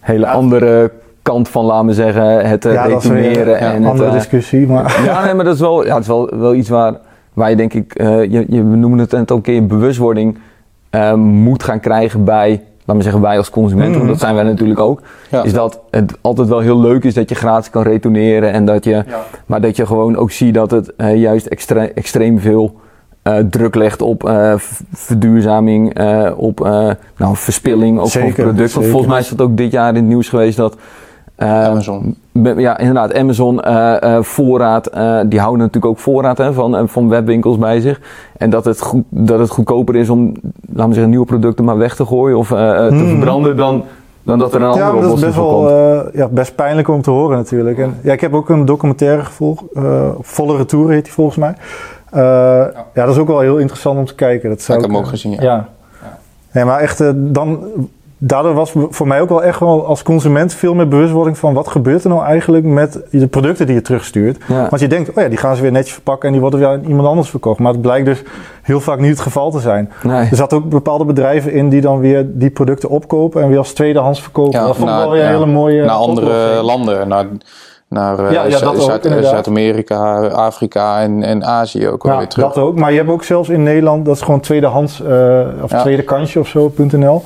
hele 0.00 0.26
andere 0.26 0.90
kant 1.22 1.48
van, 1.48 1.64
laten 1.64 1.86
we 1.86 1.94
zeggen, 1.94 2.48
het 2.48 2.64
Ja, 2.64 2.98
weer, 3.00 3.52
en 3.52 3.74
een 3.76 3.82
het, 3.82 3.90
andere 3.90 4.10
discussie. 4.10 4.66
Maar 4.66 5.00
ja, 5.06 5.24
nee, 5.24 5.34
maar 5.34 5.44
dat 5.44 5.54
is 5.54 5.60
wel, 5.60 5.86
ja, 5.86 5.92
het 5.94 6.02
is 6.02 6.08
wel, 6.08 6.30
wel 6.38 6.54
iets 6.54 6.68
waar, 6.68 6.94
waar 7.32 7.50
je 7.50 7.56
denk 7.56 7.74
ik, 7.74 7.94
eh, 7.94 8.22
je, 8.22 8.44
je, 8.48 8.64
we 8.64 8.76
noemen 8.76 8.98
het 8.98 9.10
net 9.10 9.30
ook 9.30 9.36
een 9.36 9.42
keer, 9.42 9.66
bewustwording 9.66 10.38
eh, 10.90 11.14
moet 11.14 11.62
gaan 11.62 11.80
krijgen 11.80 12.24
bij, 12.24 12.50
laten 12.78 12.96
we 12.96 13.02
zeggen, 13.02 13.20
wij 13.22 13.36
als 13.38 13.50
consumenten, 13.50 13.90
Mhm. 13.90 13.98
want 13.98 14.10
dat 14.10 14.20
zijn 14.20 14.34
wij 14.34 14.44
natuurlijk 14.44 14.80
ook. 14.80 15.00
Ja. 15.30 15.42
Is 15.42 15.52
dat 15.52 15.80
het 15.90 16.12
altijd 16.20 16.48
wel 16.48 16.60
heel 16.60 16.80
leuk 16.80 17.04
is 17.04 17.14
dat 17.14 17.28
je 17.28 17.34
gratis 17.34 17.70
kan 17.70 17.82
retourneren 17.82 18.52
en 18.52 18.64
dat 18.64 18.84
je, 18.84 19.04
maar 19.46 19.60
dat 19.60 19.76
je 19.76 19.86
gewoon 19.86 20.16
ook 20.16 20.30
ziet 20.30 20.54
dat 20.54 20.70
het 20.70 20.92
juist 21.14 21.46
extre- 21.46 21.92
extreem 21.94 22.38
veel 22.40 22.74
eh, 23.22 23.38
druk 23.38 23.74
legt 23.74 24.02
op 24.02 24.24
eh, 24.28 24.54
verduurzaming, 24.92 25.94
eh, 25.94 26.30
op 26.36 26.58
nou, 27.16 27.36
verspilling, 27.36 27.98
ook 27.98 28.08
van 28.08 28.32
producten. 28.32 28.82
Volgens 28.84 29.06
mij 29.10 29.20
is 29.20 29.28
dat 29.28 29.40
ook 29.40 29.56
dit 29.56 29.70
jaar 29.72 29.88
in 29.88 29.94
het 29.94 30.04
nieuws 30.04 30.28
geweest 30.28 30.56
dat 30.56 30.76
Amazon. 31.36 32.16
Be- 32.32 32.54
Ja, 32.56 32.78
inderdaad. 32.78 33.14
Amazon 33.14 33.60
eh, 33.62 34.02
eh, 34.16 34.22
voorraad, 34.22 34.86
eh, 34.86 35.18
die 35.26 35.38
houden 35.40 35.58
natuurlijk 35.60 35.86
ook 35.92 35.98
voorraad 35.98 36.38
hè, 36.38 36.52
van, 36.52 36.76
eh, 36.76 36.82
van 36.86 37.08
webwinkels 37.08 37.58
bij 37.58 37.80
zich. 37.80 38.00
En 38.36 38.50
dat 38.50 38.64
het, 38.64 38.80
goed, 38.80 39.04
dat 39.08 39.38
het 39.38 39.50
goedkoper 39.50 39.96
is 39.96 40.10
om, 40.10 40.34
laten 40.72 40.86
we 40.88 40.92
zeggen, 40.92 41.10
nieuwe 41.10 41.26
producten 41.26 41.64
maar 41.64 41.78
weg 41.78 41.96
te 41.96 42.06
gooien 42.06 42.36
of 42.38 42.52
eh, 42.52 42.70
eh, 42.70 42.88
te 42.88 42.94
Hmm. 42.94 43.08
verbranden 43.08 43.56
dan, 43.56 43.84
dan 44.22 44.38
dat 44.38 44.54
er 44.54 44.60
een 44.62 44.66
andere 44.68 44.84
ja, 44.86 44.92
dat 44.92 45.00
is 45.00 45.04
oplossing 45.04 45.34
best 45.34 45.44
wel 45.46 45.58
komt. 45.58 45.70
eh, 46.12 46.18
ja, 46.20 46.28
best 46.28 46.54
pijnlijk 46.54 46.88
om 46.88 47.02
te 47.02 47.10
horen 47.10 47.36
natuurlijk. 47.36 47.78
En, 47.78 47.94
ja, 48.02 48.12
ik 48.12 48.20
heb 48.20 48.34
ook 48.34 48.48
een 48.48 48.64
documentaire 48.64 49.24
gevolgd, 49.24 49.62
eh, 49.74 50.08
Volle 50.20 50.56
Retour 50.56 50.90
heet 50.90 51.04
die 51.04 51.12
volgens 51.12 51.36
mij. 51.36 51.54
Eh, 52.10 52.22
ja. 52.94 53.04
dat 53.04 53.08
is 53.08 53.18
ook 53.18 53.26
wel 53.28 53.40
heel 53.40 53.56
interessant 53.58 53.98
om 53.98 54.04
te 54.04 54.14
kijken. 54.14 54.48
Dat 54.48 54.60
zou 54.62 54.78
ik 54.78 54.84
heb 54.84 54.92
hem 54.92 55.00
eh, 55.02 55.06
ook 55.06 55.12
gezien, 55.12 55.32
ja. 55.32 55.42
Ja. 55.42 55.68
Nee, 56.52 56.64
maar 56.64 56.80
echt, 56.80 57.00
eh, 57.00 57.10
dan, 57.14 57.58
daardoor 58.18 58.54
was 58.54 58.72
voor 58.90 59.06
mij 59.06 59.20
ook 59.20 59.28
wel 59.28 59.42
echt 59.42 59.60
wel 59.60 59.86
als 59.86 60.02
consument 60.02 60.52
veel 60.54 60.74
meer 60.74 60.88
bewustwording 60.88 61.38
van 61.38 61.54
wat 61.54 61.68
gebeurt 61.68 62.04
er 62.04 62.10
nou 62.10 62.24
eigenlijk 62.24 62.64
met 62.64 63.00
de 63.10 63.26
producten 63.26 63.66
die 63.66 63.74
je 63.74 63.80
terugstuurt. 63.82 64.38
Ja. 64.48 64.66
Want 64.68 64.80
je 64.80 64.88
denkt, 64.88 65.08
oh 65.08 65.22
ja, 65.22 65.28
die 65.28 65.38
gaan 65.38 65.56
ze 65.56 65.62
weer 65.62 65.72
netjes 65.72 65.92
verpakken 65.92 66.26
en 66.26 66.32
die 66.32 66.40
worden 66.40 66.60
weer 66.60 66.68
aan 66.68 66.84
iemand 66.86 67.08
anders 67.08 67.28
verkocht. 67.30 67.58
Maar 67.58 67.72
het 67.72 67.80
blijkt 67.80 68.06
dus 68.06 68.22
heel 68.62 68.80
vaak 68.80 68.98
niet 68.98 69.10
het 69.10 69.20
geval 69.20 69.50
te 69.50 69.60
zijn. 69.60 69.92
Nee. 70.02 70.28
Er 70.30 70.36
zaten 70.36 70.56
ook 70.56 70.68
bepaalde 70.68 71.04
bedrijven 71.04 71.52
in 71.52 71.68
die 71.68 71.80
dan 71.80 71.98
weer 71.98 72.26
die 72.28 72.50
producten 72.50 72.88
opkopen 72.88 73.42
en 73.42 73.48
weer 73.48 73.58
als 73.58 73.72
tweedehands 73.72 74.20
verkopen. 74.22 74.60
dat 74.60 74.76
vond 74.76 74.90
ik 74.90 74.96
wel 74.96 75.10
weer 75.10 75.20
een 75.20 75.26
ja, 75.26 75.32
hele 75.32 75.46
mooie 75.52 75.80
naar 75.84 75.90
andere 75.96 76.26
oplossing. 76.26 76.62
landen, 76.66 77.08
naar, 77.08 77.26
naar 77.88 78.18
eh, 78.18 78.32
Ja, 78.32 78.44
ja, 78.44 78.56
Zuid-. 78.58 79.08
Zuid-Amerika, 79.20 80.26
Afrika 80.28 81.00
en, 81.00 81.22
en 81.22 81.44
Azië 81.44 81.88
ook 81.88 82.04
Ja, 82.04 82.18
weer 82.18 82.28
terug. 82.28 82.52
dat 82.52 82.64
ook. 82.64 82.78
Maar 82.78 82.90
je 82.90 82.96
hebt 82.98 83.10
ook 83.10 83.24
zelfs 83.24 83.48
in 83.48 83.62
Nederland, 83.62 84.04
dat 84.04 84.14
is 84.16 84.22
gewoon 84.22 84.40
tweedehands 84.40 85.02
eh 85.02 85.40
of 85.62 85.70
Ja. 85.70 85.80
tweede 85.80 86.02
kansje 86.02 86.40
of 86.40 86.48
zo.nl. 86.48 87.22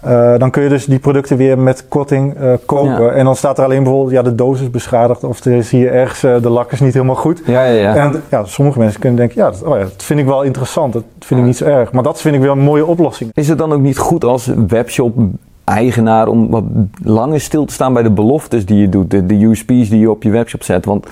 Eh, 0.00 0.34
dan 0.38 0.50
kun 0.50 0.62
je 0.62 0.68
dus 0.68 0.84
die 0.86 0.98
producten 0.98 1.36
weer 1.36 1.58
met 1.58 1.88
korting 1.88 2.34
eh, 2.34 2.52
kopen. 2.66 3.02
Ja. 3.04 3.10
En 3.10 3.24
dan 3.24 3.36
staat 3.36 3.58
er 3.58 3.64
alleen 3.64 3.82
bijvoorbeeld, 3.82 4.12
ja, 4.12 4.22
de 4.22 4.34
doos 4.34 4.60
is 4.60 4.70
beschadigd 4.70 5.24
of 5.24 5.44
er 5.44 5.52
is 5.52 5.70
hier 5.70 5.92
ergens, 5.92 6.22
eh, 6.22 6.42
de 6.42 6.48
lak 6.48 6.72
is 6.72 6.80
niet 6.80 6.92
helemaal 6.94 7.14
goed. 7.14 7.42
Ja, 7.46 7.64
ja, 7.64 7.80
ja. 7.80 7.94
En 7.96 8.22
ja, 8.28 8.44
sommige 8.44 8.78
mensen 8.78 9.00
kunnen 9.00 9.18
denken, 9.18 9.36
ja 9.42 9.50
dat, 9.50 9.62
oh 9.62 9.76
ja, 9.76 9.82
dat 9.82 10.02
vind 10.02 10.20
ik 10.20 10.26
wel 10.26 10.42
interessant. 10.42 10.92
Dat 10.92 11.02
vind 11.20 11.40
ik 11.40 11.46
niet 11.46 11.56
zo 11.56 11.64
erg. 11.64 11.92
Maar 11.92 12.02
dat 12.02 12.20
vind 12.20 12.34
ik 12.34 12.40
wel 12.40 12.52
een 12.52 12.58
mooie 12.58 12.86
oplossing. 12.86 13.30
Is 13.34 13.48
het 13.48 13.58
dan 13.58 13.72
ook 13.72 13.80
niet 13.80 13.98
goed 13.98 14.24
als 14.24 14.50
webshop-eigenaar 14.68 16.28
om 16.28 16.50
wat 16.50 16.64
langer 17.02 17.40
stil 17.40 17.64
te 17.64 17.72
staan 17.72 17.92
bij 17.92 18.02
de 18.02 18.10
beloftes 18.10 18.66
die 18.66 18.80
je 18.80 18.88
doet, 18.88 19.10
de, 19.10 19.26
de 19.26 19.44
USP's 19.44 19.88
die 19.88 19.98
je 19.98 20.10
op 20.10 20.22
je 20.22 20.30
webshop 20.30 20.62
zet? 20.62 20.84
Want 20.84 21.06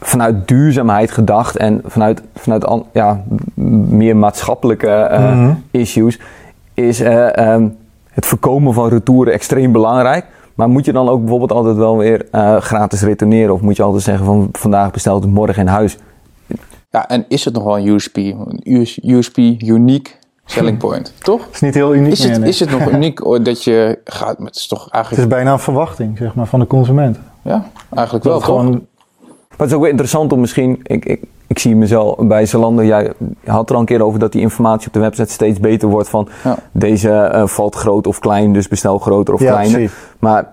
vanuit 0.00 0.48
duurzaamheid 0.48 1.10
gedacht 1.10 1.56
en 1.56 1.80
vanuit, 1.84 2.22
vanuit 2.34 2.66
an- 2.66 2.84
ja, 2.92 3.22
meer 3.88 4.16
maatschappelijke 4.16 5.08
Mhm. 5.10 5.50
issues 5.70 6.20
is 6.74 7.00
eh, 7.00 7.36
ehm, 7.36 7.68
het 8.10 8.26
voorkomen 8.26 8.74
van 8.74 8.88
retouren 8.88 9.32
extreem 9.32 9.72
belangrijk. 9.72 10.26
Maar 10.54 10.68
moet 10.68 10.84
je 10.84 10.92
dan 10.92 11.08
ook 11.08 11.20
bijvoorbeeld 11.20 11.52
altijd 11.52 11.76
wel 11.76 11.96
weer 11.96 12.26
eh, 12.30 12.56
gratis 12.56 13.02
retourneren? 13.02 13.54
Of 13.54 13.60
moet 13.60 13.76
je 13.76 13.82
altijd 13.82 14.02
zeggen 14.02 14.24
van 14.24 14.48
vandaag 14.52 14.90
besteld 14.90 15.22
het 15.22 15.32
morgen 15.32 15.62
in 15.62 15.66
huis? 15.66 15.98
Ja, 16.90 17.08
en 17.08 17.24
is 17.28 17.44
het 17.44 17.54
nog 17.54 17.64
wel 17.64 17.78
een 17.78 17.86
USP? 17.86 18.16
Een 18.16 18.60
US 18.64 18.98
USP, 19.02 19.38
unique 19.58 20.12
selling 20.44 20.78
point, 20.78 21.12
toch? 21.22 21.44
Het 21.44 21.54
is 21.54 21.60
niet 21.60 21.74
heel 21.74 21.94
uniek 21.94 22.12
Is 22.12 22.22
meer, 22.22 22.30
het, 22.30 22.40
nee. 22.40 22.48
is 22.48 22.60
het 22.60 22.70
nog 22.70 22.90
uniek 22.96 23.44
dat 23.44 23.64
je 23.64 23.98
gaat 24.04 24.38
met, 24.38 24.46
het 24.46 24.56
is 24.56 24.66
toch 24.66 24.84
Het 24.84 24.92
eigenlijk, 24.92 25.22
is 25.22 25.34
bijna 25.34 25.52
een 25.52 25.58
verwachting, 25.58 26.18
zeg 26.18 26.34
maar, 26.34 26.46
van 26.46 26.60
de 26.60 26.66
consument. 26.66 27.18
ja, 27.42 27.64
eigenlijk 27.94 28.24
Dat 28.24 28.32
wel, 28.32 28.34
toch? 28.34 28.44
gewoon 28.44 28.86
Maar 29.56 29.66
het 29.66 29.68
is 29.68 29.74
ook 29.74 29.80
wel 29.80 29.90
interessant 29.90 30.32
om 30.32 30.40
misschien, 30.40 30.80
ik, 30.82 31.04
ik, 31.04 31.22
ik 31.46 31.58
zie 31.58 31.76
mezelf 31.76 32.16
bij 32.18 32.46
Zalando, 32.46 32.82
jij 32.84 33.12
had 33.44 33.68
er 33.68 33.74
al 33.74 33.80
een 33.80 33.86
keer 33.86 34.02
over 34.02 34.18
dat 34.18 34.32
die 34.32 34.40
informatie 34.40 34.86
op 34.86 34.92
de 34.92 35.00
website 35.00 35.32
steeds 35.32 35.60
beter 35.60 35.88
wordt 35.88 36.08
van 36.08 36.28
Ja. 36.44 36.56
deze 36.72 37.10
eh, 37.10 37.46
valt 37.46 37.74
groot 37.74 38.06
of 38.06 38.18
klein, 38.18 38.52
dus 38.52 38.68
bestel 38.68 38.98
groter 38.98 39.34
of 39.34 39.40
Ja, 39.40 39.50
kleiner. 39.50 39.72
precies. 39.78 39.96
Maar 40.18 40.46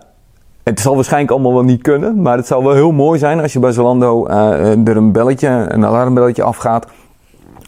het 0.63 0.79
zal 0.79 0.95
waarschijnlijk 0.95 1.31
allemaal 1.31 1.53
wel 1.53 1.63
niet 1.63 1.81
kunnen, 1.81 2.21
maar 2.21 2.37
het 2.37 2.47
zou 2.47 2.63
wel 2.63 2.73
heel 2.73 2.91
mooi 2.91 3.19
zijn 3.19 3.39
als 3.41 3.53
je 3.53 3.59
bij 3.59 3.71
Zalando 3.71 4.25
eh, 4.25 4.87
er 4.87 4.97
een 4.97 5.11
belletje, 5.11 5.47
een 5.67 5.85
alarmbelletje 5.85 6.43
afgaat. 6.43 6.85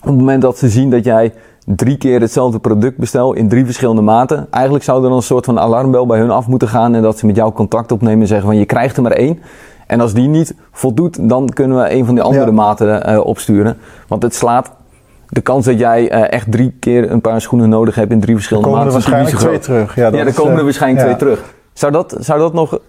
Op 0.02 0.10
het 0.10 0.18
moment 0.18 0.42
dat 0.42 0.58
ze 0.58 0.70
zien 0.70 0.90
dat 0.90 1.04
jij 1.04 1.34
drie 1.66 1.98
keer 1.98 2.22
hetzelfde 2.22 2.60
product 2.60 2.98
bestelt 2.98 3.36
in 3.36 3.50
drie 3.50 3.66
verschillende 3.66 4.02
maten. 4.02 4.48
Eigenlijk 4.52 4.84
zou 4.84 4.98
er 5.04 5.08
dan 5.10 5.18
een 5.18 5.24
soort 5.24 5.46
van 5.46 5.60
alarmbel 5.60 6.06
bij 6.06 6.20
hun 6.20 6.32
af 6.32 6.48
moeten 6.48 6.68
gaan 6.68 6.96
en 6.96 7.02
dat 7.02 7.18
ze 7.18 7.26
met 7.26 7.36
jou 7.36 7.52
contact 7.54 7.92
opnemen 7.92 8.22
en 8.22 8.28
zeggen 8.28 8.46
van 8.48 8.58
je 8.58 8.66
krijgt 8.66 8.98
er 8.98 9.04
maar 9.04 9.12
één. 9.12 9.40
En 9.94 10.00
als 10.02 10.14
die 10.14 10.28
niet 10.28 10.56
voldoet, 10.72 11.30
dan 11.30 11.50
kunnen 11.50 11.78
we 11.78 11.92
een 11.94 12.06
van 12.06 12.16
die 12.16 12.24
andere 12.24 12.46
Ja. 12.46 12.52
maten 12.52 13.04
eh, 13.06 13.26
opsturen. 13.26 13.78
Want 14.08 14.24
het 14.24 14.36
slaat 14.36 14.72
de 15.30 15.42
kans 15.42 15.66
dat 15.66 15.80
jij 15.80 16.10
eh, 16.10 16.32
echt 16.34 16.52
drie 16.52 16.76
keer 16.80 17.12
een 17.12 17.22
paar 17.22 17.42
schoenen 17.42 17.70
nodig 17.70 17.96
hebt 17.96 18.12
in 18.12 18.18
drie 18.20 18.30
Er 18.30 18.36
verschillende 18.36 18.70
komen 18.70 18.86
er 18.86 18.94
maten. 18.94 19.04
is 19.04 19.10
waarschijnlijk 19.10 19.46
twee 19.46 19.60
terug. 19.60 19.96
Ja. 19.96 20.08
Ja, 20.12 20.26
er 20.26 20.34
komen 20.34 20.52
er 20.54 20.58
eh, 20.58 20.64
waarschijnlijk 20.64 21.04
twee 21.06 21.16
terug. 21.16 21.54
Zou 21.74 21.92
dat, 21.92 22.16
zou 22.20 22.40
dat 22.40 22.54
nog... 22.54 22.80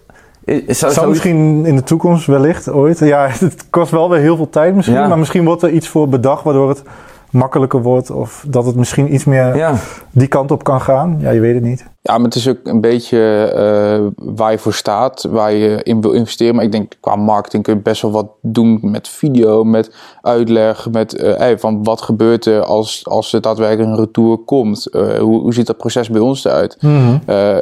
eh, 0.45 0.55
Zou, 0.55 0.73
Zou 0.75 0.91
zou 0.93 1.07
misschien 1.09 1.65
in 1.65 1.75
de 1.75 1.83
toekomst 1.83 2.25
wellicht 2.25 2.69
ooit. 2.71 2.99
Ja, 2.99 3.27
het 3.39 3.65
kost 3.69 3.91
wel 3.91 4.09
weer 4.09 4.19
heel 4.19 4.35
veel 4.35 4.49
tijd 4.49 4.75
misschien. 4.75 4.97
Ja. 4.97 5.07
Maar 5.07 5.19
misschien 5.19 5.45
wordt 5.45 5.61
er 5.61 5.69
iets 5.69 5.87
voor 5.87 6.09
bedacht 6.09 6.43
waardoor 6.43 6.69
het 6.69 6.83
makkelijker 7.29 7.81
wordt. 7.81 8.11
Of 8.11 8.45
dat 8.47 8.65
het 8.65 8.75
misschien 8.75 9.13
iets 9.13 9.25
meer 9.25 9.55
Ja, 9.55 9.73
die 10.11 10.27
kant 10.27 10.51
op 10.51 10.63
kan 10.63 10.81
gaan. 10.81 11.17
Ja, 11.19 11.29
je 11.29 11.39
weet 11.39 11.53
het 11.53 11.63
niet. 11.63 11.85
Ja, 12.07 12.15
maar 12.17 12.25
het 12.25 12.35
is 12.35 12.47
ook 12.47 12.57
een 12.63 12.81
beetje 12.81 13.45
eh, 13.45 14.25
waar 14.35 14.51
je 14.51 14.57
voor 14.57 14.73
staat, 14.73 15.23
waar 15.23 15.53
je 15.53 15.83
in 15.83 16.01
wil 16.01 16.11
investeren. 16.11 16.55
Maar 16.55 16.63
ik 16.63 16.71
denk 16.71 16.93
qua 16.99 17.15
marketing 17.15 17.63
kun 17.63 17.73
je 17.73 17.81
best 17.81 18.01
wel 18.01 18.11
wat 18.11 18.27
doen 18.41 18.79
met 18.81 19.07
video, 19.07 19.63
met 19.63 19.95
uitleg, 20.21 20.89
met 20.91 21.11
hey, 21.11 21.59
van 21.59 21.83
wat 21.83 22.01
gebeurt 22.01 22.45
er 22.45 22.63
als, 22.63 23.07
als 23.07 23.33
er 23.33 23.41
daadwerkelijk 23.41 23.89
een 23.89 24.05
retour 24.05 24.37
komt. 24.37 24.89
Eh, 24.89 25.17
hoe, 25.17 25.41
hoe 25.41 25.53
ziet 25.53 25.67
dat 25.67 25.77
proces 25.77 26.09
bij 26.09 26.21
ons 26.21 26.45
eruit? 26.45 26.77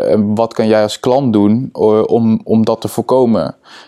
En 0.06 0.36
wat 0.36 0.53
kan 0.53 0.67
jij 0.67 0.84
als 0.84 0.99
klant 0.99 1.34
doen 1.34 1.69
om, 2.06 2.41
om 2.43 2.65
dat 2.65 2.82
te 2.82 2.88
voorkomen? 2.88 3.43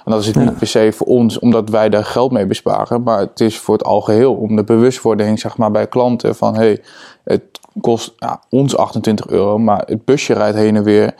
En 0.05 0.11
dat 0.11 0.19
is 0.19 0.27
het 0.27 0.35
niet 0.35 0.57
per 0.57 0.67
se 0.67 0.91
voor 0.91 1.07
ons, 1.07 1.39
omdat 1.39 1.69
wij 1.69 1.89
daar 1.89 2.05
geld 2.05 2.31
mee 2.31 2.45
besparen, 2.45 3.03
maar 3.03 3.19
het 3.19 3.39
is 3.39 3.57
voor 3.57 3.73
het 3.73 3.85
algeheel 3.85 4.33
om 4.33 4.55
de 4.55 4.63
bewustwording 4.63 5.39
zeg 5.39 5.57
maar, 5.57 5.71
bij 5.71 5.87
klanten 5.87 6.35
van 6.35 6.55
hey, 6.55 6.81
het 7.23 7.43
kost 7.81 8.13
ja, 8.17 8.41
ons 8.49 8.77
28 8.77 9.27
euro, 9.27 9.57
maar 9.57 9.83
het 9.85 10.05
busje 10.05 10.33
rijdt 10.33 10.57
heen 10.57 10.75
en 10.75 10.83
weer. 10.83 11.13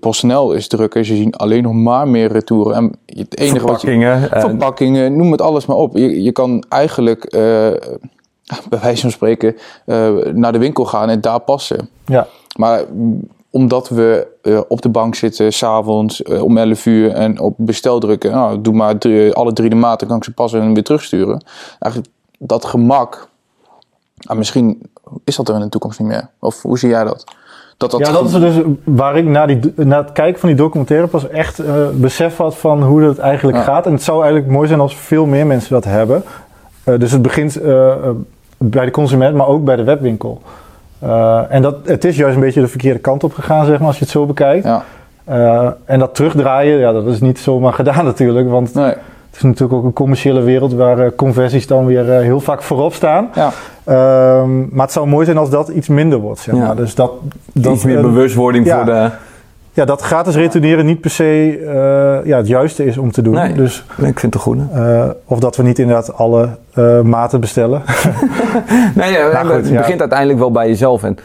PostNL 0.00 0.52
is 0.52 0.68
drukker, 0.68 1.04
ze 1.04 1.16
zien 1.16 1.34
alleen 1.34 1.62
nog 1.62 1.72
maar 1.72 2.08
meer 2.08 2.32
retouren. 2.32 2.74
En 2.74 2.92
het 3.06 3.38
enige 3.38 3.66
wat 3.66 3.80
je, 3.80 3.86
verpakkingen. 3.86 4.40
verpakkingen, 4.40 5.16
noem 5.16 5.30
het 5.30 5.40
alles 5.40 5.66
maar 5.66 5.76
op. 5.76 5.96
Je, 5.96 6.22
je 6.22 6.32
kan 6.32 6.64
eigenlijk, 6.68 7.24
eh, 7.24 7.40
bij 8.70 8.80
wijze 8.82 9.00
van 9.00 9.10
spreken, 9.10 9.56
eh, 9.86 10.10
naar 10.32 10.52
de 10.52 10.58
winkel 10.58 10.84
gaan 10.84 11.08
en 11.08 11.20
daar 11.20 11.40
passen. 11.40 11.88
Ja. 12.06 12.26
Maar 12.56 12.84
omdat 13.52 13.88
we 13.88 14.26
op 14.68 14.82
de 14.82 14.88
bank 14.88 15.14
zitten, 15.14 15.52
s'avonds 15.52 16.20
uh, 16.20 16.42
om 16.42 16.58
11 16.58 16.86
uur 16.86 17.12
en 17.12 17.40
op 17.40 17.54
bestel 17.56 17.98
drukken. 17.98 18.30
Nou, 18.30 18.60
doe 18.60 18.74
maar 18.74 18.98
drie, 18.98 19.32
alle 19.32 19.52
drie 19.52 19.68
de 19.68 19.74
maten, 19.74 20.06
kan 20.06 20.16
ik 20.16 20.24
ze 20.24 20.32
passen 20.32 20.60
en 20.60 20.74
weer 20.74 20.82
terugsturen. 20.82 21.44
Eigenlijk 21.78 22.12
dat 22.38 22.64
gemak, 22.64 23.28
ah, 24.26 24.36
misschien 24.36 24.90
is 25.24 25.36
dat 25.36 25.48
er 25.48 25.54
in 25.54 25.60
de 25.60 25.68
toekomst 25.68 25.98
niet 25.98 26.08
meer. 26.08 26.28
Of 26.38 26.62
hoe 26.62 26.78
zie 26.78 26.88
jij 26.88 27.04
dat? 27.04 27.24
Dat, 27.76 27.90
dat 27.90 28.00
ja, 28.00 28.12
dat 28.12 28.24
is 28.24 28.32
dus 28.32 28.54
waar 28.84 29.16
ik 29.16 29.24
na, 29.24 29.46
die, 29.46 29.72
na 29.76 29.98
het 30.02 30.12
kijken 30.12 30.40
van 30.40 30.48
die 30.48 30.58
documentaire 30.58 31.06
pas 31.06 31.28
echt 31.28 31.60
uh, 31.60 31.88
besef 31.92 32.36
had 32.36 32.56
van 32.56 32.82
hoe 32.82 33.00
dat 33.00 33.18
eigenlijk 33.18 33.58
gaat. 33.58 33.86
En 33.86 33.92
het 33.92 34.02
zou 34.02 34.22
eigenlijk 34.22 34.52
mooi 34.52 34.68
zijn 34.68 34.80
als 34.80 34.96
veel 34.96 35.26
meer 35.26 35.46
mensen 35.46 35.72
dat 35.72 35.84
hebben. 35.84 36.22
dus 36.84 37.12
het 37.12 37.22
begint 37.22 37.60
bij 38.56 38.84
de 38.84 38.90
consument, 38.90 39.36
maar 39.36 39.46
ook 39.46 39.64
bij 39.64 39.76
de 39.76 39.84
webwinkel. 39.84 40.42
En 41.48 41.62
dat, 41.62 41.76
het 41.84 42.04
is 42.04 42.16
juist 42.16 42.34
een 42.34 42.40
beetje 42.40 42.60
de 42.60 42.68
verkeerde 42.68 42.98
kant 42.98 43.24
op 43.24 43.34
gegaan, 43.34 43.66
zeg 43.66 43.78
maar, 43.78 43.86
als 43.86 43.98
je 43.98 44.02
het 44.02 44.12
zo 44.12 44.26
bekijkt. 44.26 44.64
Ja. 44.64 45.76
En 45.84 45.98
dat 45.98 46.14
terugdraaien, 46.14 46.78
ja, 46.78 46.92
dat 46.92 47.06
is 47.06 47.20
niet 47.20 47.38
zomaar 47.38 47.72
gedaan 47.82 48.04
natuurlijk. 48.04 48.48
Want 48.48 48.74
nee. 48.74 48.94
Het 49.32 49.40
is 49.40 49.42
natuurlijk 49.42 49.72
ook 49.72 49.84
een 49.84 49.92
commerciële 49.92 50.40
wereld 50.40 50.72
waar 50.72 50.98
uh, 50.98 51.06
conversies 51.16 51.66
dan 51.66 51.86
weer 51.86 52.04
heel 52.04 52.40
vaak 52.40 52.62
voorop 52.62 52.94
staan. 52.94 53.30
Ja. 53.34 53.52
Ehm, 53.84 54.58
maar 54.70 54.84
het 54.84 54.92
zou 54.92 55.06
mooi 55.06 55.24
zijn 55.24 55.38
als 55.38 55.50
dat 55.50 55.68
iets 55.68 55.88
minder 55.88 56.18
wordt, 56.18 56.40
zeg 56.40 56.54
maar. 56.54 56.66
Ja. 56.66 56.74
Dus 56.74 56.94
dat, 56.94 57.12
dat, 57.52 57.74
iets 57.74 57.84
meer 57.84 58.00
bewustwording 58.00 58.68
voor 58.70 58.84
de 58.84 59.10
ja, 59.74 59.84
dat 59.84 60.00
gratis 60.00 60.34
retourneren 60.34 60.86
niet 60.86 61.00
per 61.00 61.10
se 61.10 61.58
uh, 61.60 62.26
ja, 62.26 62.36
het 62.36 62.46
juiste 62.46 62.84
is 62.84 62.98
om 62.98 63.10
te 63.12 63.22
doen. 63.22 63.34
Nee, 63.34 63.52
dus, 63.52 63.84
ik 63.96 64.18
vind 64.18 64.22
het 64.22 64.34
een 64.34 64.40
goede. 64.40 64.62
Uh, 64.74 65.10
of 65.24 65.38
dat 65.38 65.56
we 65.56 65.62
niet 65.62 65.78
inderdaad 65.78 66.14
alle 66.14 66.48
uh, 66.74 67.00
maten 67.00 67.40
bestellen. 67.40 67.82
nee, 68.94 69.12
ja, 69.12 69.42
nou, 69.42 69.52
het 69.52 69.76
begint 69.76 70.00
uiteindelijk 70.00 70.38
wel 70.38 70.50
bij 70.50 70.68
jezelf. 70.68 71.02
En, 71.02 71.16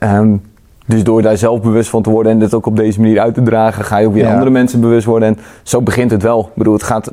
um, 0.00 0.42
dus 0.86 1.04
door 1.04 1.22
daar 1.22 1.36
zelf 1.36 1.60
bewust 1.60 1.90
van 1.90 2.02
te 2.02 2.10
worden 2.10 2.32
en 2.32 2.38
dit 2.38 2.54
ook 2.54 2.66
op 2.66 2.76
deze 2.76 3.00
manier 3.00 3.20
uit 3.20 3.34
te 3.34 3.42
dragen, 3.42 3.84
ga 3.84 3.98
je 3.98 4.06
ook 4.06 4.12
weer 4.12 4.24
ja. 4.24 4.32
andere 4.32 4.50
mensen 4.50 4.80
bewust 4.80 5.06
worden. 5.06 5.28
En 5.28 5.38
zo 5.62 5.82
begint 5.82 6.10
het 6.10 6.22
wel. 6.22 6.40
Ik 6.40 6.54
bedoel, 6.54 6.72
het 6.72 6.82
gaat. 6.82 7.12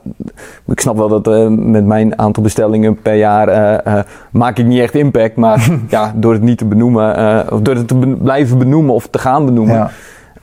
Ik 0.66 0.80
snap 0.80 0.98
wel 0.98 1.08
dat 1.08 1.28
uh, 1.28 1.48
met 1.48 1.86
mijn 1.86 2.20
aantal 2.20 2.44
bestellingen 2.44 3.02
per 3.02 3.16
jaar 3.16 3.50
uh, 3.50 3.94
uh, 3.94 4.00
maak 4.32 4.58
ik 4.58 4.66
niet 4.66 4.80
echt 4.80 4.96
impact. 4.96 5.36
Maar 5.36 5.70
ja, 5.90 6.14
door 6.16 6.34
het 6.34 6.42
niet 6.42 6.58
te 6.58 6.66
benoemen, 6.66 7.46
of 7.52 7.62
door 7.62 7.76
het 7.76 7.88
te 7.88 7.96
blijven 8.22 8.58
benoemen 8.58 8.94
of 8.94 9.08
te 9.08 9.20
gaan 9.20 9.46
benoemen. 9.46 9.76
Ja 9.76 9.90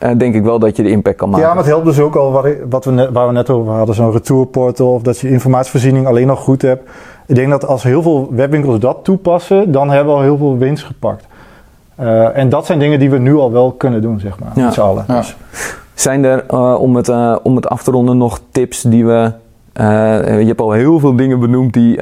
uh, 0.03 0.11
denk 0.17 0.35
ik 0.35 0.43
wel 0.43 0.59
dat 0.59 0.77
je 0.77 0.83
de 0.83 0.91
impact 0.91 1.17
kan 1.17 1.29
maken. 1.29 1.47
Ja, 1.47 1.55
maar 1.55 1.63
het 1.63 1.73
helpt 1.73 1.87
dus 1.87 2.01
ook 2.01 2.17
al 2.17 2.33
wat 2.69 2.85
we 2.85 2.91
net, 2.91 3.11
waar 3.13 3.27
we 3.27 3.33
net 3.33 3.51
over 3.51 3.73
hadden, 3.73 3.95
zo'n 3.95 4.13
retourportal 4.13 4.93
of 4.93 5.03
dat 5.03 5.19
je 5.19 5.29
informatievoorziening 5.29 6.07
alleen 6.07 6.27
nog 6.27 6.41
goed 6.41 6.63
hebt. 6.63 6.91
Ik 7.27 7.35
denk 7.35 7.51
dat 7.51 7.67
als 7.67 7.83
heel 7.83 8.03
veel 8.03 8.29
webwinkels 8.31 8.79
dat 8.79 8.99
toepassen, 9.03 9.73
dan 9.73 9.91
hebben 9.91 10.13
we 10.13 10.19
al 10.19 10.25
heel 10.25 10.37
veel 10.37 10.59
winst 10.59 10.85
gepakt. 10.85 11.27
Uh, 12.01 12.37
en 12.37 12.49
dat 12.49 12.67
zijn 12.67 12.79
dingen 12.79 12.99
die 12.99 13.11
we 13.11 13.19
nu 13.19 13.37
al 13.37 13.53
wel 13.53 13.73
kunnen 13.73 14.03
doen, 14.03 14.21
zeg 14.21 14.39
maar, 14.39 14.51
ja. 14.55 14.65
met 14.65 14.75
z'n 14.75 14.81
allen. 14.81 15.05
Ja. 15.09 15.17
Dus. 15.17 15.37
Zijn 15.95 16.25
er, 16.25 16.45
uh, 16.51 16.81
om, 16.81 16.97
het, 16.97 17.13
om 17.43 17.57
het 17.57 17.69
af 17.69 17.83
te 17.83 17.91
ronden, 17.91 18.19
nog 18.19 18.41
tips 18.51 18.83
die 18.83 19.07
we... 19.07 19.33
je 19.75 20.45
hebt 20.47 20.61
al 20.61 20.73
heel 20.73 20.99
veel 20.99 21.17
dingen 21.17 21.41
benoemd 21.41 21.73
die 21.73 22.01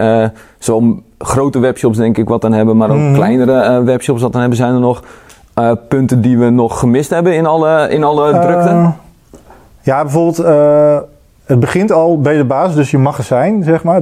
zo'n 0.58 1.02
grote 1.18 1.58
webshops 1.58 1.96
denk 1.96 2.18
ik 2.18 2.28
wat 2.28 2.44
aan 2.44 2.52
hebben, 2.52 2.76
maar 2.76 2.90
ook 2.90 2.96
mm 2.96 3.04
-hmm. 3.04 3.14
kleinere 3.14 3.82
webshops 3.82 4.22
wat 4.22 4.34
aan 4.34 4.40
hebben. 4.40 4.58
Zijn 4.58 4.74
er 4.74 4.80
nog 4.80 5.02
punten 5.88 6.20
die 6.20 6.38
we 6.38 6.50
nog 6.50 6.78
gemist 6.78 7.10
hebben 7.10 7.34
in 7.34 7.46
alle, 7.46 7.88
in 7.88 8.04
alle 8.04 8.30
drukte? 8.30 8.90
Ja, 9.80 10.02
bijvoorbeeld, 10.02 10.36
het 11.44 11.60
begint 11.60 11.92
al 11.92 12.20
bij 12.20 12.36
de 12.36 12.44
basis, 12.44 12.74
dus 12.74 12.90
je 12.90 12.98
magazijn, 12.98 13.62
zeg 13.64 13.82
maar. 13.82 14.00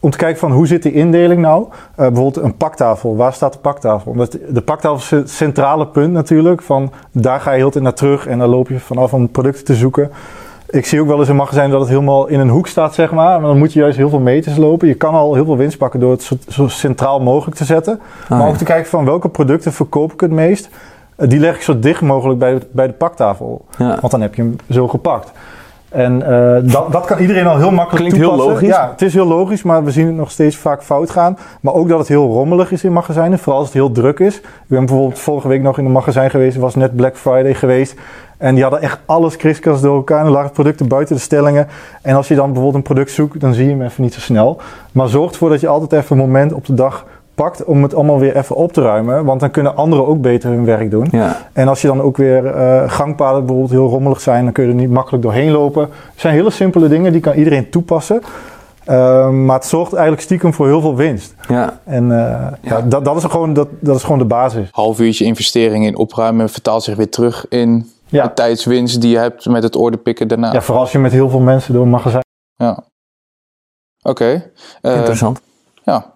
Om 0.00 0.10
te 0.10 0.18
kijken 0.18 0.38
van 0.38 0.52
hoe 0.52 0.66
zit 0.66 0.82
die 0.82 0.92
indeling 0.92 1.40
nou? 1.40 1.66
bijvoorbeeld 1.96 2.36
een 2.36 2.56
paktafel. 2.56 3.16
Waar 3.16 3.32
staat 3.32 3.52
de 3.52 3.58
paktafel? 3.58 4.10
Omdat 4.10 4.38
de 4.48 4.60
paktafel 4.60 4.96
is 4.96 5.10
het 5.10 5.30
centrale 5.30 5.86
punt 5.86 6.12
natuurlijk. 6.12 6.62
Van 6.62 6.92
daar 7.12 7.40
ga 7.40 7.50
je 7.50 7.56
heel 7.56 7.70
tijd 7.70 7.84
naar 7.84 7.94
terug 7.94 8.26
en 8.26 8.38
dan 8.38 8.48
loop 8.48 8.68
je 8.68 8.80
vanaf 8.80 9.12
om 9.12 9.30
producten 9.30 9.64
te 9.64 9.74
zoeken. 9.74 10.10
Ik 10.70 10.86
zie 10.86 11.00
ook 11.00 11.06
wel 11.06 11.18
eens 11.18 11.28
een 11.28 11.36
magazijn 11.36 11.70
dat 11.70 11.80
het 11.80 11.88
helemaal 11.88 12.26
in 12.26 12.40
een 12.40 12.48
hoek 12.48 12.66
staat, 12.66 12.94
zeg 12.94 13.10
maar. 13.10 13.40
Maar 13.40 13.48
dan 13.48 13.58
moet 13.58 13.72
je 13.72 13.80
juist 13.80 13.96
heel 13.96 14.08
veel 14.08 14.18
meters 14.18 14.56
lopen. 14.56 14.88
Je 14.88 14.94
kan 14.94 15.14
al 15.14 15.34
heel 15.34 15.44
veel 15.44 15.56
winst 15.56 15.78
pakken 15.78 16.00
door 16.00 16.10
het 16.10 16.22
zo, 16.22 16.36
zo 16.48 16.68
centraal 16.68 17.20
mogelijk 17.20 17.56
te 17.56 17.64
zetten. 17.64 18.00
Ah, 18.28 18.38
maar 18.38 18.48
ook 18.48 18.56
te 18.56 18.64
kijken 18.64 18.90
van 18.90 19.04
welke 19.04 19.28
producten 19.28 19.72
verkoop 19.72 20.12
ik 20.12 20.20
het 20.20 20.30
meest. 20.30 20.68
Eh, 21.16 21.28
die 21.28 21.38
leg 21.38 21.54
ik 21.54 21.62
zo 21.62 21.78
dicht 21.78 22.00
mogelijk 22.00 22.38
bij 22.38 22.54
de, 22.54 22.66
bij 22.70 22.86
de 22.86 22.92
paktafel. 22.92 23.64
Ja. 23.78 23.98
Want 24.00 24.10
dan 24.10 24.20
heb 24.20 24.34
je 24.34 24.42
hem 24.42 24.56
zo 24.70 24.88
gepakt. 24.88 25.32
En 25.88 26.20
uh, 26.20 26.72
dat, 26.72 26.92
dat 26.92 27.04
kan 27.04 27.18
iedereen 27.18 27.46
al 27.46 27.56
heel 27.56 27.70
makkelijk 27.70 28.04
Klinkt 28.04 28.26
toepassen. 28.26 28.44
heel 28.44 28.54
logisch. 28.54 28.68
Ja, 28.68 28.90
het 28.90 29.02
is 29.02 29.14
heel 29.14 29.26
logisch, 29.26 29.62
maar 29.62 29.84
we 29.84 29.90
zien 29.90 30.06
het 30.06 30.14
nog 30.14 30.30
steeds 30.30 30.56
vaak 30.56 30.82
fout 30.82 31.10
gaan. 31.10 31.38
Maar 31.60 31.74
ook 31.74 31.88
dat 31.88 31.98
het 31.98 32.08
heel 32.08 32.26
rommelig 32.32 32.72
is 32.72 32.84
in 32.84 32.92
magazijnen, 32.92 33.38
vooral 33.38 33.58
als 33.58 33.68
het 33.68 33.76
heel 33.76 33.92
druk 33.92 34.18
is. 34.18 34.36
Ik 34.36 34.42
ben 34.66 34.86
bijvoorbeeld 34.86 35.18
vorige 35.18 35.48
week 35.48 35.62
nog 35.62 35.78
in 35.78 35.84
een 35.84 35.92
magazijn 35.92 36.30
geweest, 36.30 36.56
was 36.56 36.74
net 36.74 36.96
Black 36.96 37.16
Friday 37.16 37.54
geweest. 37.54 37.94
En 38.36 38.54
die 38.54 38.62
hadden 38.62 38.82
echt 38.82 38.98
alles 39.06 39.36
kriskast 39.36 39.82
door 39.82 39.96
elkaar. 39.96 40.20
En 40.20 40.26
er 40.26 40.32
lagen 40.32 40.50
producten 40.50 40.88
buiten 40.88 41.14
de 41.14 41.20
stellingen. 41.20 41.68
En 42.02 42.14
als 42.14 42.28
je 42.28 42.34
dan 42.34 42.46
bijvoorbeeld 42.46 42.74
een 42.74 42.94
product 42.94 43.10
zoekt, 43.10 43.40
dan 43.40 43.54
zie 43.54 43.64
je 43.64 43.70
hem 43.70 43.82
even 43.82 44.02
niet 44.02 44.14
zo 44.14 44.20
snel. 44.20 44.60
Maar 44.92 45.08
zorg 45.08 45.30
ervoor 45.30 45.48
dat 45.48 45.60
je 45.60 45.68
altijd 45.68 46.02
even 46.02 46.16
een 46.18 46.22
moment 46.26 46.52
op 46.52 46.66
de 46.66 46.74
dag 46.74 47.04
pakt 47.38 47.64
om 47.64 47.82
het 47.82 47.94
allemaal 47.94 48.18
weer 48.18 48.36
even 48.36 48.56
op 48.56 48.72
te 48.72 48.82
ruimen. 48.82 49.24
Want 49.24 49.40
dan 49.40 49.50
kunnen 49.50 49.76
anderen 49.76 50.06
ook 50.06 50.20
beter 50.20 50.50
hun 50.50 50.64
werk 50.64 50.90
doen. 50.90 51.08
Ja. 51.10 51.36
En 51.52 51.68
als 51.68 51.80
je 51.80 51.86
dan 51.86 52.00
ook 52.00 52.16
weer 52.16 52.44
uh, 52.44 52.90
gangpaden 52.90 53.40
bijvoorbeeld 53.40 53.70
heel 53.70 53.88
rommelig 53.88 54.20
zijn, 54.20 54.44
dan 54.44 54.52
kun 54.52 54.64
je 54.64 54.70
er 54.70 54.76
niet 54.76 54.90
makkelijk 54.90 55.22
doorheen 55.22 55.50
lopen. 55.50 55.82
Het 55.82 56.20
zijn 56.20 56.34
hele 56.34 56.50
simpele 56.50 56.88
dingen, 56.88 57.12
die 57.12 57.20
kan 57.20 57.34
iedereen 57.34 57.70
toepassen. 57.70 58.20
Uh, 58.88 59.30
maar 59.30 59.56
het 59.56 59.66
zorgt 59.66 59.92
eigenlijk 59.92 60.22
stiekem 60.22 60.54
voor 60.54 60.66
heel 60.66 60.80
veel 60.80 60.96
winst. 60.96 61.34
Ja. 61.48 61.80
En 61.84 62.04
uh, 62.04 62.10
ja. 62.10 62.58
ja. 62.60 62.80
dat, 62.80 63.04
dat, 63.04 63.16
is 63.16 63.24
gewoon, 63.24 63.52
dat, 63.52 63.68
dat 63.80 63.96
is 63.96 64.02
gewoon 64.02 64.18
de 64.18 64.24
basis. 64.24 64.68
Half 64.70 65.00
uurtje 65.00 65.24
investering 65.24 65.86
in 65.86 65.96
opruimen 65.96 66.48
vertaalt 66.48 66.82
zich 66.82 66.96
weer 66.96 67.08
terug 67.08 67.46
in 67.48 67.90
ja. 68.06 68.22
de 68.22 68.34
tijdswinst 68.34 69.00
die 69.00 69.10
je 69.10 69.18
hebt 69.18 69.46
met 69.46 69.62
het 69.62 69.76
orderpikken 69.76 70.28
daarna. 70.28 70.52
Ja, 70.52 70.60
vooral 70.60 70.82
als 70.82 70.92
je 70.92 70.98
met 70.98 71.12
heel 71.12 71.28
veel 71.28 71.40
mensen 71.40 71.72
door 71.72 71.82
een 71.82 71.90
magazijn. 71.90 72.24
Ja. 72.56 72.70
Oké. 74.02 74.10
Okay. 74.10 74.50
Uh, 74.82 74.96
Interessant. 74.96 75.40
Ja. 75.82 76.14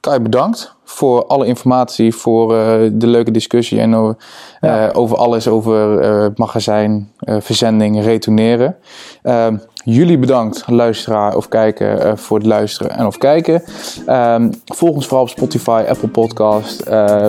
Kai, 0.00 0.20
bedankt 0.20 0.76
voor 0.84 1.26
alle 1.26 1.46
informatie, 1.46 2.14
voor 2.14 2.54
uh, 2.54 2.90
de 2.92 3.06
leuke 3.06 3.30
discussie 3.30 3.80
en 3.80 3.94
over, 3.94 4.16
ja. 4.60 4.90
over 4.90 5.16
alles 5.16 5.48
over 5.48 6.02
uh, 6.02 6.26
magazijn, 6.34 7.12
verzending, 7.18 8.02
retourneren. 8.02 8.76
Ehm, 9.22 9.56
jullie 9.84 10.18
bedankt, 10.18 10.64
luisteraar 10.66 11.36
of 11.36 11.48
kijken, 11.48 12.18
voor 12.18 12.38
het 12.38 12.46
luisteren 12.46 12.96
en 12.96 13.06
of 13.06 13.18
kijken. 13.18 13.62
Ehm, 14.06 14.50
volg 14.64 14.94
ons 14.94 15.06
vooral 15.06 15.24
op 15.24 15.30
Spotify, 15.30 15.84
Apple 15.88 16.08
Podcast. 16.08 16.84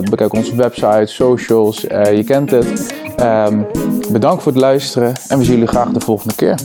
bekijk 0.10 0.34
onze 0.34 0.55
website, 0.55 1.05
socials, 1.05 1.82
je 1.82 2.23
kent 2.25 2.51
het. 2.51 2.93
Um, 3.21 3.67
bedankt 4.12 4.43
voor 4.43 4.51
het 4.51 4.62
luisteren 4.62 5.13
en 5.27 5.38
we 5.38 5.43
zien 5.43 5.53
jullie 5.53 5.67
graag 5.67 5.89
de 5.89 5.99
volgende 5.99 6.36
keer. 6.36 6.60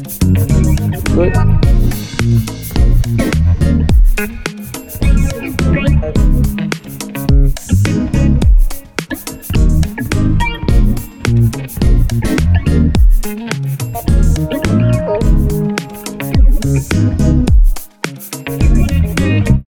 Doei. 1.14 1.32